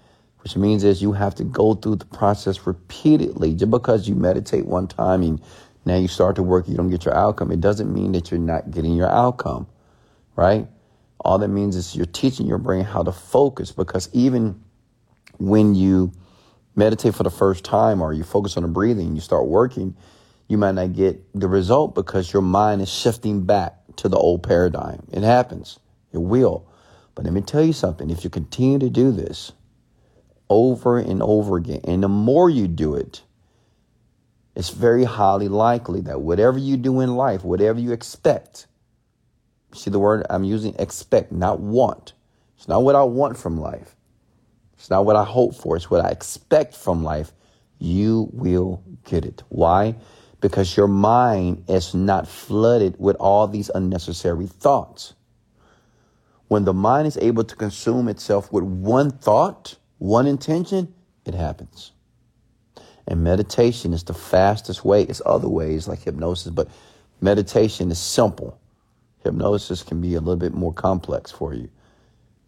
Which 0.42 0.57
means 0.57 0.84
is 0.84 1.00
you 1.00 1.12
have 1.12 1.34
to 1.36 1.44
go 1.44 1.74
through 1.74 1.96
the 1.96 2.05
process 2.05 2.66
repeatedly. 2.66 3.55
Just 3.55 3.70
because 3.70 4.09
you 4.09 4.14
meditate 4.14 4.66
one 4.66 4.88
time 4.88 5.22
and 5.22 5.40
now 5.84 5.96
you 5.96 6.09
start 6.09 6.36
to 6.36 6.42
work, 6.42 6.68
you 6.68 6.76
don't 6.76 6.90
get 6.90 7.05
your 7.05 7.14
outcome. 7.14 7.50
It 7.50 7.61
doesn't 7.61 7.92
mean 7.92 8.12
that 8.12 8.30
you're 8.30 8.40
not 8.40 8.70
getting 8.70 8.94
your 8.94 9.09
outcome, 9.09 9.66
right? 10.36 10.66
All 11.20 11.38
that 11.38 11.48
means 11.48 11.76
is 11.76 11.94
you're 11.94 12.07
teaching 12.07 12.46
your 12.46 12.59
brain 12.59 12.84
how 12.84 13.03
to 13.03 13.12
focus 13.12 13.70
because 13.72 14.09
even 14.12 14.62
when 15.38 15.74
you 15.74 16.12
meditate 16.74 17.14
for 17.14 17.22
the 17.22 17.30
first 17.30 17.64
time 17.64 18.03
or 18.03 18.12
you 18.12 18.24
focus 18.24 18.57
on 18.57 18.64
the 18.64 18.68
breathing, 18.68 19.14
you 19.14 19.20
start 19.20 19.46
working, 19.46 19.96
you 20.49 20.59
might 20.59 20.74
not 20.74 20.93
get 20.93 21.22
the 21.38 21.49
result 21.49 21.95
because 21.95 22.32
your 22.32 22.43
mind 22.43 22.82
is 22.82 22.93
shifting 22.93 23.45
back 23.45 23.74
to 23.97 24.09
the 24.09 24.16
old 24.16 24.43
paradigm. 24.43 25.07
It 25.12 25.22
happens. 25.22 25.78
It 26.12 26.18
will. 26.18 26.68
But 27.14 27.24
let 27.24 27.34
me 27.34 27.40
tell 27.40 27.64
you 27.64 27.72
something. 27.72 28.11
If 28.11 28.24
you 28.24 28.30
continue 28.30 28.78
to 28.78 28.90
do 28.90 29.12
this 29.12 29.53
over 30.49 30.99
and 30.99 31.22
over 31.22 31.57
again, 31.57 31.80
and 31.84 32.03
the 32.03 32.09
more 32.09 32.51
you 32.51 32.68
do 32.68 32.95
it, 32.95 33.22
it's 34.55 34.70
very 34.70 35.05
highly 35.05 35.49
likely 35.49 36.01
that 36.03 36.20
whatever 36.20 36.59
you 36.59 36.76
do 36.76 37.01
in 37.01 37.16
life, 37.16 37.43
whatever 37.43 37.80
you 37.80 37.93
expect, 37.93 38.66
see 39.74 39.90
the 39.90 39.99
word 39.99 40.26
I'm 40.28 40.45
using 40.45 40.74
expect, 40.78 41.32
not 41.32 41.61
want. 41.61 42.12
It's 42.57 42.68
not 42.68 42.82
what 42.82 42.95
I 42.95 43.03
want 43.03 43.38
from 43.38 43.59
life. 43.59 43.97
It's 44.74 44.90
not 44.90 45.07
what 45.07 45.16
I 45.16 45.24
hope 45.24 45.55
for. 45.55 45.76
It's 45.76 45.90
what 45.90 46.05
I 46.05 46.11
expect 46.11 46.76
from 46.76 47.03
life. 47.03 47.32
You 47.78 48.28
will 48.32 48.82
get 49.05 49.24
it. 49.24 49.43
Why? 49.49 49.97
Because 50.43 50.76
your 50.76 50.88
mind 50.88 51.64
is 51.68 51.95
not 51.95 52.28
flooded 52.28 52.97
with 52.99 53.16
all 53.16 53.47
these 53.47 53.70
unnecessary 53.74 54.47
thoughts. 54.47 55.14
When 56.49 56.64
the 56.64 56.74
mind 56.74 57.07
is 57.07 57.16
able 57.16 57.45
to 57.45 57.57
consume 57.57 58.09
itself 58.09 58.53
with 58.53 58.64
one 58.64 59.11
thought, 59.11 59.76
one 59.99 60.26
intention, 60.26 60.93
it 61.24 61.32
happens. 61.32 61.93
And 63.07 63.22
meditation 63.24 63.93
is 63.93 64.05
the 64.05 64.14
fastest 64.14 64.84
way. 64.84 65.05
It's 65.05 65.22
other 65.24 65.49
ways 65.49 65.88
like 65.88 66.03
hypnosis, 66.03 66.53
but 66.53 66.68
meditation 67.20 67.90
is 67.90 67.99
simple. 67.99 68.59
Hypnosis 69.22 69.82
can 69.82 70.01
be 70.01 70.14
a 70.14 70.18
little 70.18 70.36
bit 70.36 70.55
more 70.55 70.72
complex 70.72 71.30
for 71.30 71.55
you. 71.55 71.70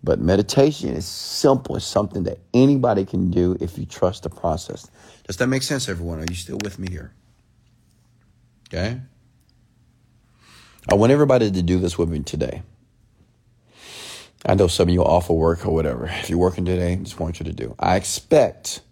But 0.03 0.20
meditation 0.20 0.90
is 0.90 1.07
simple. 1.07 1.76
It's 1.76 1.86
something 1.86 2.24
that 2.24 2.38
anybody 2.53 3.07
can 3.07 3.30
do 3.30 3.57
if 3.61 3.78
you 3.78 3.86
trust 3.86 4.24
the 4.24 4.30
process. 4.30 4.90
Does 5.26 5.36
that 5.38 5.47
make 5.47 5.62
sense, 5.62 5.88
everyone? 5.88 6.18
Are 6.18 6.26
you 6.28 6.34
still 6.34 6.59
with 6.62 6.78
me 6.78 6.88
here? 6.90 7.14
Okay? 8.69 9.01
I 10.91 10.95
want 10.95 11.12
everybody 11.12 11.51
to 11.51 11.62
do 11.62 11.79
this 11.79 11.97
with 11.97 12.09
me 12.09 12.21
today. 12.21 12.62
I 14.47 14.55
know 14.55 14.67
some 14.67 14.89
of 14.89 14.93
you 14.93 15.03
are 15.03 15.09
off 15.09 15.31
of 15.31 15.37
work 15.37 15.65
or 15.65 15.73
whatever. 15.73 16.07
If 16.07 16.29
you're 16.29 16.39
working 16.39 16.67
today, 16.67 16.93
I 16.93 16.97
just 16.97 17.19
want 17.19 17.41
you 17.41 17.45
to 17.45 17.53
do. 17.53 17.75
I 17.79 17.97
expect 17.97 18.83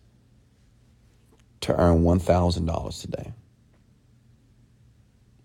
to 1.61 1.79
earn 1.79 2.03
$1,000 2.03 3.01
today. 3.01 3.33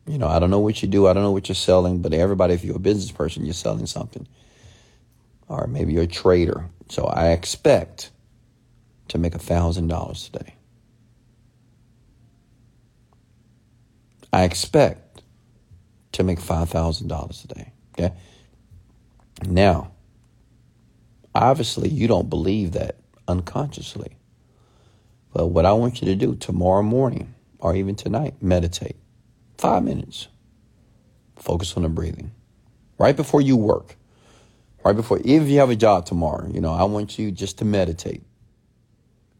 You 0.08 0.18
know, 0.18 0.28
I 0.28 0.40
don't 0.40 0.50
know 0.50 0.60
what 0.60 0.82
you 0.82 0.88
do. 0.88 1.08
I 1.08 1.14
don't 1.14 1.24
know 1.24 1.32
what 1.32 1.50
you're 1.50 1.56
selling, 1.56 2.02
but 2.02 2.14
everybody, 2.14 2.54
if 2.54 2.64
you're 2.64 2.78
a 2.78 2.80
business 2.80 3.12
person, 3.12 3.46
you're 3.46 3.54
selling 3.54 3.86
something. 3.86 4.26
Or 5.50 5.68
maybe 5.68 5.94
you're 5.94 6.04
a 6.04 6.08
trader. 6.08 6.70
So 6.90 7.06
I 7.06 7.32
expect 7.32 8.12
to 9.10 9.18
make 9.18 9.34
$1,000 9.34 10.32
today. 10.32 10.56
I 14.32 14.44
expect 14.44 15.22
to 16.14 16.24
make 16.24 16.40
$5,000 16.40 17.42
today. 17.42 17.72
Okay. 17.98 18.14
Now, 19.46 19.92
obviously, 21.34 21.90
you 21.90 22.08
don't 22.08 22.30
believe 22.30 22.72
that 22.74 22.98
unconsciously. 23.28 24.18
But 25.34 25.48
what 25.48 25.66
I 25.66 25.74
want 25.74 26.02
you 26.02 26.08
to 26.08 26.16
do 26.16 26.36
tomorrow 26.36 26.84
morning 26.84 27.34
or 27.60 27.76
even 27.76 27.96
tonight, 27.96 28.36
meditate. 28.42 28.96
Five 29.58 29.84
minutes. 29.84 30.28
Focus 31.36 31.76
on 31.78 31.84
the 31.84 31.90
breathing. 31.90 32.32
Right 32.98 33.16
before 33.16 33.42
you 33.42 33.56
work. 33.56 33.96
Right 34.84 34.96
before, 34.96 35.20
if 35.24 35.48
you 35.48 35.60
have 35.60 35.70
a 35.70 35.76
job 35.76 36.06
tomorrow, 36.06 36.48
you 36.52 36.62
know, 36.62 36.74
I 36.74 36.84
want 36.84 37.20
you 37.20 37.32
just 37.32 37.60
to 37.60 37.66
meditate. 37.66 38.24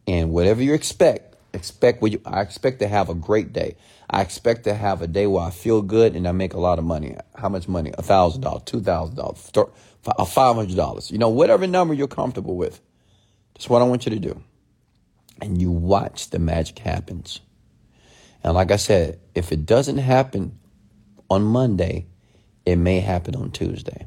And 0.06 0.30
whatever 0.30 0.62
you 0.62 0.74
expect, 0.74 1.27
expect 1.58 2.02
you, 2.02 2.20
I 2.24 2.40
expect 2.42 2.80
to 2.80 2.88
have 2.88 3.10
a 3.10 3.14
great 3.14 3.52
day. 3.52 3.76
I 4.10 4.22
expect 4.22 4.64
to 4.64 4.74
have 4.74 5.02
a 5.02 5.06
day 5.06 5.26
where 5.26 5.44
I 5.44 5.50
feel 5.50 5.82
good 5.82 6.16
and 6.16 6.26
I 6.26 6.32
make 6.32 6.54
a 6.54 6.60
lot 6.60 6.78
of 6.78 6.86
money. 6.86 7.16
How 7.36 7.50
much 7.50 7.68
money? 7.68 7.92
A 7.98 8.02
thousand 8.02 8.42
dollars, 8.42 8.62
two 8.64 8.80
thousand 8.80 9.16
dollars, 9.16 9.50
uh, 9.56 10.24
five 10.24 10.56
hundred 10.56 10.76
dollars. 10.76 11.10
You 11.10 11.18
know, 11.18 11.28
whatever 11.28 11.66
number 11.66 11.94
you're 11.94 12.08
comfortable 12.08 12.56
with. 12.56 12.80
That's 13.54 13.68
what 13.68 13.82
I 13.82 13.86
want 13.86 14.06
you 14.06 14.10
to 14.10 14.20
do 14.20 14.42
and 15.40 15.60
you 15.60 15.70
watch 15.70 16.30
the 16.30 16.38
magic 16.38 16.78
happens. 16.78 17.40
And 18.42 18.54
like 18.54 18.70
I 18.70 18.76
said, 18.76 19.20
if 19.34 19.52
it 19.52 19.66
doesn't 19.66 19.98
happen 19.98 20.58
on 21.30 21.42
Monday, 21.42 22.06
it 22.64 22.76
may 22.76 23.00
happen 23.00 23.34
on 23.34 23.50
Tuesday. 23.50 24.06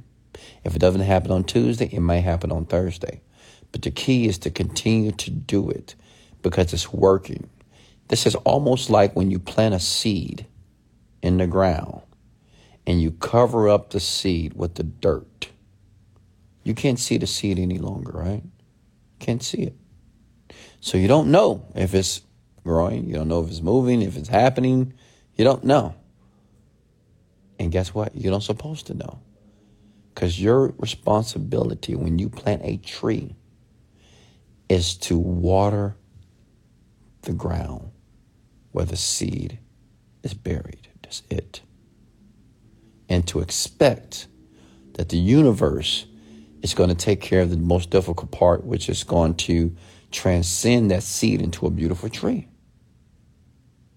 If 0.64 0.76
it 0.76 0.80
doesn't 0.80 1.02
happen 1.02 1.32
on 1.32 1.43
Tuesday, 1.43 1.89
it 1.91 1.99
may 1.99 2.22
happen 2.22 2.52
on 2.52 2.66
Thursday. 2.66 3.22
But 3.72 3.82
the 3.84 3.91
key 3.91 4.28
is 4.28 4.38
to 4.39 4.49
continue 4.49 5.12
to 5.14 5.32
do 5.32 5.70
it 5.70 5.95
because 6.42 6.74
it's 6.74 6.92
working. 6.92 7.50
This 8.08 8.26
is 8.26 8.36
almost 8.36 8.89
like 8.89 9.16
when 9.16 9.32
you 9.32 9.39
plant 9.39 9.74
a 9.74 9.80
seed 9.80 10.46
in 11.22 11.38
the 11.38 11.48
ground 11.48 12.02
and 12.86 13.02
you 13.02 13.12
cover 13.12 13.70
up 13.70 13.92
the 13.92 14.00
seed 14.00 14.54
with 14.54 14.76
the 14.76 14.84
dirt. 14.84 15.50
You 16.64 16.74
can't 16.74 17.00
see 17.00 17.18
the 17.18 17.28
seed 17.28 17.58
any 17.58 17.78
longer, 17.78 18.12
right? 18.12 18.44
Can't 19.20 19.42
see 19.42 19.64
it. 19.64 19.76
So 20.80 20.98
you 20.98 21.08
don't 21.08 21.32
know 21.32 21.66
if 21.76 21.94
it's 21.94 22.22
growing. 22.64 23.08
You 23.08 23.16
don't 23.16 23.28
know 23.28 23.44
if 23.44 23.50
it's 23.50 23.62
moving, 23.62 24.02
if 24.02 24.18
it's 24.18 24.30
happening. 24.30 24.94
You 25.36 25.46
don't 25.46 25.64
know. 25.64 25.96
And 27.60 27.72
guess 27.72 27.94
what? 27.94 28.16
You 28.16 28.30
don't 28.30 28.42
supposed 28.42 28.88
to 28.88 28.94
know. 28.94 29.20
Because 30.14 30.42
your 30.42 30.74
responsibility 30.78 31.96
when 31.96 32.20
you 32.20 32.30
plant 32.30 32.62
a 32.66 32.78
tree 32.78 33.36
is 34.68 34.96
to 34.96 35.18
water 35.18 35.96
the 37.22 37.34
ground 37.34 37.91
where 38.72 38.86
the 38.86 38.97
seed 38.97 39.59
is 40.24 40.34
buried. 40.34 40.88
That's 41.03 41.24
it. 41.30 41.61
And 43.09 43.28
to 43.28 43.39
expect 43.41 44.28
that 44.93 45.09
the 45.09 45.17
universe 45.17 46.05
is 46.61 46.74
going 46.74 46.89
to 46.89 46.95
take 46.95 47.22
care 47.22 47.41
of 47.41 47.49
the 47.49 47.57
most 47.57 47.89
difficult 47.89 48.32
part, 48.32 48.63
which 48.63 48.88
is 48.88 49.03
going 49.03 49.36
to 49.36 49.76
transcend 50.11 50.91
that 50.91 51.03
seed 51.03 51.41
into 51.41 51.65
a 51.65 51.72
beautiful 51.72 52.09
tree. 52.09 52.47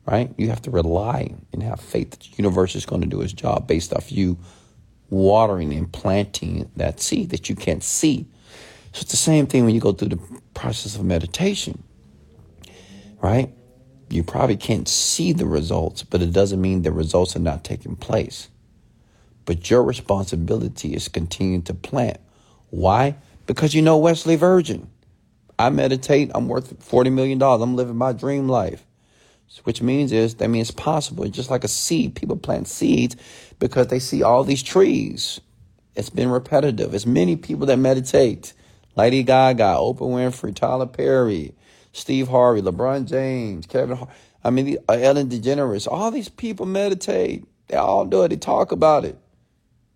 Right? 0.06 0.34
You 0.36 0.48
have 0.48 0.62
to 0.62 0.70
rely 0.70 1.34
and 1.52 1.62
have 1.62 1.80
faith 1.80 2.10
that 2.10 2.20
the 2.20 2.36
universe 2.36 2.74
is 2.74 2.84
going 2.84 3.00
to 3.00 3.06
do 3.06 3.22
its 3.22 3.32
job 3.32 3.66
based 3.66 3.92
off 3.92 4.12
you 4.12 4.38
watering 5.10 5.72
and 5.72 5.90
planting 5.92 6.70
that 6.76 7.00
seed 7.00 7.30
that 7.30 7.48
you 7.48 7.56
can't 7.56 7.82
see. 7.82 8.26
So 8.92 9.00
it's 9.00 9.10
the 9.10 9.16
same 9.16 9.46
thing 9.46 9.64
when 9.64 9.74
you 9.74 9.80
go 9.80 9.92
through 9.92 10.08
the 10.08 10.40
process 10.52 10.94
of 10.94 11.04
meditation. 11.04 11.82
Right? 13.24 13.54
You 14.10 14.22
probably 14.22 14.58
can't 14.58 14.86
see 14.86 15.32
the 15.32 15.46
results, 15.46 16.02
but 16.02 16.20
it 16.20 16.30
doesn't 16.30 16.60
mean 16.60 16.82
the 16.82 16.92
results 16.92 17.34
are 17.34 17.38
not 17.38 17.64
taking 17.64 17.96
place. 17.96 18.50
But 19.46 19.70
your 19.70 19.82
responsibility 19.82 20.92
is 20.92 21.08
continuing 21.08 21.62
to 21.62 21.72
plant. 21.72 22.18
Why? 22.68 23.16
Because 23.46 23.72
you 23.72 23.80
know 23.80 23.96
Wesley 23.96 24.36
Virgin. 24.36 24.90
I 25.58 25.70
meditate, 25.70 26.32
I'm 26.34 26.48
worth 26.48 26.78
$40 26.86 27.10
million. 27.14 27.40
I'm 27.40 27.76
living 27.76 27.96
my 27.96 28.12
dream 28.12 28.46
life. 28.46 28.84
Which 29.62 29.80
means 29.80 30.12
is 30.12 30.34
that 30.34 30.50
means 30.50 30.68
it's 30.68 30.78
possible. 30.78 31.24
It's 31.24 31.34
just 31.34 31.50
like 31.50 31.64
a 31.64 31.68
seed. 31.68 32.16
People 32.16 32.36
plant 32.36 32.68
seeds 32.68 33.16
because 33.58 33.86
they 33.86 34.00
see 34.00 34.22
all 34.22 34.44
these 34.44 34.62
trees. 34.62 35.40
It's 35.94 36.10
been 36.10 36.28
repetitive. 36.28 36.92
It's 36.92 37.06
many 37.06 37.36
people 37.36 37.64
that 37.68 37.78
meditate. 37.78 38.52
Lady 38.96 39.22
Gaga, 39.22 39.76
Oprah 39.78 40.00
Winfrey, 40.00 40.54
Tyler 40.54 40.84
Perry, 40.84 41.54
Steve 41.94 42.26
Harvey, 42.26 42.60
LeBron 42.60 43.06
James, 43.06 43.66
Kevin. 43.66 43.96
Har- 43.96 44.08
I 44.42 44.50
mean, 44.50 44.76
uh, 44.88 44.92
Ellen 44.92 45.28
DeGeneres. 45.28 45.86
All 45.90 46.10
these 46.10 46.28
people 46.28 46.66
meditate. 46.66 47.44
They 47.68 47.76
all 47.76 48.04
do 48.04 48.24
it. 48.24 48.28
They 48.28 48.36
talk 48.36 48.72
about 48.72 49.04
it. 49.04 49.16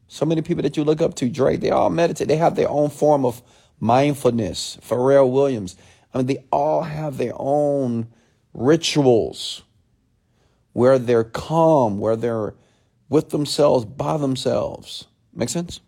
So 0.07 0.25
many 0.25 0.41
people 0.41 0.63
that 0.63 0.77
you 0.77 0.85
look 0.85 1.03
up 1.03 1.15
to, 1.17 1.29
Drake. 1.29 1.61
They 1.61 1.71
all 1.71 1.91
meditate. 1.91 2.29
They 2.29 2.37
have 2.37 2.55
their 2.55 2.71
own 2.71 2.89
form 2.89 3.27
of 3.27 3.43
mindfulness. 3.81 4.79
Pharrell 4.81 5.31
Williams. 5.31 5.77
I 6.15 6.19
mean, 6.19 6.29
they 6.29 6.45
all 6.51 6.83
have 6.83 7.19
their 7.19 7.35
own 7.35 8.07
rituals 8.55 9.63
where 10.73 10.99
they're 10.99 11.25
calm, 11.25 11.99
where 11.99 12.17
they're 12.17 12.55
with 13.09 13.31
themselves, 13.31 13.85
by 13.85 14.17
themselves. 14.17 15.07
Make 15.35 15.49
sense? 15.49 15.81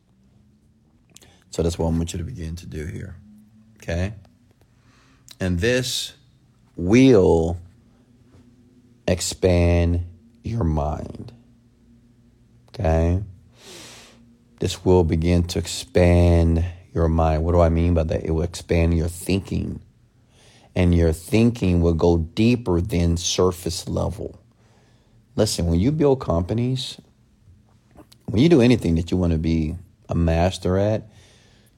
So 1.50 1.62
that's 1.62 1.78
what 1.78 1.86
I 1.86 1.90
want 1.90 2.12
you 2.12 2.18
to 2.18 2.24
begin 2.24 2.56
to 2.56 2.66
do 2.66 2.86
here. 2.86 3.16
Okay? 3.76 4.12
And 5.40 5.58
this 5.58 6.12
will 6.76 7.56
expand 9.08 10.04
your 10.44 10.64
mind. 10.64 11.32
Okay? 12.68 13.22
This 14.60 14.84
will 14.84 15.02
begin 15.02 15.44
to 15.44 15.58
expand 15.58 16.64
your 16.94 17.08
mind. 17.08 17.42
What 17.42 17.52
do 17.52 17.60
I 17.60 17.70
mean 17.70 17.94
by 17.94 18.02
that? 18.04 18.24
It 18.24 18.32
will 18.32 18.42
expand 18.42 18.96
your 18.96 19.08
thinking. 19.08 19.80
And 20.76 20.94
your 20.94 21.12
thinking 21.12 21.80
will 21.80 21.94
go 21.94 22.18
deeper 22.18 22.80
than 22.80 23.16
surface 23.16 23.88
level. 23.88 24.38
Listen, 25.36 25.66
when 25.66 25.80
you 25.80 25.90
build 25.90 26.20
companies, 26.20 27.00
when 28.26 28.42
you 28.42 28.48
do 28.48 28.60
anything 28.60 28.94
that 28.96 29.10
you 29.10 29.16
want 29.16 29.32
to 29.32 29.38
be 29.38 29.76
a 30.08 30.14
master 30.14 30.76
at, 30.76 31.08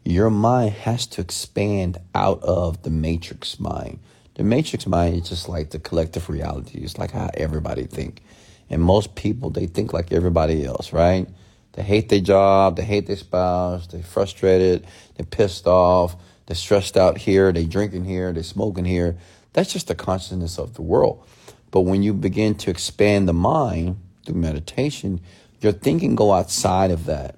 your 0.05 0.31
mind 0.31 0.73
has 0.73 1.07
to 1.07 1.21
expand 1.21 1.99
out 2.15 2.43
of 2.43 2.83
the 2.83 2.91
matrix 2.91 3.61
mind. 3.61 4.01
The 4.35 4.43
matrix 4.43 4.87
mind 4.87 5.23
is 5.23 5.29
just 5.29 5.49
like 5.49 5.71
the 5.71 5.79
collective 5.79 6.29
reality. 6.29 6.81
It's 6.81 6.99
like 6.99 7.13
how 7.13 7.31
everybody 7.35 7.85
think. 7.85 8.23
And 8.69 8.83
most 8.83 9.15
people, 9.15 9.51
they 9.51 9.67
think 9.67 9.93
like 9.93 10.13
everybody 10.13 10.65
else, 10.65 10.93
right? 10.93 11.29
They 11.75 11.83
hate 11.83 12.09
their 12.09 12.21
job, 12.21 12.77
they 12.77 12.85
hate 12.85 13.07
their 13.07 13.17
spouse, 13.17 13.87
they're 13.87 14.03
frustrated, 14.03 14.87
they're 15.17 15.27
pissed 15.27 15.67
off, 15.67 16.17
they're 16.47 16.57
stressed 16.57 16.97
out 16.97 17.19
here, 17.19 17.53
they're 17.53 17.65
drinking 17.65 18.05
here, 18.05 18.33
they're 18.33 18.43
smoking 18.43 18.85
here. 18.85 19.17
That's 19.53 19.73
just 19.73 19.89
the 19.89 19.95
consciousness 19.95 20.59
of 20.59 20.75
the 20.75 20.83
world. 20.83 21.27
But 21.71 21.83
when 21.83 22.03
you 22.03 22.13
begin 22.13 22.55
to 22.57 22.71
expand 22.71 23.29
the 23.29 23.33
mind 23.33 23.97
through 24.27 24.35
meditation, 24.35 25.21
your 25.61 25.73
thinking 25.73 26.15
go 26.15 26.33
outside 26.33 26.91
of 26.91 27.07
that 27.07 27.37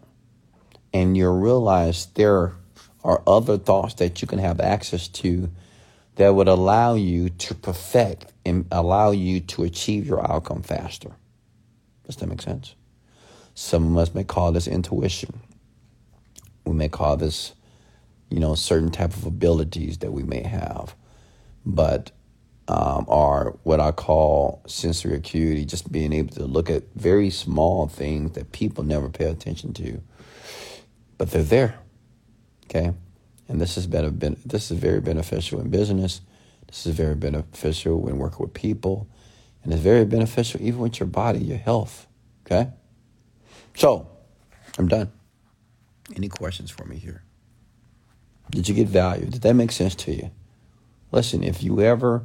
and 0.95 1.17
you 1.17 1.29
realize 1.29 2.07
there 2.15 2.53
are 3.03 3.23
other 3.27 3.59
thoughts 3.59 3.95
that 3.95 4.23
you 4.23 4.29
can 4.29 4.39
have 4.39 4.61
access 4.61 5.09
to 5.09 5.51
that 6.15 6.35
would 6.35 6.47
allow 6.47 6.95
you 6.95 7.29
to 7.29 7.55
perfect 7.55 8.33
and 8.47 8.65
allow 8.71 9.11
you 9.11 9.41
to 9.41 9.65
achieve 9.65 10.07
your 10.07 10.25
outcome 10.31 10.63
faster. 10.63 11.11
Does 12.07 12.17
that 12.17 12.29
make 12.29 12.41
sense? 12.41 12.77
Some 13.55 13.93
of 13.93 13.99
us 13.99 14.15
may 14.15 14.23
call 14.23 14.53
this 14.53 14.69
intuition. 14.69 15.41
We 16.65 16.75
may 16.75 16.89
call 16.89 17.17
this, 17.17 17.55
you 18.31 18.39
know, 18.39 18.55
certain 18.55 18.91
type 18.91 19.15
of 19.15 19.27
abilities 19.27 19.99
that 19.99 20.13
we 20.13 20.23
may 20.23 20.45
have, 20.45 20.95
but 21.67 22.13
um, 22.69 23.05
are 23.09 23.57
what 23.65 23.81
I 23.81 23.91
call 23.91 24.63
sensory 24.67 25.17
acuity, 25.17 25.65
just 25.65 25.91
being 25.91 26.13
able 26.13 26.35
to 26.37 26.45
look 26.45 26.71
at 26.71 26.85
very 26.95 27.31
small 27.31 27.89
things 27.89 28.33
that 28.33 28.53
people 28.53 28.85
never 28.85 29.09
pay 29.09 29.27
attention 29.27 29.75
to 29.75 30.01
but 31.19 31.31
they're 31.31 31.43
there. 31.43 31.79
Okay, 32.67 32.93
and 33.49 33.61
this 33.61 33.75
has 33.75 33.87
been, 33.87 34.05
a 34.05 34.11
been 34.11 34.37
this 34.45 34.71
is 34.71 34.79
very 34.79 35.01
beneficial 35.01 35.61
in 35.61 35.71
business. 35.71 36.21
This 36.67 36.87
is 36.87 36.95
very 36.95 37.15
beneficial 37.15 38.01
when 38.01 38.19
working 38.19 38.41
with 38.41 38.55
people, 38.55 39.09
and 39.63 39.73
it's 39.73 39.83
very 39.83 40.05
beneficial 40.05 40.61
even 40.63 40.81
with 40.81 40.99
your 40.99 41.07
body, 41.07 41.39
your 41.39 41.59
health. 41.59 42.07
Okay, 42.47 42.71
so 43.75 44.09
I'm 44.79 44.89
done. 44.89 45.13
Any 46.17 46.29
questions 46.29 46.71
for 46.71 46.85
me 46.85 46.97
here? 46.97 47.23
Did 48.51 48.69
you 48.69 48.75
get 48.75 48.89
value? 48.89 49.27
Did 49.27 49.43
that 49.43 49.55
make 49.55 49.73
sense 49.73 49.95
to 49.97 50.13
you? 50.13 50.31
Listen, 51.13 51.43
if 51.43 51.63
you 51.63 51.81
ever, 51.81 52.25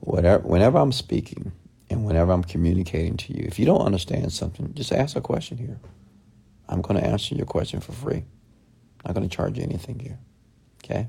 whatever, 0.00 0.46
whenever 0.46 0.78
I'm 0.78 0.92
speaking 0.92 1.52
and 1.90 2.04
whenever 2.04 2.32
I'm 2.32 2.44
communicating 2.44 3.16
to 3.18 3.36
you, 3.36 3.44
if 3.46 3.58
you 3.58 3.66
don't 3.66 3.82
understand 3.82 4.32
something, 4.32 4.72
just 4.74 4.92
ask 4.92 5.16
a 5.16 5.20
question 5.20 5.58
here. 5.58 5.78
I'm 6.68 6.80
going 6.80 7.00
to 7.00 7.06
answer 7.06 7.34
your 7.34 7.46
question 7.46 7.80
for 7.80 7.92
free. 7.92 8.24
I'm 9.04 9.08
not 9.08 9.14
going 9.14 9.28
to 9.28 9.34
charge 9.34 9.58
you 9.58 9.64
anything 9.64 9.98
here. 9.98 10.18
Okay? 10.82 11.08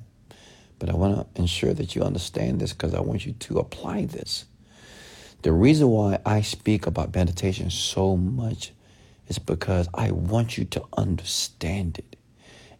But 0.80 0.90
I 0.90 0.96
want 0.96 1.34
to 1.34 1.42
ensure 1.42 1.74
that 1.74 1.96
you 1.96 2.04
understand 2.04 2.60
this 2.60 2.74
because 2.74 2.94
I 2.94 3.00
want 3.00 3.26
you 3.26 3.34
to 3.34 3.60
apply 3.60 4.06
this. 4.06 4.46
The 5.42 5.52
reason 5.52 5.90
why 5.90 6.20
I 6.26 6.42
speak 6.42 6.88
about 6.88 7.16
meditation 7.16 7.70
so 7.70 8.18
much 8.18 8.74
is 9.28 9.40
because 9.40 9.88
I 9.94 10.12
want 10.12 10.58
you 10.58 10.66
to 10.66 10.84
understand 10.98 12.00
it. 12.00 12.16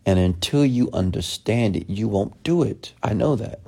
And 0.06 0.20
until 0.20 0.66
you 0.66 0.90
understand 0.92 1.76
it, 1.76 1.90
you 1.90 2.08
won't 2.08 2.44
do 2.44 2.64
it. 2.64 2.94
I 3.02 3.14
know 3.14 3.36
that. 3.36 3.62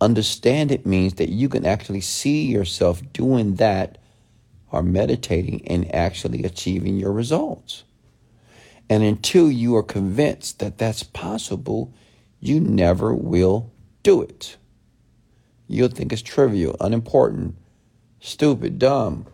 Understand 0.00 0.72
it 0.72 0.86
means 0.86 1.14
that 1.14 1.28
you 1.28 1.48
can 1.48 1.64
actually 1.64 2.00
see 2.00 2.46
yourself 2.46 3.00
doing 3.12 3.56
that 3.56 3.98
or 4.72 4.82
meditating 4.82 5.66
and 5.68 5.92
actually 5.94 6.42
achieving 6.42 6.98
your 6.98 7.12
results. 7.12 7.84
And 8.88 9.02
until 9.02 9.50
you 9.50 9.76
are 9.76 9.82
convinced 9.82 10.58
that 10.58 10.78
that's 10.78 11.02
possible, 11.02 11.94
you 12.40 12.60
never 12.60 13.14
will 13.14 13.72
do 14.02 14.22
it. 14.22 14.56
You'll 15.66 15.88
think 15.88 16.12
it's 16.12 16.22
trivial, 16.22 16.76
unimportant, 16.80 17.56
stupid, 18.20 18.78
dumb. 18.78 19.26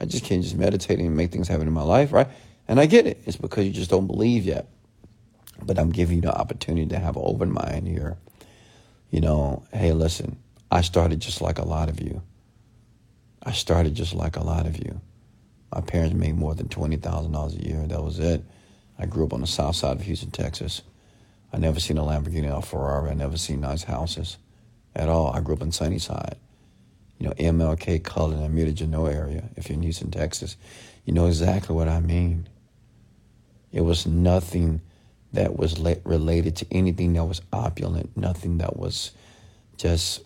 I 0.00 0.04
just 0.04 0.24
can't 0.24 0.42
just 0.42 0.56
meditate 0.56 0.98
and 0.98 1.16
make 1.16 1.32
things 1.32 1.48
happen 1.48 1.66
in 1.66 1.72
my 1.72 1.82
life, 1.82 2.12
right? 2.12 2.28
And 2.68 2.78
I 2.78 2.86
get 2.86 3.06
it. 3.06 3.22
It's 3.26 3.36
because 3.36 3.64
you 3.66 3.72
just 3.72 3.90
don't 3.90 4.06
believe 4.06 4.44
yet. 4.44 4.68
But 5.60 5.78
I'm 5.78 5.90
giving 5.90 6.16
you 6.16 6.22
the 6.22 6.34
opportunity 6.34 6.86
to 6.88 6.98
have 6.98 7.16
an 7.16 7.22
open 7.24 7.52
mind 7.52 7.86
here. 7.86 8.16
You 9.10 9.20
know, 9.20 9.64
hey, 9.72 9.92
listen, 9.92 10.38
I 10.70 10.80
started 10.80 11.20
just 11.20 11.40
like 11.40 11.58
a 11.58 11.66
lot 11.66 11.88
of 11.88 12.00
you. 12.00 12.22
I 13.42 13.52
started 13.52 13.94
just 13.94 14.14
like 14.14 14.36
a 14.36 14.44
lot 14.44 14.66
of 14.66 14.78
you. 14.78 15.00
My 15.74 15.80
parents 15.80 16.14
made 16.14 16.36
more 16.36 16.54
than 16.54 16.68
$20,000 16.68 17.58
a 17.58 17.68
year. 17.68 17.86
That 17.86 18.02
was 18.02 18.18
it. 18.18 18.44
I 19.02 19.06
grew 19.06 19.24
up 19.24 19.32
on 19.32 19.40
the 19.40 19.48
south 19.48 19.74
side 19.74 19.96
of 19.96 20.02
Houston, 20.02 20.30
Texas. 20.30 20.82
I 21.52 21.58
never 21.58 21.80
seen 21.80 21.98
a 21.98 22.02
Lamborghini 22.02 22.48
or 22.48 22.58
a 22.58 22.62
Ferrari. 22.62 23.10
I 23.10 23.14
never 23.14 23.36
seen 23.36 23.60
nice 23.60 23.82
houses 23.82 24.38
at 24.94 25.08
all. 25.08 25.32
I 25.32 25.40
grew 25.40 25.56
up 25.56 25.62
in 25.62 25.72
Sunnyside. 25.72 26.36
You 27.18 27.26
know, 27.26 27.34
MLK, 27.34 28.04
Cullen, 28.04 28.40
and 28.40 28.56
Mutageno 28.56 29.12
area. 29.12 29.48
If 29.56 29.68
you're 29.68 29.74
in 29.74 29.82
Houston, 29.82 30.12
Texas, 30.12 30.56
you 31.04 31.12
know 31.12 31.26
exactly 31.26 31.74
what 31.74 31.88
I 31.88 31.98
mean. 31.98 32.48
It 33.72 33.80
was 33.80 34.06
nothing 34.06 34.82
that 35.32 35.56
was 35.58 35.80
la- 35.80 35.94
related 36.04 36.54
to 36.56 36.66
anything 36.70 37.14
that 37.14 37.24
was 37.24 37.42
opulent, 37.52 38.16
nothing 38.16 38.58
that 38.58 38.76
was 38.76 39.10
just 39.78 40.20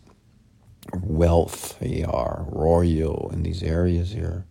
wealthy 1.00 2.04
or 2.04 2.44
royal 2.50 3.30
in 3.32 3.42
these 3.42 3.62
areas 3.62 4.12
here. 4.12 4.44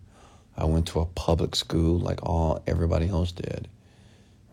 I 0.57 0.65
went 0.65 0.87
to 0.87 0.99
a 0.99 1.05
public 1.05 1.55
school 1.55 1.99
like 1.99 2.23
all 2.23 2.63
everybody 2.65 3.07
else 3.07 3.31
did. 3.31 3.67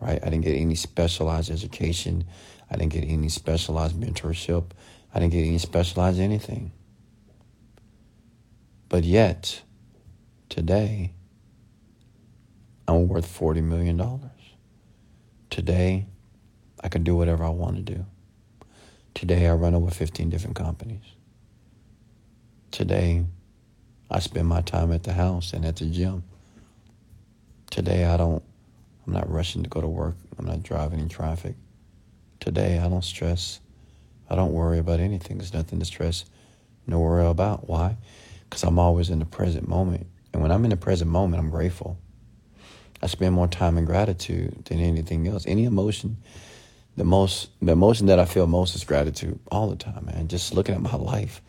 Right? 0.03 0.19
I 0.21 0.29
didn't 0.29 0.43
get 0.43 0.57
any 0.57 0.75
specialized 0.75 1.49
education. 1.49 2.25
I 2.69 2.75
didn't 2.75 2.91
get 2.91 3.05
any 3.05 3.29
specialized 3.29 3.95
mentorship. 3.95 4.65
I 5.13 5.19
didn't 5.19 5.31
get 5.31 5.47
any 5.47 5.59
specialized 5.59 6.19
anything. 6.19 6.73
But 8.89 9.05
yet, 9.05 9.61
today, 10.49 11.13
I'm 12.87 13.07
worth 13.07 13.25
$40 13.25 13.63
million. 13.63 14.29
Today, 15.49 16.05
I 16.83 16.89
can 16.89 17.03
do 17.03 17.15
whatever 17.15 17.45
I 17.45 17.49
want 17.49 17.77
to 17.77 17.81
do. 17.81 18.05
Today, 19.13 19.47
I 19.47 19.53
run 19.53 19.73
over 19.73 19.89
15 19.89 20.29
different 20.29 20.57
companies. 20.57 21.05
Today, 22.71 23.23
I 24.11 24.19
spend 24.19 24.47
my 24.47 24.61
time 24.61 24.91
at 24.91 25.03
the 25.03 25.13
house 25.13 25.53
and 25.53 25.63
at 25.63 25.77
the 25.77 25.85
gym. 25.85 26.23
Today, 27.69 28.03
I 28.05 28.17
don't, 28.17 28.43
I'm 29.05 29.13
not 29.13 29.29
rushing 29.29 29.63
to 29.63 29.69
go 29.69 29.81
to 29.81 29.87
work. 29.87 30.15
I'm 30.37 30.45
not 30.45 30.63
driving 30.63 30.99
in 30.99 31.09
traffic. 31.09 31.55
Today, 32.39 32.79
I 32.79 32.89
don't 32.89 33.03
stress. 33.03 33.59
I 34.29 34.35
don't 34.35 34.53
worry 34.53 34.79
about 34.79 34.99
anything. 34.99 35.37
There's 35.37 35.53
nothing 35.53 35.79
to 35.79 35.85
stress 35.85 36.25
no 36.87 36.99
worry 36.99 37.25
about. 37.25 37.67
Why? 37.67 37.97
Because 38.43 38.63
I'm 38.63 38.79
always 38.79 39.09
in 39.09 39.19
the 39.19 39.25
present 39.25 39.67
moment. 39.67 40.07
And 40.33 40.41
when 40.41 40.51
I'm 40.51 40.63
in 40.63 40.69
the 40.69 40.77
present 40.77 41.09
moment, 41.09 41.41
I'm 41.41 41.49
grateful. 41.49 41.97
I 43.01 43.07
spend 43.07 43.35
more 43.35 43.47
time 43.47 43.77
in 43.77 43.85
gratitude 43.85 44.65
than 44.65 44.79
anything 44.79 45.27
else. 45.27 45.45
Any 45.45 45.65
emotion, 45.65 46.17
the 46.95 47.03
most, 47.03 47.49
the 47.61 47.73
emotion 47.73 48.07
that 48.07 48.19
I 48.19 48.25
feel 48.25 48.47
most 48.47 48.75
is 48.75 48.83
gratitude 48.83 49.39
all 49.51 49.69
the 49.69 49.75
time, 49.75 50.05
man. 50.05 50.27
Just 50.27 50.53
looking 50.53 50.75
at 50.75 50.81
my 50.81 50.95
life. 50.95 51.41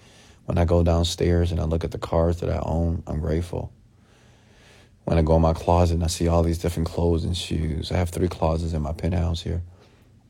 When 0.47 0.59
I 0.59 0.65
go 0.65 0.83
downstairs 0.83 1.53
and 1.53 1.61
I 1.61 1.65
look 1.65 1.85
at 1.85 1.91
the 1.91 1.99
cars 1.99 2.41
that 2.41 2.51
I 2.51 2.59
own, 2.63 3.03
I'm 3.07 3.21
grateful. 3.21 3.73
When 5.05 5.19
I 5.19 5.23
go 5.23 5.37
in 5.37 5.43
my 5.43 5.53
closet 5.53 5.95
and 5.95 6.05
I 6.05 6.09
see 6.09 6.29
all 6.29 6.43
these 6.43 6.59
different 6.59 6.89
clothes 6.89 7.25
and 7.25 7.37
shoes, 7.37 7.93
I 7.93 7.97
have 7.97 8.11
three 8.11 8.29
closets 8.29 8.73
in 8.73 8.83
my 8.83 8.93
penthouse 8.93 9.43
here. 9.43 9.63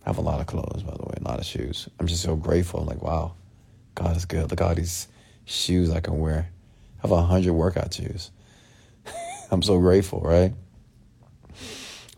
I 0.05 0.09
have 0.09 0.19
a 0.19 0.23
lot 0.23 0.41
of 0.41 0.47
clothes, 0.47 0.83
by 0.83 0.95
the 0.97 1.05
way, 1.05 1.15
a 1.21 1.29
lot 1.29 1.39
of 1.39 1.47
shoes. 1.47 1.89
I'm 1.99 2.07
just 2.07 2.23
so 2.23 2.37
grateful. 2.37 2.81
I'm 2.81 2.87
like, 2.87 3.03
wow, 3.03 3.35
God 3.95 4.17
is 4.17 4.25
good. 4.25 4.51
Look 4.51 4.61
at 4.61 4.67
all 4.67 4.75
these 4.75 5.09
shoes 5.45 5.91
I 5.91 6.01
can 6.01 6.19
wear. 6.19 6.51
I 6.99 7.03
have 7.03 7.13
a 7.13 7.23
hundred 7.23 7.53
workout 7.53 7.95
shoes. 7.95 8.31
I'm 9.51 9.63
so 9.63 9.79
grateful, 9.79 10.21
right? 10.21 10.53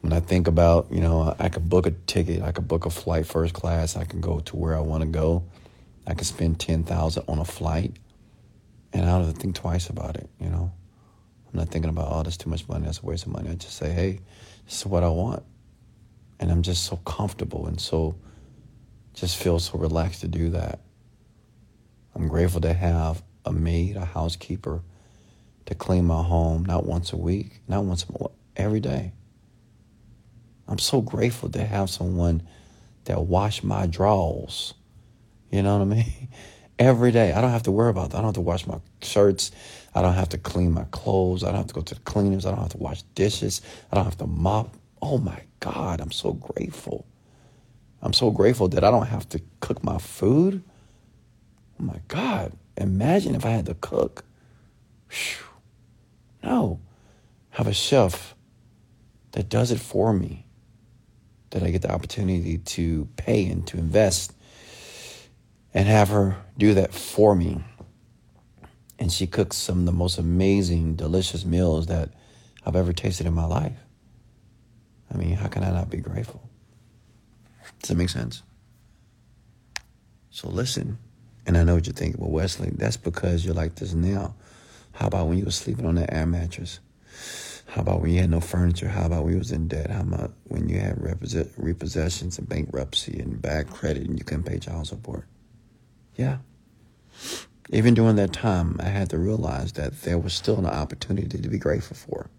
when 0.07 0.13
I 0.13 0.21
think 0.21 0.47
about, 0.47 0.87
you 0.93 1.01
know, 1.01 1.35
I 1.37 1.49
could 1.49 1.69
book 1.69 1.85
a 1.87 1.91
ticket, 1.91 2.41
I 2.41 2.53
could 2.53 2.69
book 2.69 2.87
a 2.87 2.91
flight 2.91 3.27
first 3.27 3.55
class, 3.55 3.97
I 3.97 4.05
can 4.05 4.21
go 4.21 4.39
to 4.39 4.57
where 4.57 4.77
I 4.77 4.79
want 4.79 5.03
to 5.03 5.09
go. 5.09 5.43
I 6.07 6.15
could 6.15 6.29
spend 6.29 6.61
10,000 6.61 7.25
on 7.27 7.41
a 7.41 7.45
flight 7.45 7.97
and 8.93 9.05
I 9.05 9.19
don't 9.19 9.33
think 9.33 9.57
twice 9.57 9.89
about 9.89 10.15
it, 10.15 10.31
you 10.41 10.49
know. 10.49 10.71
I'm 11.57 11.65
not 11.65 11.71
thinking 11.71 11.89
about, 11.89 12.09
oh, 12.11 12.23
that's 12.23 12.37
too 12.37 12.51
much 12.51 12.69
money, 12.69 12.85
that's 12.85 13.03
a 13.03 13.07
waste 13.07 13.25
of 13.25 13.33
money. 13.33 13.49
I 13.49 13.55
just 13.55 13.79
say, 13.79 13.91
hey, 13.91 14.21
this 14.67 14.81
is 14.81 14.87
what 14.87 15.03
I 15.03 15.09
want. 15.09 15.43
And 16.39 16.51
I'm 16.51 16.61
just 16.61 16.85
so 16.85 16.97
comfortable 16.97 17.67
and 17.67 17.81
so, 17.81 18.15
just 19.15 19.39
feel 19.39 19.59
so 19.59 19.79
relaxed 19.79 20.21
to 20.21 20.29
do 20.29 20.51
that. 20.51 20.81
I'm 22.15 22.29
grateful 22.29 22.61
to 22.61 22.75
have 22.75 23.23
a 23.47 23.53
maid, 23.53 23.97
a 23.97 24.05
housekeeper, 24.05 24.83
to 25.65 25.75
clean 25.75 26.05
my 26.05 26.23
home 26.23 26.67
not 26.67 26.85
once 26.85 27.15
a 27.15 27.17
week, 27.17 27.63
not 27.67 27.85
once 27.85 28.05
a 28.05 28.13
month, 28.13 28.35
every 28.55 28.81
day. 28.81 29.13
I'm 30.69 30.79
so 30.79 31.01
grateful 31.01 31.49
to 31.51 31.65
have 31.65 31.89
someone 31.89 32.43
that 33.05 33.23
wash 33.23 33.63
my 33.63 33.87
drawers. 33.87 34.75
You 35.51 35.63
know 35.63 35.79
what 35.79 35.83
I 35.83 35.97
mean? 35.97 36.29
Every 36.79 37.11
day. 37.11 37.33
I 37.33 37.41
don't 37.41 37.53
have 37.53 37.63
to 37.63 37.71
worry 37.71 37.89
about 37.89 38.11
that. 38.11 38.19
I 38.19 38.21
don't 38.21 38.27
have 38.29 38.35
to 38.35 38.43
wash 38.43 38.67
my 38.67 38.81
shirts. 39.01 39.51
I 39.97 40.03
don't 40.03 40.13
have 40.13 40.29
to 40.29 40.39
clean 40.39 40.73
my 40.73 40.85
clothes. 40.91 41.43
I 41.43 41.47
don't 41.47 41.57
have 41.57 41.69
to 41.69 41.75
go 41.75 41.81
to 41.81 41.95
the 41.95 42.01
cleaners. 42.03 42.45
I 42.45 42.51
don't 42.51 42.61
have 42.61 42.69
to 42.73 42.77
wash 42.77 43.01
dishes. 43.15 43.63
I 43.91 43.97
don't 43.97 44.05
have 44.05 44.19
to 44.19 44.27
mop. 44.27 44.77
Oh 45.01 45.17
my 45.17 45.41
God, 45.61 46.03
I'm 46.03 46.13
so 46.13 46.35
grateful. 46.35 47.07
I'm 48.03 48.13
so 48.13 48.31
grateful 48.31 48.69
that 48.69 48.85
I 48.85 48.91
don't 48.91 49.07
have 49.07 49.27
to 49.31 49.41
cook 49.61 49.83
my 49.83 49.97
food. 49.97 50.63
Oh 51.81 51.85
my 51.85 51.99
God. 52.09 52.53
Imagine 52.77 53.35
if 53.35 53.47
I 53.47 53.51
had 53.51 53.65
to 53.67 53.75
cook. 53.75 54.27
Whew. 55.09 55.47
No. 56.43 56.81
Have 57.51 57.67
a 57.67 57.73
chef 57.73 58.35
that 59.33 59.49
does 59.49 59.71
it 59.71 59.81
for 59.81 60.13
me 60.13 60.45
that 61.51 61.63
I 61.63 61.71
get 61.71 61.81
the 61.81 61.91
opportunity 61.91 62.59
to 62.59 63.09
pay 63.17 63.47
and 63.47 63.67
to 63.69 63.79
invest 63.79 64.35
and 65.73 65.89
have 65.89 66.11
her 66.11 66.37
do 66.59 66.75
that 66.75 66.93
for 66.93 67.35
me. 67.35 67.65
And 68.99 69.13
she 69.13 69.27
cooks 69.27 69.57
some 69.57 69.81
of 69.81 69.87
the 69.87 69.93
most 69.93 70.19
amazing, 70.19 70.97
delicious 70.97 71.45
meals 71.45 71.87
that 71.87 72.11
I've 72.65 72.77
ever 72.77 72.93
tasted 72.93 73.27
in 73.27 73.35
my 73.35 73.45
life. 73.45 73.77
I 75.13 75.17
mean, 75.17 75.35
how 75.35 75.49
can 75.49 75.63
I 75.63 75.71
not 75.71 75.91
be 75.91 75.99
grateful? 75.99 76.43
Does 77.81 77.91
that 77.91 77.97
make 77.97 78.09
sense? 78.09 78.43
So 80.31 80.49
listen, 80.49 80.99
and 81.47 81.57
I 81.57 81.65
know 81.65 81.75
what 81.75 81.87
you're 81.87 81.95
thinking. 81.95 82.21
Well, 82.21 82.31
Wesley, 82.31 82.71
that's 82.73 82.97
because 82.97 83.45
you're 83.45 83.55
like 83.55 83.77
this 83.77 83.95
now. 83.95 84.35
How 84.93 85.07
about 85.07 85.29
when 85.29 85.39
you 85.39 85.45
were 85.45 85.51
sleeping 85.51 85.87
on 85.87 85.97
that 85.97 86.13
air 86.13 86.27
mattress? 86.27 86.81
How 87.69 87.83
about 87.83 88.01
when 88.01 88.11
you 88.11 88.21
had 88.21 88.31
no 88.31 88.41
furniture? 88.41 88.89
How 88.89 89.07
about 89.07 89.25
when 89.25 89.35
you 89.35 89.39
was 89.39 89.53
in 89.53 89.69
debt? 89.69 89.91
How 89.91 90.01
about 90.01 90.33
when 90.45 90.69
you 90.69 90.79
had 90.79 90.97
repossessions 90.99 92.39
and 92.39 92.49
bankruptcy 92.49 93.19
and 93.19 93.41
bad 93.41 93.71
credit 93.71 94.07
and 94.07 94.19
you 94.19 94.25
couldn't 94.25 94.45
pay 94.45 94.59
child 94.59 94.87
support? 94.87 95.27
Yeah. 96.17 96.39
Even 97.71 97.95
during 97.95 98.17
that 98.17 98.33
time, 98.33 98.77
I 98.81 98.89
had 98.89 99.11
to 99.11 99.19
realize 99.19 99.73
that 99.73 100.03
there 100.03 100.19
was 100.19 100.35
still 100.35 100.59
an 100.59 100.67
opportunity 100.67 101.39
to 101.39 101.49
be 101.49 101.59
grateful 101.59 101.97
for. 101.97 102.31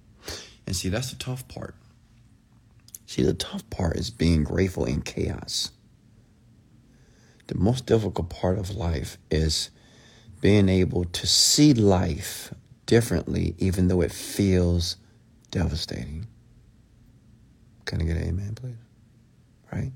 And 0.65 0.75
see, 0.75 0.89
that's 0.89 1.11
the 1.11 1.17
tough 1.17 1.47
part. 1.47 1.75
See, 3.05 3.23
the 3.23 3.34
tough 3.34 3.69
part 3.69 3.97
is 3.97 4.09
being 4.09 4.43
grateful 4.43 4.86
in 4.86 5.01
chaos. 5.01 5.71
The 7.47 7.55
most 7.55 7.86
difficult 7.86 8.30
part 8.30 8.57
of 8.57 8.75
life 8.75 9.17
is 9.32 9.69
being 10.41 10.69
able 10.69 11.05
to 11.05 11.28
see 11.28 11.73
life 11.73 12.53
differently, 12.86 13.55
even 13.57 13.88
though 13.88 14.01
it 14.01 14.11
feels 14.11 14.97
devastating. 15.51 16.28
Can 17.86 18.01
I 18.01 18.05
get 18.05 18.17
an 18.17 18.28
amen, 18.28 18.55
please? 18.55 18.75
Right? 19.71 19.91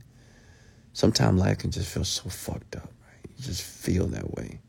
Sometimes 0.93 1.39
life 1.39 1.59
can 1.59 1.71
just 1.71 1.91
feel 1.93 2.05
so 2.05 2.29
fucked 2.29 2.75
up, 2.75 2.91
right? 3.05 3.32
You 3.38 3.43
just 3.43 3.61
feel 3.61 4.07
that 4.07 4.32
way. 4.32 4.59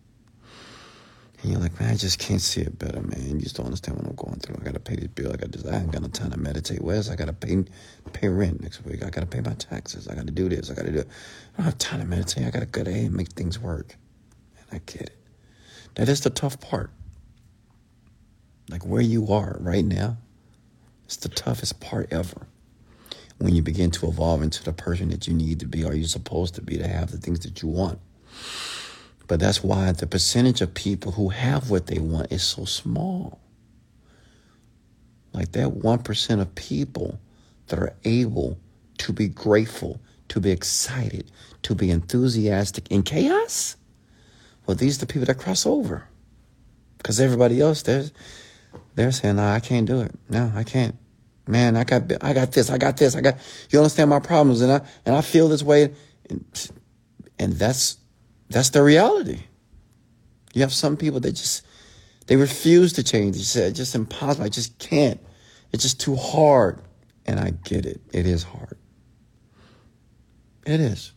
And 1.42 1.50
you're 1.50 1.60
like, 1.60 1.78
man, 1.80 1.90
I 1.90 1.96
just 1.96 2.20
can't 2.20 2.40
see 2.40 2.60
it 2.60 2.78
better, 2.78 3.00
man. 3.00 3.34
You 3.34 3.40
just 3.40 3.56
don't 3.56 3.66
understand 3.66 3.98
what 3.98 4.06
I'm 4.06 4.14
going 4.14 4.38
through. 4.38 4.56
I 4.60 4.64
gotta 4.64 4.78
pay 4.78 4.94
this 4.94 5.08
bill. 5.08 5.32
I 5.32 5.36
gotta 5.36 5.58
this. 5.58 5.66
I 5.66 5.78
ain't 5.78 5.90
got 5.90 6.02
no 6.02 6.08
time 6.08 6.30
to 6.30 6.38
meditate. 6.38 6.80
Where's 6.80 7.10
I 7.10 7.16
gotta 7.16 7.32
pay 7.32 7.64
pay 8.12 8.28
rent 8.28 8.60
next 8.60 8.84
week. 8.84 9.04
I 9.04 9.10
gotta 9.10 9.26
pay 9.26 9.40
my 9.40 9.54
taxes. 9.54 10.06
I 10.06 10.14
gotta 10.14 10.30
do 10.30 10.48
this. 10.48 10.70
I 10.70 10.74
gotta 10.74 10.92
do. 10.92 11.00
It. 11.00 11.08
I 11.54 11.56
don't 11.58 11.64
have 11.66 11.78
time 11.78 12.00
to 12.00 12.06
meditate. 12.06 12.46
I 12.46 12.50
gotta 12.50 12.66
go 12.66 12.84
there 12.84 12.94
and 12.94 13.12
make 13.12 13.32
things 13.32 13.58
work. 13.58 13.96
And 14.56 14.80
I 14.80 14.92
get 14.92 15.02
it. 15.02 15.18
That 15.96 16.08
is 16.08 16.20
the 16.20 16.30
tough 16.30 16.60
part. 16.60 16.90
Like 18.70 18.86
where 18.86 19.02
you 19.02 19.32
are 19.32 19.56
right 19.60 19.84
now, 19.84 20.18
it's 21.04 21.16
the 21.16 21.28
toughest 21.28 21.80
part 21.80 22.12
ever. 22.12 22.46
When 23.38 23.54
you 23.54 23.62
begin 23.62 23.90
to 23.92 24.06
evolve 24.06 24.42
into 24.42 24.62
the 24.62 24.72
person 24.72 25.08
that 25.10 25.26
you 25.26 25.34
need 25.34 25.58
to 25.60 25.66
be 25.66 25.84
are 25.84 25.92
you're 25.92 26.06
supposed 26.06 26.54
to 26.54 26.62
be 26.62 26.78
to 26.78 26.86
have 26.86 27.10
the 27.10 27.18
things 27.18 27.40
that 27.40 27.62
you 27.62 27.68
want. 27.68 27.98
But 29.32 29.40
that's 29.40 29.64
why 29.64 29.92
the 29.92 30.06
percentage 30.06 30.60
of 30.60 30.74
people 30.74 31.12
who 31.12 31.30
have 31.30 31.70
what 31.70 31.86
they 31.86 31.98
want 31.98 32.30
is 32.30 32.42
so 32.42 32.66
small. 32.66 33.40
Like 35.32 35.52
that 35.52 35.68
1% 35.68 36.40
of 36.42 36.54
people 36.54 37.18
that 37.68 37.78
are 37.78 37.94
able 38.04 38.58
to 38.98 39.10
be 39.14 39.28
grateful, 39.28 40.02
to 40.28 40.38
be 40.38 40.50
excited, 40.50 41.32
to 41.62 41.74
be 41.74 41.90
enthusiastic 41.90 42.90
in 42.90 43.04
chaos. 43.04 43.76
Well, 44.66 44.74
these 44.74 44.98
are 44.98 45.06
the 45.06 45.10
people 45.10 45.24
that 45.24 45.38
cross 45.38 45.64
over. 45.64 46.06
Because 46.98 47.18
everybody 47.18 47.58
else, 47.58 47.80
they're, 47.80 48.10
they're 48.96 49.12
saying, 49.12 49.36
no, 49.36 49.48
I 49.48 49.60
can't 49.60 49.86
do 49.86 50.02
it. 50.02 50.14
No, 50.28 50.52
I 50.54 50.62
can't 50.62 50.94
man, 51.46 51.74
I 51.78 51.84
got, 51.84 52.02
I 52.20 52.34
got 52.34 52.52
this, 52.52 52.68
I 52.68 52.76
got 52.76 52.98
this, 52.98 53.16
I 53.16 53.22
got, 53.22 53.38
you 53.70 53.78
understand 53.78 54.10
my 54.10 54.20
problems, 54.20 54.60
and 54.60 54.72
I, 54.72 54.82
and 55.06 55.16
I 55.16 55.22
feel 55.22 55.48
this 55.48 55.62
way, 55.62 55.94
and, 56.28 56.70
and 57.38 57.54
that's, 57.54 57.96
that's 58.52 58.70
the 58.70 58.82
reality. 58.82 59.40
You 60.54 60.62
have 60.62 60.72
some 60.72 60.96
people 60.96 61.20
that 61.20 61.32
just, 61.32 61.64
they 62.26 62.36
refuse 62.36 62.92
to 62.94 63.02
change. 63.02 63.36
They 63.36 63.42
say, 63.42 63.66
it's 63.68 63.78
just 63.78 63.94
impossible. 63.94 64.44
I 64.44 64.48
just 64.48 64.78
can't. 64.78 65.20
It's 65.72 65.82
just 65.82 66.00
too 66.00 66.16
hard. 66.16 66.80
And 67.24 67.40
I 67.40 67.50
get 67.50 67.86
it. 67.86 68.00
It 68.12 68.26
is 68.26 68.42
hard. 68.42 68.76
It 70.66 70.80
is. 70.80 71.12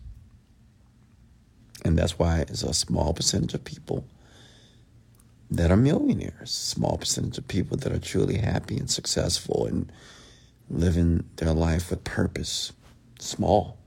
And 1.84 1.98
that's 1.98 2.18
why 2.18 2.40
it's 2.40 2.64
a 2.64 2.74
small 2.74 3.14
percentage 3.14 3.54
of 3.54 3.64
people 3.64 4.06
that 5.52 5.72
are 5.72 5.78
millionaires, 5.78 6.52
small 6.52 6.98
percentage 6.98 7.38
of 7.38 7.48
people 7.48 7.78
that 7.78 7.92
are 7.92 8.00
truly 8.00 8.38
happy 8.38 8.78
and 8.78 8.90
successful 8.90 9.68
and 9.68 9.92
living 10.70 11.24
their 11.36 11.54
life 11.54 11.92
with 11.92 12.04
purpose. 12.04 12.74
Small. 13.20 13.78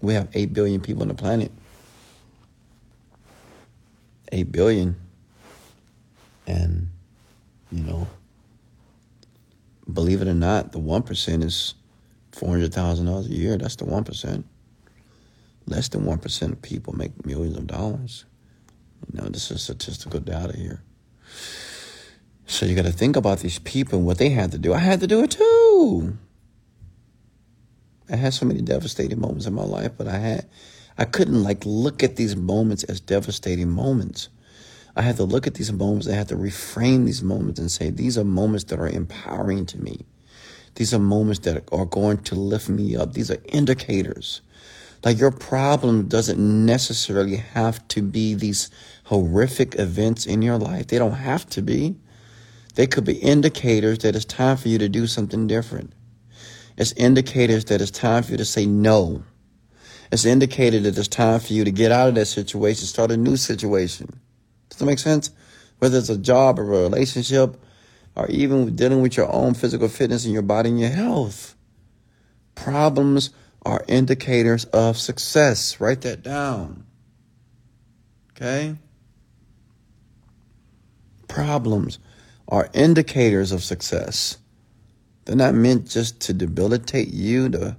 We 0.00 0.14
have 0.14 0.28
8 0.32 0.54
billion 0.54 0.80
people 0.80 1.02
on 1.02 1.08
the 1.08 1.14
planet. 1.14 1.52
8 4.34 4.52
billion. 4.52 4.96
And, 6.46 6.88
you 7.70 7.84
know, 7.84 8.08
believe 9.90 10.20
it 10.20 10.28
or 10.28 10.34
not, 10.34 10.72
the 10.72 10.80
1% 10.80 11.42
is 11.42 11.74
$400,000 12.32 13.26
a 13.26 13.28
year. 13.28 13.56
That's 13.56 13.76
the 13.76 13.84
1%. 13.84 14.44
Less 15.66 15.88
than 15.88 16.04
1% 16.04 16.52
of 16.52 16.60
people 16.60 16.94
make 16.94 17.24
millions 17.24 17.56
of 17.56 17.66
dollars. 17.66 18.24
You 19.12 19.20
know, 19.20 19.28
this 19.28 19.50
is 19.50 19.62
statistical 19.62 20.20
data 20.20 20.56
here. 20.56 20.82
So 22.46 22.66
you 22.66 22.74
got 22.74 22.84
to 22.84 22.92
think 22.92 23.16
about 23.16 23.38
these 23.38 23.58
people 23.60 23.98
and 23.98 24.06
what 24.06 24.18
they 24.18 24.30
had 24.30 24.52
to 24.52 24.58
do. 24.58 24.74
I 24.74 24.78
had 24.78 25.00
to 25.00 25.06
do 25.06 25.22
it 25.22 25.30
too. 25.30 26.18
I 28.10 28.16
had 28.16 28.34
so 28.34 28.44
many 28.44 28.60
devastating 28.60 29.18
moments 29.18 29.46
in 29.46 29.54
my 29.54 29.64
life, 29.64 29.92
but 29.96 30.06
I 30.06 30.18
had 30.18 30.46
I 30.96 31.04
couldn't 31.04 31.42
like 31.42 31.64
look 31.66 32.02
at 32.02 32.16
these 32.16 32.36
moments 32.36 32.84
as 32.84 33.00
devastating 33.00 33.68
moments. 33.70 34.28
I 34.96 35.02
had 35.02 35.16
to 35.16 35.24
look 35.24 35.46
at 35.46 35.54
these 35.54 35.72
moments. 35.72 36.08
I 36.08 36.14
had 36.14 36.28
to 36.28 36.36
reframe 36.36 37.04
these 37.04 37.22
moments 37.22 37.58
and 37.58 37.70
say, 37.70 37.90
these 37.90 38.16
are 38.16 38.24
moments 38.24 38.64
that 38.64 38.78
are 38.78 38.88
empowering 38.88 39.66
to 39.66 39.78
me. 39.78 40.06
These 40.76 40.94
are 40.94 41.00
moments 41.00 41.40
that 41.40 41.64
are 41.72 41.86
going 41.86 42.18
to 42.18 42.36
lift 42.36 42.68
me 42.68 42.94
up. 42.96 43.12
These 43.12 43.30
are 43.30 43.38
indicators. 43.46 44.40
Like 45.04 45.18
your 45.18 45.32
problem 45.32 46.06
doesn't 46.06 46.38
necessarily 46.38 47.36
have 47.36 47.86
to 47.88 48.00
be 48.00 48.34
these 48.34 48.70
horrific 49.04 49.78
events 49.78 50.26
in 50.26 50.42
your 50.42 50.58
life. 50.58 50.86
They 50.86 50.98
don't 50.98 51.12
have 51.12 51.48
to 51.50 51.62
be. 51.62 51.96
They 52.74 52.86
could 52.86 53.04
be 53.04 53.14
indicators 53.14 53.98
that 53.98 54.16
it's 54.16 54.24
time 54.24 54.56
for 54.56 54.68
you 54.68 54.78
to 54.78 54.88
do 54.88 55.06
something 55.06 55.46
different. 55.46 55.92
It's 56.76 56.92
indicators 56.92 57.66
that 57.66 57.80
it's 57.80 57.90
time 57.90 58.22
for 58.22 58.32
you 58.32 58.36
to 58.38 58.44
say 58.44 58.66
no. 58.66 59.24
It's 60.14 60.24
indicated 60.24 60.84
that 60.84 60.96
it's 60.96 61.08
time 61.08 61.40
for 61.40 61.52
you 61.52 61.64
to 61.64 61.72
get 61.72 61.90
out 61.90 62.08
of 62.08 62.14
that 62.14 62.26
situation, 62.26 62.86
start 62.86 63.10
a 63.10 63.16
new 63.16 63.36
situation. 63.36 64.20
Does 64.68 64.78
that 64.78 64.84
make 64.84 65.00
sense? 65.00 65.32
Whether 65.80 65.98
it's 65.98 66.08
a 66.08 66.16
job 66.16 66.60
or 66.60 66.72
a 66.72 66.82
relationship, 66.82 67.60
or 68.14 68.28
even 68.28 68.76
dealing 68.76 69.02
with 69.02 69.16
your 69.16 69.28
own 69.34 69.54
physical 69.54 69.88
fitness 69.88 70.24
and 70.24 70.32
your 70.32 70.42
body 70.42 70.68
and 70.68 70.78
your 70.78 70.90
health. 70.90 71.56
Problems 72.54 73.30
are 73.66 73.84
indicators 73.88 74.66
of 74.66 74.98
success. 74.98 75.80
Write 75.80 76.02
that 76.02 76.22
down. 76.22 76.86
Okay? 78.36 78.76
Problems 81.26 81.98
are 82.46 82.70
indicators 82.72 83.50
of 83.50 83.64
success. 83.64 84.38
They're 85.24 85.34
not 85.34 85.56
meant 85.56 85.90
just 85.90 86.20
to 86.20 86.32
debilitate 86.32 87.12
you, 87.12 87.48
to, 87.48 87.76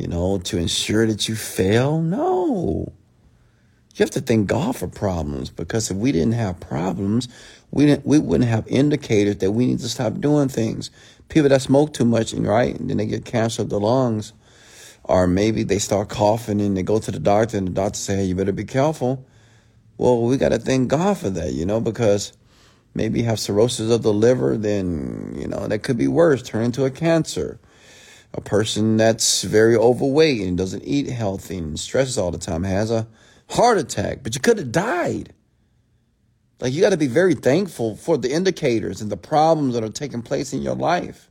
you 0.00 0.08
know, 0.08 0.38
to 0.38 0.56
ensure 0.56 1.06
that 1.06 1.28
you 1.28 1.36
fail. 1.36 2.00
No. 2.00 2.92
You 3.94 4.04
have 4.04 4.10
to 4.12 4.20
thank 4.20 4.46
God 4.46 4.76
for 4.76 4.88
problems 4.88 5.50
because 5.50 5.90
if 5.90 5.96
we 5.96 6.10
didn't 6.10 6.32
have 6.32 6.58
problems, 6.58 7.28
we 7.70 7.84
didn't, 7.84 8.06
we 8.06 8.18
wouldn't 8.18 8.48
have 8.48 8.66
indicators 8.66 9.36
that 9.36 9.50
we 9.52 9.66
need 9.66 9.80
to 9.80 9.88
stop 9.88 10.20
doing 10.20 10.48
things. 10.48 10.90
People 11.28 11.50
that 11.50 11.60
smoke 11.60 11.92
too 11.92 12.06
much, 12.06 12.32
and 12.32 12.46
right, 12.46 12.74
and 12.78 12.88
then 12.88 12.96
they 12.96 13.06
get 13.06 13.24
cancer 13.24 13.62
of 13.62 13.68
the 13.68 13.78
lungs, 13.78 14.32
or 15.04 15.26
maybe 15.26 15.64
they 15.64 15.78
start 15.78 16.08
coughing 16.08 16.60
and 16.60 16.76
they 16.76 16.82
go 16.82 16.98
to 16.98 17.10
the 17.10 17.18
doctor 17.18 17.58
and 17.58 17.68
the 17.68 17.72
doctor 17.72 17.98
say, 17.98 18.16
hey, 18.16 18.24
you 18.24 18.34
better 18.34 18.52
be 18.52 18.64
careful. 18.64 19.24
Well, 19.98 20.22
we 20.22 20.38
got 20.38 20.48
to 20.48 20.58
thank 20.58 20.88
God 20.88 21.18
for 21.18 21.28
that, 21.28 21.52
you 21.52 21.66
know, 21.66 21.80
because 21.80 22.32
maybe 22.94 23.20
you 23.20 23.26
have 23.26 23.38
cirrhosis 23.38 23.90
of 23.90 24.02
the 24.02 24.14
liver, 24.14 24.56
then, 24.56 25.36
you 25.38 25.46
know, 25.46 25.66
that 25.66 25.82
could 25.82 25.98
be 25.98 26.08
worse, 26.08 26.42
turn 26.42 26.64
into 26.64 26.86
a 26.86 26.90
cancer. 26.90 27.60
A 28.32 28.40
person 28.40 28.96
that's 28.96 29.42
very 29.42 29.76
overweight 29.76 30.42
and 30.42 30.56
doesn't 30.56 30.84
eat 30.84 31.08
healthy 31.08 31.58
and 31.58 31.78
stresses 31.78 32.16
all 32.16 32.30
the 32.30 32.38
time 32.38 32.62
has 32.62 32.90
a 32.90 33.08
heart 33.50 33.78
attack, 33.78 34.20
but 34.22 34.34
you 34.34 34.40
could 34.40 34.58
have 34.58 34.70
died. 34.72 35.34
Like, 36.60 36.72
you 36.72 36.80
got 36.80 36.90
to 36.90 36.96
be 36.96 37.06
very 37.06 37.34
thankful 37.34 37.96
for 37.96 38.18
the 38.18 38.30
indicators 38.30 39.00
and 39.00 39.10
the 39.10 39.16
problems 39.16 39.74
that 39.74 39.82
are 39.82 39.88
taking 39.88 40.22
place 40.22 40.52
in 40.52 40.62
your 40.62 40.74
life. 40.76 41.30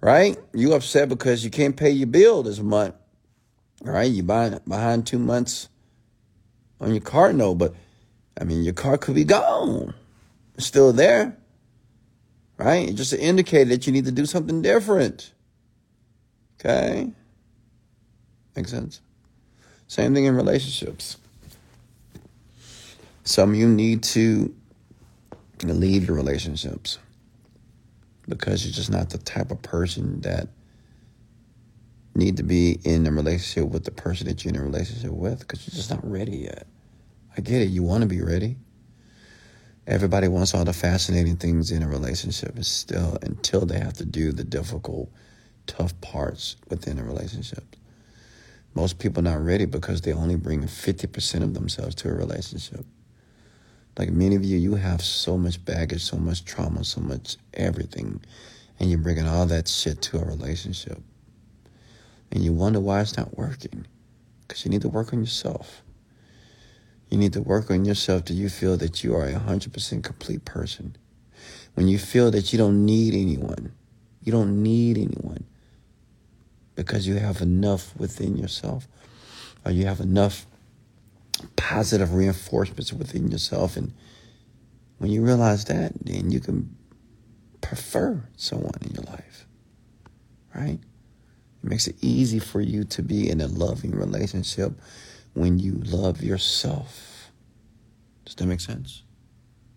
Right? 0.00 0.36
You 0.52 0.74
upset 0.74 1.08
because 1.08 1.44
you 1.44 1.50
can't 1.50 1.76
pay 1.76 1.90
your 1.90 2.06
bill 2.06 2.42
this 2.42 2.60
month. 2.60 2.94
Right? 3.82 4.10
You 4.10 4.22
buy 4.24 4.58
behind 4.66 5.06
two 5.06 5.18
months 5.18 5.68
on 6.80 6.92
your 6.92 7.00
car 7.00 7.32
note, 7.32 7.54
but 7.54 7.74
I 8.40 8.44
mean, 8.44 8.62
your 8.62 8.74
car 8.74 8.98
could 8.98 9.14
be 9.14 9.24
gone 9.24 9.94
It's 10.56 10.66
still 10.66 10.92
there, 10.92 11.36
right? 12.56 12.88
It's 12.88 12.96
Just 12.96 13.10
to 13.10 13.20
indicate 13.20 13.64
that 13.64 13.86
you 13.86 13.92
need 13.92 14.04
to 14.04 14.12
do 14.12 14.26
something 14.26 14.62
different. 14.62 15.32
Okay? 16.58 17.10
Makes 18.56 18.70
sense? 18.70 19.00
Same 19.86 20.14
thing 20.14 20.24
in 20.24 20.34
relationships. 20.34 21.16
Some 23.24 23.54
you 23.54 23.68
need 23.68 24.02
to 24.04 24.54
leave 25.62 26.06
your 26.06 26.16
relationships 26.16 26.98
because 28.28 28.64
you're 28.64 28.72
just 28.72 28.90
not 28.90 29.10
the 29.10 29.18
type 29.18 29.50
of 29.50 29.62
person 29.62 30.20
that 30.20 30.48
need 32.14 32.36
to 32.38 32.42
be 32.42 32.78
in 32.84 33.06
a 33.06 33.12
relationship 33.12 33.70
with 33.70 33.84
the 33.84 33.90
person 33.90 34.26
that 34.26 34.44
you're 34.44 34.52
in 34.52 34.60
a 34.60 34.62
relationship 34.62 35.12
with 35.12 35.40
because 35.40 35.66
you're 35.66 35.76
just 35.76 35.90
not 35.90 36.08
ready 36.08 36.38
yet. 36.38 36.66
I 37.36 37.40
get 37.40 37.62
it. 37.62 37.68
You 37.68 37.82
want 37.82 38.02
to 38.02 38.08
be 38.08 38.20
ready. 38.20 38.56
Everybody 39.86 40.28
wants 40.28 40.54
all 40.54 40.64
the 40.64 40.72
fascinating 40.72 41.36
things 41.36 41.70
in 41.70 41.82
a 41.82 41.88
relationship 41.88 42.56
and 42.56 42.66
still 42.66 43.16
until 43.22 43.64
they 43.64 43.78
have 43.78 43.94
to 43.94 44.04
do 44.04 44.32
the 44.32 44.44
difficult, 44.44 45.10
tough 45.68 45.98
parts 46.00 46.56
within 46.68 46.98
a 46.98 47.04
relationship. 47.04 47.76
Most 48.74 48.98
people 48.98 49.22
not 49.22 49.44
ready 49.44 49.64
because 49.64 50.00
they 50.00 50.12
only 50.12 50.36
bring 50.36 50.62
50% 50.62 51.42
of 51.42 51.54
themselves 51.54 51.94
to 51.96 52.08
a 52.08 52.14
relationship. 52.14 52.84
Like 53.96 54.10
many 54.10 54.36
of 54.36 54.44
you, 54.44 54.58
you 54.58 54.74
have 54.76 55.02
so 55.02 55.36
much 55.36 55.64
baggage, 55.64 56.04
so 56.04 56.16
much 56.16 56.44
trauma, 56.44 56.84
so 56.84 57.00
much 57.00 57.36
everything, 57.54 58.20
and 58.78 58.90
you're 58.90 58.98
bringing 58.98 59.26
all 59.26 59.46
that 59.46 59.68
shit 59.68 60.00
to 60.02 60.18
a 60.18 60.24
relationship. 60.24 61.00
And 62.30 62.44
you 62.44 62.52
wonder 62.52 62.80
why 62.80 63.00
it's 63.00 63.16
not 63.16 63.36
working. 63.36 63.86
Because 64.46 64.64
you 64.64 64.70
need 64.70 64.82
to 64.82 64.88
work 64.88 65.12
on 65.12 65.20
yourself. 65.20 65.82
You 67.10 67.18
need 67.18 67.32
to 67.32 67.42
work 67.42 67.70
on 67.70 67.84
yourself 67.84 68.26
till 68.26 68.36
you 68.36 68.48
feel 68.48 68.76
that 68.76 69.02
you 69.02 69.14
are 69.16 69.24
a 69.24 69.32
100% 69.32 70.04
complete 70.04 70.44
person. 70.44 70.96
When 71.74 71.88
you 71.88 71.98
feel 71.98 72.30
that 72.30 72.52
you 72.52 72.58
don't 72.58 72.84
need 72.84 73.14
anyone, 73.14 73.72
you 74.22 74.30
don't 74.30 74.62
need 74.62 74.98
anyone 74.98 75.44
because 76.78 77.08
you 77.08 77.16
have 77.16 77.40
enough 77.40 77.92
within 77.96 78.36
yourself 78.36 78.86
or 79.64 79.72
you 79.72 79.84
have 79.84 79.98
enough 79.98 80.46
positive 81.56 82.14
reinforcements 82.14 82.92
within 82.92 83.32
yourself. 83.32 83.76
And 83.76 83.92
when 84.98 85.10
you 85.10 85.24
realize 85.24 85.64
that, 85.64 85.92
then 86.00 86.30
you 86.30 86.38
can 86.38 86.76
prefer 87.60 88.22
someone 88.36 88.78
in 88.80 88.92
your 88.92 89.02
life, 89.06 89.44
right? 90.54 90.78
It 91.64 91.68
makes 91.68 91.88
it 91.88 91.96
easy 92.00 92.38
for 92.38 92.60
you 92.60 92.84
to 92.84 93.02
be 93.02 93.28
in 93.28 93.40
a 93.40 93.48
loving 93.48 93.90
relationship 93.90 94.80
when 95.34 95.58
you 95.58 95.72
love 95.84 96.22
yourself. 96.22 97.32
Does 98.24 98.36
that 98.36 98.46
make 98.46 98.60
sense? 98.60 99.02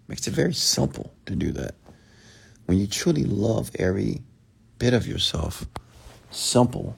Makes 0.08 0.28
it 0.28 0.36
very 0.36 0.54
simple 0.54 1.12
to 1.26 1.36
do 1.36 1.52
that. 1.54 1.74
When 2.68 2.78
you 2.78 2.86
truly 2.86 3.24
love 3.24 3.72
every 3.80 4.22
bit 4.78 4.94
of 4.94 5.08
yourself, 5.08 5.66
simple 6.32 6.98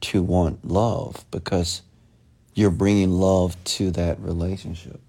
to 0.00 0.22
want 0.22 0.64
love 0.64 1.24
because 1.30 1.82
you're 2.54 2.70
bringing 2.70 3.10
love 3.10 3.62
to 3.64 3.90
that 3.92 4.18
relationship. 4.20 5.00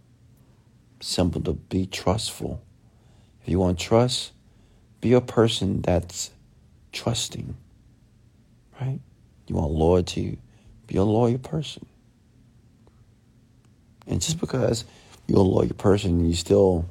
Simple 0.99 1.41
to 1.41 1.53
be 1.53 1.85
trustful. 1.85 2.61
If 3.41 3.49
you 3.49 3.59
want 3.59 3.79
trust, 3.79 4.31
be 4.99 5.13
a 5.13 5.21
person 5.21 5.81
that's 5.81 6.31
trusting, 6.91 7.55
right? 8.81 8.99
You 9.47 9.55
want 9.55 9.71
loyalty, 9.71 10.39
be 10.87 10.97
a 10.97 11.03
loyal 11.03 11.37
person. 11.37 11.85
And 14.07 14.21
just 14.21 14.39
because 14.39 14.85
you're 15.27 15.39
a 15.39 15.41
loyal 15.41 15.73
person 15.73 16.25
you 16.25 16.33
still 16.33 16.85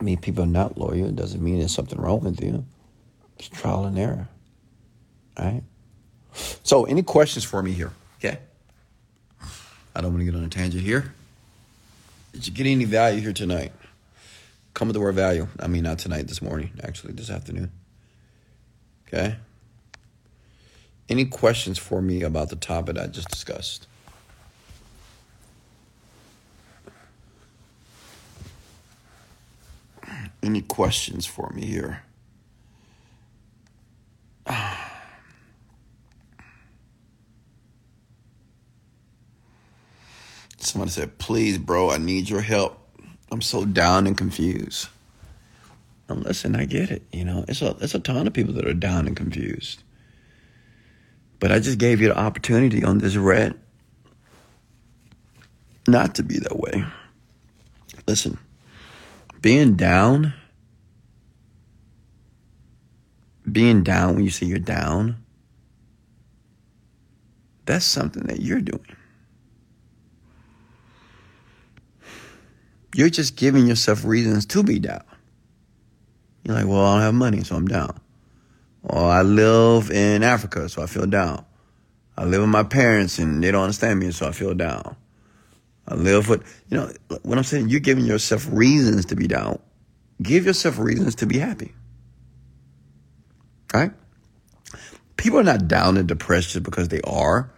meet 0.00 0.20
people 0.20 0.46
not 0.46 0.76
loyal, 0.76 1.08
it 1.08 1.16
doesn't 1.16 1.42
mean 1.42 1.60
there's 1.60 1.74
something 1.74 2.00
wrong 2.00 2.20
with 2.20 2.42
you. 2.42 2.64
It's 3.38 3.48
trial 3.48 3.84
and 3.84 3.98
error. 3.98 4.28
Right? 5.38 5.62
So, 6.62 6.84
any 6.84 7.02
questions 7.02 7.44
for 7.44 7.62
me 7.62 7.72
here? 7.72 7.92
Okay. 8.18 8.38
I 9.94 10.00
don't 10.00 10.12
want 10.12 10.20
to 10.20 10.24
get 10.24 10.34
on 10.34 10.44
a 10.44 10.48
tangent 10.48 10.82
here. 10.82 11.12
Did 12.32 12.46
you 12.46 12.52
get 12.52 12.66
any 12.66 12.84
value 12.84 13.20
here 13.20 13.32
tonight? 13.32 13.72
Come 14.74 14.88
with 14.88 14.94
the 14.94 15.00
word 15.00 15.14
value. 15.14 15.48
I 15.60 15.66
mean, 15.66 15.82
not 15.82 15.98
tonight, 15.98 16.28
this 16.28 16.40
morning, 16.40 16.70
actually, 16.82 17.12
this 17.12 17.28
afternoon. 17.28 17.70
Okay. 19.06 19.36
Any 21.08 21.26
questions 21.26 21.78
for 21.78 22.00
me 22.00 22.22
about 22.22 22.48
the 22.48 22.56
topic 22.56 22.96
I 22.96 23.06
just 23.06 23.28
discussed? 23.28 23.86
Any 30.42 30.62
questions 30.62 31.26
for 31.26 31.50
me 31.50 31.66
here? 31.66 32.02
Somebody 40.62 40.92
said, 40.92 41.18
please, 41.18 41.58
bro, 41.58 41.90
I 41.90 41.98
need 41.98 42.30
your 42.30 42.40
help. 42.40 42.78
I'm 43.32 43.42
so 43.42 43.64
down 43.64 44.06
and 44.06 44.16
confused. 44.16 44.88
And 46.08 46.24
listen, 46.24 46.54
I 46.54 46.66
get 46.66 46.90
it. 46.90 47.02
You 47.12 47.24
know, 47.24 47.44
it's 47.48 47.62
a, 47.62 47.76
it's 47.80 47.96
a 47.96 47.98
ton 47.98 48.28
of 48.28 48.32
people 48.32 48.54
that 48.54 48.66
are 48.66 48.74
down 48.74 49.08
and 49.08 49.16
confused. 49.16 49.82
But 51.40 51.50
I 51.50 51.58
just 51.58 51.78
gave 51.78 52.00
you 52.00 52.08
the 52.08 52.18
opportunity 52.18 52.84
on 52.84 52.98
this 52.98 53.16
red 53.16 53.58
not 55.88 56.14
to 56.14 56.22
be 56.22 56.38
that 56.38 56.56
way. 56.56 56.84
Listen, 58.06 58.38
being 59.40 59.74
down, 59.74 60.32
being 63.50 63.82
down 63.82 64.14
when 64.14 64.24
you 64.24 64.30
say 64.30 64.46
you're 64.46 64.60
down, 64.60 65.16
that's 67.64 67.84
something 67.84 68.22
that 68.24 68.40
you're 68.40 68.60
doing. 68.60 68.96
You're 72.94 73.10
just 73.10 73.36
giving 73.36 73.66
yourself 73.66 74.04
reasons 74.04 74.46
to 74.46 74.62
be 74.62 74.78
down. 74.78 75.02
You're 76.44 76.56
like, 76.56 76.66
well, 76.66 76.84
I 76.84 76.94
don't 76.94 77.02
have 77.02 77.14
money, 77.14 77.44
so 77.44 77.56
I'm 77.56 77.68
down. 77.68 77.98
Or 78.82 79.04
I 79.04 79.22
live 79.22 79.90
in 79.90 80.22
Africa, 80.22 80.68
so 80.68 80.82
I 80.82 80.86
feel 80.86 81.06
down. 81.06 81.44
I 82.16 82.24
live 82.24 82.40
with 82.40 82.50
my 82.50 82.64
parents 82.64 83.18
and 83.18 83.42
they 83.42 83.50
don't 83.50 83.62
understand 83.62 84.00
me, 84.00 84.10
so 84.10 84.26
I 84.26 84.32
feel 84.32 84.54
down. 84.54 84.96
I 85.88 85.94
live 85.94 86.28
with, 86.28 86.42
you 86.68 86.76
know, 86.76 86.92
what 87.22 87.38
I'm 87.38 87.44
saying, 87.44 87.68
you're 87.68 87.80
giving 87.80 88.04
yourself 88.04 88.46
reasons 88.50 89.06
to 89.06 89.16
be 89.16 89.26
down. 89.26 89.58
Give 90.20 90.46
yourself 90.46 90.78
reasons 90.78 91.14
to 91.16 91.26
be 91.26 91.38
happy. 91.38 91.74
Right? 93.72 93.92
People 95.16 95.40
are 95.40 95.44
not 95.44 95.66
down 95.66 95.96
and 95.96 96.06
depressed 96.06 96.50
just 96.50 96.62
because 96.62 96.88
they 96.88 97.00
are. 97.02 97.50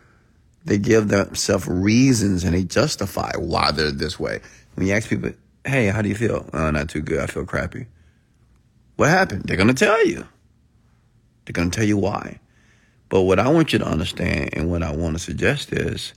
They 0.65 0.79
give 0.79 1.09
themselves 1.09 1.67
reasons 1.67 2.45
and 2.45 2.55
they 2.55 2.65
justify 2.65 3.33
why 3.37 3.73
they're 3.73 3.91
this 3.91 4.19
way. 4.19 4.41
When 4.75 4.87
you 4.87 4.93
ask 4.95 5.09
people, 5.09 5.31
hey, 5.65 5.87
how 5.87 6.03
do 6.03 6.09
you 6.09 6.15
feel? 6.15 6.49
Oh, 6.53 6.71
not 6.71 6.89
too 6.89 7.01
good. 7.01 7.21
I 7.21 7.27
feel 7.27 7.45
crappy. 7.45 7.87
What 8.97 9.09
happened? 9.09 9.45
They're 9.45 9.57
going 9.57 9.69
to 9.69 9.75
tell 9.75 10.07
you. 10.07 10.27
They're 11.45 11.53
going 11.53 11.71
to 11.71 11.77
tell 11.77 11.87
you 11.87 11.97
why. 11.97 12.41
But 13.09 13.23
what 13.23 13.39
I 13.39 13.49
want 13.49 13.73
you 13.73 13.79
to 13.79 13.87
understand 13.87 14.51
and 14.55 14.71
what 14.71 14.83
I 14.83 14.95
want 14.95 15.17
to 15.17 15.23
suggest 15.23 15.73
is 15.73 16.15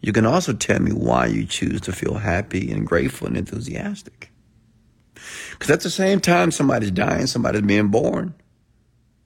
you 0.00 0.12
can 0.12 0.26
also 0.26 0.52
tell 0.52 0.80
me 0.80 0.92
why 0.92 1.26
you 1.26 1.46
choose 1.46 1.80
to 1.82 1.92
feel 1.92 2.14
happy 2.14 2.70
and 2.70 2.86
grateful 2.86 3.28
and 3.28 3.36
enthusiastic. 3.36 4.30
Because 5.50 5.70
at 5.70 5.80
the 5.80 5.90
same 5.90 6.20
time 6.20 6.50
somebody's 6.50 6.90
dying, 6.90 7.26
somebody's 7.26 7.62
being 7.62 7.88
born. 7.88 8.34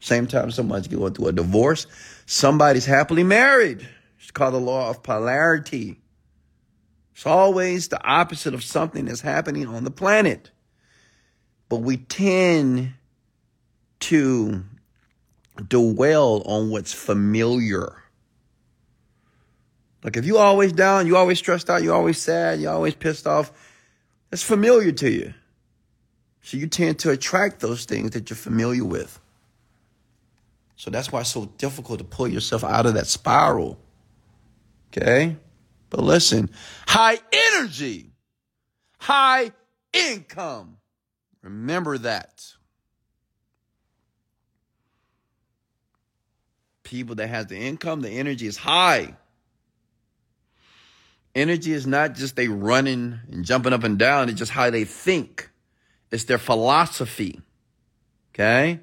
Same 0.01 0.27
time 0.27 0.51
somebody's 0.51 0.89
going 0.89 1.15
through 1.15 1.29
a 1.29 1.33
divorce, 1.33 1.87
somebody's 2.27 2.85
happily 2.85 3.25
married. 3.25 3.89
It's 4.21 4.31
called 4.31 4.55
the 4.55 4.61
law 4.61 4.91
of 4.91 5.03
polarity. 5.03 6.01
It's 7.17 7.25
always 7.25 7.89
the 7.89 8.07
opposite 8.07 8.53
of 8.53 8.63
something 8.63 9.07
that's 9.07 9.23
happening 9.23 9.67
on 9.67 9.85
the 9.85 9.91
planet. 9.91 10.51
But 11.71 11.79
we 11.79 11.97
tend 11.97 12.93
to 14.01 14.65
dwell 15.67 16.43
on 16.45 16.69
what's 16.69 16.93
familiar. 16.93 17.97
Like 20.05 20.19
if 20.19 20.27
you 20.27 20.37
always 20.37 20.75
down, 20.75 21.07
you 21.07 21.17
always 21.17 21.39
stressed 21.39 21.71
out, 21.71 21.83
you 21.83 21.95
always 21.95 22.21
sad, 22.21 22.61
you 22.61 22.69
always 22.69 22.95
pissed 22.95 23.27
off, 23.27 23.51
it's 24.31 24.43
familiar 24.43 24.93
to 24.93 25.11
you. 25.11 25.33
So 26.43 26.59
you 26.59 26.67
tend 26.67 26.99
to 26.99 27.13
attract 27.13 27.61
those 27.61 27.87
things 27.87 28.11
that 28.11 28.29
you're 28.29 28.37
familiar 28.37 28.85
with. 28.85 29.19
So 30.77 30.91
that's 30.91 31.11
why 31.11 31.21
it's 31.21 31.31
so 31.31 31.47
difficult 31.57 32.01
to 32.01 32.05
pull 32.05 32.29
yourself 32.29 32.63
out 32.63 32.85
of 32.85 32.93
that 32.93 33.07
spiral. 33.07 33.79
Okay? 34.95 35.37
But 35.91 36.03
listen, 36.03 36.51
high 36.87 37.19
energy, 37.33 38.11
high 38.99 39.53
income. 39.93 40.79
Remember 41.43 41.97
that. 41.99 42.45
People 46.83 47.17
that 47.17 47.29
has 47.29 47.47
the 47.47 47.57
income, 47.57 48.01
the 48.01 48.11
energy 48.11 48.47
is 48.47 48.57
high. 48.57 49.17
Energy 51.35 51.73
is 51.73 51.87
not 51.87 52.15
just 52.15 52.35
they 52.35 52.49
running 52.49 53.21
and 53.31 53.45
jumping 53.45 53.73
up 53.73 53.85
and 53.85 53.99
down, 53.99 54.29
it's 54.29 54.39
just 54.39 54.53
how 54.53 54.71
they 54.71 54.85
think. 54.85 55.51
It's 56.11 56.25
their 56.25 56.39
philosophy. 56.39 57.41
Okay? 58.35 58.81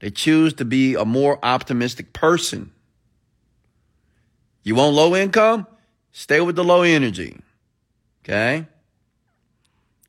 They 0.00 0.10
choose 0.10 0.54
to 0.54 0.64
be 0.64 0.94
a 0.94 1.04
more 1.04 1.38
optimistic 1.42 2.12
person. 2.12 2.72
You 4.68 4.74
want 4.74 4.94
low 4.94 5.16
income? 5.16 5.66
Stay 6.12 6.42
with 6.42 6.54
the 6.54 6.62
low 6.62 6.82
energy. 6.82 7.38
Okay? 8.22 8.66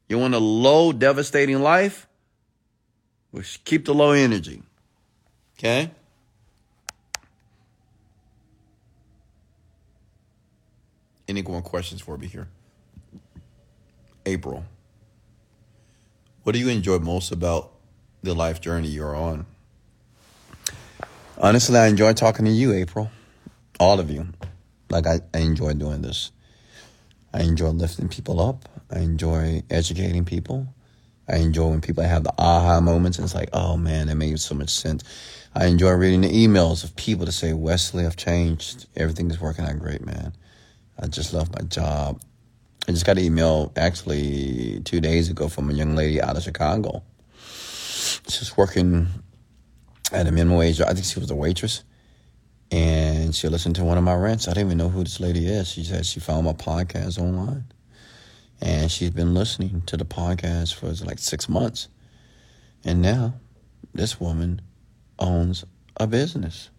You 0.09 0.19
want 0.19 0.35
a 0.35 0.39
low, 0.39 0.91
devastating 0.91 1.61
life? 1.61 2.09
Well, 3.31 3.45
keep 3.63 3.85
the 3.85 3.93
low 3.93 4.11
energy. 4.11 4.61
Okay? 5.57 5.91
Any 11.29 11.41
more 11.41 11.61
questions 11.61 12.01
for 12.01 12.17
me 12.17 12.27
here? 12.27 12.49
April. 14.25 14.65
What 16.43 16.51
do 16.51 16.59
you 16.59 16.67
enjoy 16.67 16.99
most 16.99 17.31
about 17.31 17.71
the 18.23 18.33
life 18.33 18.59
journey 18.59 18.89
you're 18.89 19.15
on? 19.15 19.45
Honestly, 21.37 21.77
I 21.77 21.87
enjoy 21.87 22.11
talking 22.11 22.43
to 22.43 22.51
you, 22.51 22.73
April. 22.73 23.09
All 23.79 24.01
of 24.01 24.11
you. 24.11 24.27
Like, 24.89 25.07
I, 25.07 25.19
I 25.33 25.39
enjoy 25.39 25.73
doing 25.73 26.01
this. 26.01 26.31
I 27.33 27.41
enjoy 27.41 27.69
lifting 27.69 28.09
people 28.09 28.41
up. 28.41 28.67
I 28.91 28.99
enjoy 28.99 29.63
educating 29.69 30.25
people. 30.25 30.67
I 31.27 31.37
enjoy 31.37 31.67
when 31.67 31.81
people 31.81 32.03
have 32.03 32.23
the 32.23 32.33
aha 32.39 32.81
moments 32.81 33.19
and 33.19 33.25
it's 33.25 33.35
like, 33.35 33.49
oh 33.53 33.77
man, 33.77 34.07
that 34.07 34.15
made 34.15 34.39
so 34.39 34.55
much 34.55 34.69
sense. 34.69 35.03
I 35.53 35.67
enjoy 35.67 35.91
reading 35.91 36.21
the 36.21 36.29
emails 36.29 36.83
of 36.83 36.95
people 36.95 37.25
to 37.25 37.31
say, 37.31 37.53
Wesley, 37.53 38.05
I've 38.05 38.15
changed. 38.15 38.87
Everything 38.95 39.29
is 39.29 39.39
working 39.39 39.65
out 39.65 39.77
great, 39.77 40.03
man. 40.03 40.33
I 40.99 41.07
just 41.07 41.33
love 41.33 41.51
my 41.51 41.61
job. 41.67 42.19
I 42.87 42.91
just 42.91 43.05
got 43.05 43.19
an 43.19 43.23
email 43.23 43.71
actually 43.75 44.81
two 44.85 44.99
days 44.99 45.29
ago 45.29 45.49
from 45.49 45.69
a 45.69 45.73
young 45.73 45.95
lady 45.95 46.19
out 46.19 46.35
of 46.35 46.41
Chicago. 46.41 47.03
She's 48.27 48.57
working 48.57 49.07
at 50.11 50.25
a 50.25 50.31
minimum 50.31 50.57
wage. 50.57 50.81
I 50.81 50.93
think 50.93 51.05
she 51.05 51.19
was 51.19 51.29
a 51.29 51.35
waitress 51.35 51.83
and 52.71 53.33
she 53.35 53.47
listened 53.47 53.75
to 53.77 53.83
one 53.83 53.97
of 53.97 54.03
my 54.03 54.15
rants. 54.15 54.47
I 54.47 54.51
didn't 54.51 54.67
even 54.67 54.77
know 54.77 54.89
who 54.89 55.03
this 55.03 55.19
lady 55.19 55.47
is. 55.47 55.69
She 55.69 55.83
said 55.83 56.05
she 56.05 56.19
found 56.19 56.45
my 56.45 56.53
podcast 56.53 57.19
online, 57.19 57.65
and 58.61 58.91
she's 58.91 59.09
been 59.09 59.33
listening 59.33 59.81
to 59.87 59.97
the 59.97 60.05
podcast 60.05 60.75
for 60.75 60.87
like 61.05 61.19
six 61.19 61.49
months, 61.49 61.87
and 62.83 63.01
now 63.01 63.33
this 63.93 64.19
woman 64.19 64.61
owns 65.17 65.65
a 65.97 66.07
business. 66.07 66.69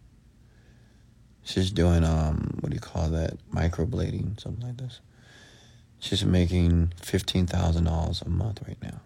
She's 1.43 1.71
doing 1.73 2.05
um, 2.05 2.59
what 2.61 2.71
do 2.71 2.75
you 2.75 2.81
call 2.81 3.09
that? 3.11 3.37
Microblading, 3.51 4.41
something 4.41 4.65
like 4.65 4.77
this. 4.77 5.01
She's 5.99 6.25
making 6.25 6.93
fifteen 7.01 7.47
thousand 7.47 7.85
dollars 7.85 8.23
a 8.23 8.29
month 8.29 8.63
right 8.67 8.81
now. 8.83 9.01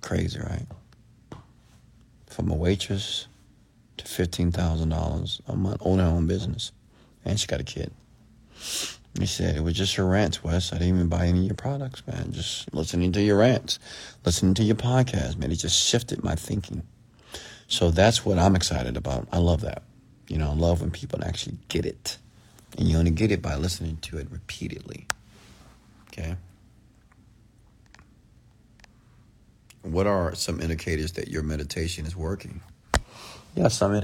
Crazy, 0.00 0.40
right? 0.40 0.66
From 2.26 2.50
a 2.50 2.54
waitress 2.54 3.26
to 4.00 4.06
fifteen 4.06 4.50
thousand 4.52 4.88
dollars 4.88 5.40
a 5.46 5.56
month, 5.56 5.82
owning 5.84 6.04
her 6.04 6.12
own 6.12 6.26
business, 6.26 6.72
and 7.24 7.38
she 7.38 7.46
got 7.46 7.60
a 7.60 7.64
kid. 7.64 7.92
He 9.18 9.26
said 9.26 9.56
it 9.56 9.64
was 9.64 9.74
just 9.74 9.96
your 9.96 10.06
rants, 10.06 10.44
Wes. 10.44 10.72
I 10.72 10.78
didn't 10.78 10.94
even 10.94 11.08
buy 11.08 11.26
any 11.26 11.40
of 11.40 11.44
your 11.46 11.54
products, 11.54 12.06
man. 12.06 12.32
Just 12.32 12.72
listening 12.72 13.12
to 13.12 13.22
your 13.22 13.38
rants, 13.38 13.78
listening 14.24 14.54
to 14.54 14.62
your 14.62 14.76
podcast, 14.76 15.36
man. 15.36 15.50
It 15.50 15.56
just 15.56 15.78
shifted 15.78 16.22
my 16.22 16.36
thinking. 16.36 16.82
So 17.66 17.90
that's 17.90 18.24
what 18.24 18.38
I'm 18.38 18.56
excited 18.56 18.96
about. 18.96 19.28
I 19.32 19.38
love 19.38 19.62
that. 19.62 19.82
You 20.28 20.38
know, 20.38 20.50
I 20.50 20.54
love 20.54 20.80
when 20.80 20.90
people 20.90 21.24
actually 21.24 21.58
get 21.68 21.84
it, 21.86 22.18
and 22.78 22.88
you 22.88 22.96
only 22.96 23.10
get 23.10 23.32
it 23.32 23.42
by 23.42 23.56
listening 23.56 23.98
to 24.02 24.18
it 24.18 24.28
repeatedly. 24.30 25.06
Okay. 26.08 26.36
What 29.82 30.06
are 30.06 30.34
some 30.34 30.60
indicators 30.60 31.12
that 31.12 31.28
your 31.28 31.42
meditation 31.42 32.06
is 32.06 32.14
working? 32.14 32.60
Yeah, 33.54 33.68
some 33.68 34.00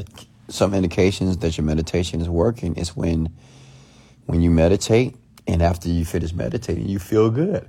some 0.49 0.75
indications 0.75 1.39
that 1.39 1.57
your 1.57 1.65
meditation 1.65 2.21
is 2.21 2.29
working 2.29 2.77
is 2.77 2.97
when 2.97 3.35
when 4.27 4.43
you 4.43 4.51
meditate 4.51 5.17
and 5.47 5.63
after 5.63 5.89
you 5.89 6.05
finish 6.05 6.33
meditating, 6.33 6.89
you 6.89 6.99
feel 6.99 7.31
good. 7.31 7.69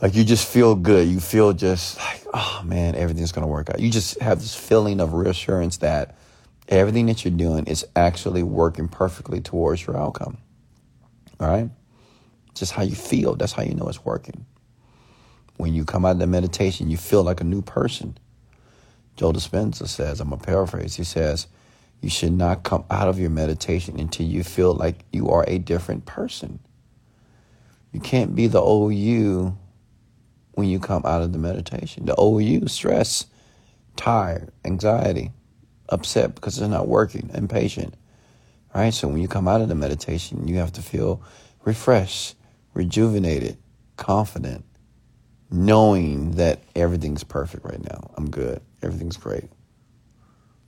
Like 0.00 0.14
you 0.14 0.24
just 0.24 0.46
feel 0.46 0.74
good. 0.74 1.08
You 1.08 1.20
feel 1.20 1.52
just 1.52 1.98
like, 1.98 2.24
oh 2.32 2.62
man, 2.64 2.94
everything's 2.94 3.32
gonna 3.32 3.48
work 3.48 3.68
out. 3.70 3.80
You 3.80 3.90
just 3.90 4.20
have 4.20 4.40
this 4.40 4.54
feeling 4.54 5.00
of 5.00 5.12
reassurance 5.12 5.78
that 5.78 6.16
everything 6.68 7.06
that 7.06 7.24
you're 7.24 7.34
doing 7.34 7.66
is 7.66 7.86
actually 7.96 8.42
working 8.42 8.88
perfectly 8.88 9.40
towards 9.40 9.86
your 9.86 9.96
outcome. 9.96 10.38
All 11.40 11.48
right? 11.48 11.70
Just 12.54 12.72
how 12.72 12.82
you 12.82 12.94
feel, 12.94 13.34
that's 13.34 13.52
how 13.52 13.62
you 13.62 13.74
know 13.74 13.88
it's 13.88 14.04
working. 14.04 14.46
When 15.56 15.74
you 15.74 15.84
come 15.84 16.04
out 16.04 16.12
of 16.12 16.18
the 16.18 16.26
meditation, 16.26 16.90
you 16.90 16.96
feel 16.96 17.22
like 17.22 17.40
a 17.40 17.44
new 17.44 17.62
person. 17.62 18.16
Joe 19.18 19.32
Dispenza 19.32 19.88
says, 19.88 20.20
I'm 20.20 20.32
a 20.32 20.36
paraphrase, 20.36 20.94
he 20.94 21.02
says, 21.02 21.48
You 22.00 22.08
should 22.08 22.32
not 22.32 22.62
come 22.62 22.84
out 22.88 23.08
of 23.08 23.18
your 23.18 23.30
meditation 23.30 23.98
until 23.98 24.26
you 24.26 24.44
feel 24.44 24.72
like 24.72 25.04
you 25.12 25.28
are 25.30 25.44
a 25.48 25.58
different 25.58 26.06
person. 26.06 26.60
You 27.92 27.98
can't 27.98 28.36
be 28.36 28.46
the 28.46 28.60
old 28.60 28.94
you 28.94 29.58
when 30.52 30.68
you 30.68 30.78
come 30.78 31.02
out 31.04 31.22
of 31.22 31.32
the 31.32 31.38
meditation. 31.38 32.06
The 32.06 32.14
old 32.14 32.44
you, 32.44 32.68
stress, 32.68 33.26
tired, 33.96 34.52
anxiety, 34.64 35.32
upset 35.88 36.36
because 36.36 36.56
it's 36.56 36.68
not 36.68 36.86
working, 36.86 37.28
impatient. 37.34 37.94
Right? 38.72 38.94
So 38.94 39.08
when 39.08 39.20
you 39.20 39.26
come 39.26 39.48
out 39.48 39.62
of 39.62 39.68
the 39.68 39.74
meditation, 39.74 40.46
you 40.46 40.58
have 40.58 40.72
to 40.74 40.82
feel 40.82 41.20
refreshed, 41.64 42.36
rejuvenated, 42.72 43.58
confident, 43.96 44.64
knowing 45.50 46.32
that 46.32 46.62
everything's 46.76 47.24
perfect 47.24 47.64
right 47.64 47.82
now. 47.82 48.12
I'm 48.16 48.30
good. 48.30 48.60
Everything's 48.82 49.16
great. 49.16 49.44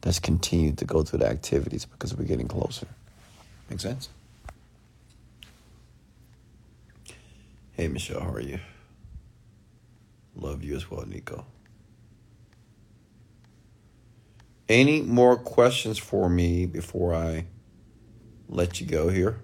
Let's 0.05 0.19
continue 0.19 0.73
to 0.73 0.85
go 0.85 1.03
through 1.03 1.21
the 1.21 1.27
activities 1.27 1.85
because 1.85 2.15
we're 2.15 2.25
getting 2.25 2.49
closer. 2.49 2.87
Make 3.69 3.81
sense? 3.81 4.09
Hey, 7.73 7.89
Michelle, 7.89 8.21
how 8.21 8.31
are 8.33 8.41
you? 8.41 8.59
Love 10.35 10.63
you 10.65 10.75
as 10.77 10.91
well, 10.91 11.05
Nico. 11.07 11.45
Any 14.69 15.03
more 15.03 15.37
questions 15.37 15.99
for 15.99 16.29
me 16.29 16.67
before 16.67 17.15
I 17.15 17.47
let 18.49 18.81
you 18.81 18.87
go 18.87 19.09
here? 19.09 19.41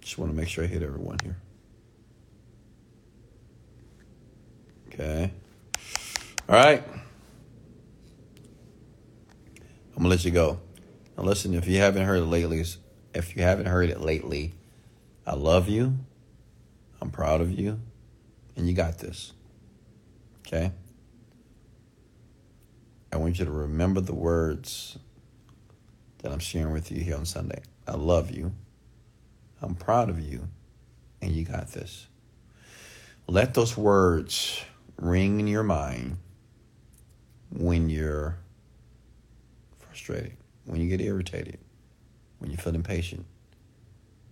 Just 0.00 0.18
want 0.18 0.32
to 0.32 0.36
make 0.36 0.48
sure 0.48 0.64
I 0.64 0.66
hit 0.66 0.82
everyone 0.82 1.18
here. 1.22 1.36
Okay. 4.88 5.30
All 6.48 6.54
right. 6.54 6.82
I'm 9.94 9.98
gonna 9.98 10.08
let 10.08 10.24
you 10.24 10.30
go. 10.30 10.58
Now 11.16 11.24
listen, 11.24 11.52
if 11.52 11.68
you 11.68 11.76
haven't 11.76 12.06
heard 12.06 12.20
it 12.20 12.24
lately, 12.24 12.64
if 13.12 13.36
you 13.36 13.42
haven't 13.42 13.66
heard 13.66 13.90
it 13.90 14.00
lately, 14.00 14.54
I 15.26 15.34
love 15.34 15.68
you. 15.68 15.98
I'm 17.02 17.10
proud 17.10 17.42
of 17.42 17.52
you. 17.52 17.80
And 18.56 18.66
you 18.66 18.72
got 18.72 18.96
this. 18.96 19.34
Okay? 20.46 20.72
I 23.12 23.18
want 23.18 23.38
you 23.38 23.44
to 23.44 23.50
remember 23.50 24.00
the 24.00 24.14
words 24.14 24.98
that 26.22 26.32
I'm 26.32 26.38
sharing 26.38 26.72
with 26.72 26.90
you 26.90 27.02
here 27.02 27.16
on 27.16 27.26
Sunday. 27.26 27.60
I 27.86 27.92
love 27.92 28.30
you. 28.30 28.52
I'm 29.60 29.74
proud 29.74 30.08
of 30.08 30.18
you. 30.18 30.48
And 31.20 31.32
you 31.32 31.44
got 31.44 31.72
this. 31.72 32.06
Let 33.26 33.52
those 33.52 33.76
words 33.76 34.64
ring 34.96 35.40
in 35.40 35.46
your 35.46 35.62
mind 35.62 36.16
when 37.50 37.88
you're 37.88 38.38
frustrated, 39.78 40.36
when 40.64 40.80
you 40.80 40.88
get 40.88 41.00
irritated, 41.00 41.58
when 42.38 42.50
you 42.50 42.56
feel 42.56 42.74
impatient. 42.74 43.26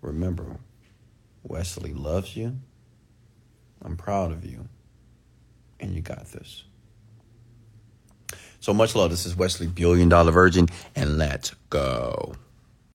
Remember, 0.02 0.58
Wesley 1.42 1.92
loves 1.92 2.36
you. 2.36 2.58
I'm 3.82 3.96
proud 3.96 4.32
of 4.32 4.44
you. 4.44 4.68
And 5.80 5.94
you 5.94 6.00
got 6.00 6.26
this. 6.26 6.64
So 8.60 8.72
much 8.72 8.94
love. 8.94 9.10
This 9.10 9.26
is 9.26 9.36
Wesley, 9.36 9.66
Billion 9.66 10.08
Dollar 10.08 10.32
Virgin, 10.32 10.68
and 10.94 11.18
let's 11.18 11.54
go. 11.70 12.34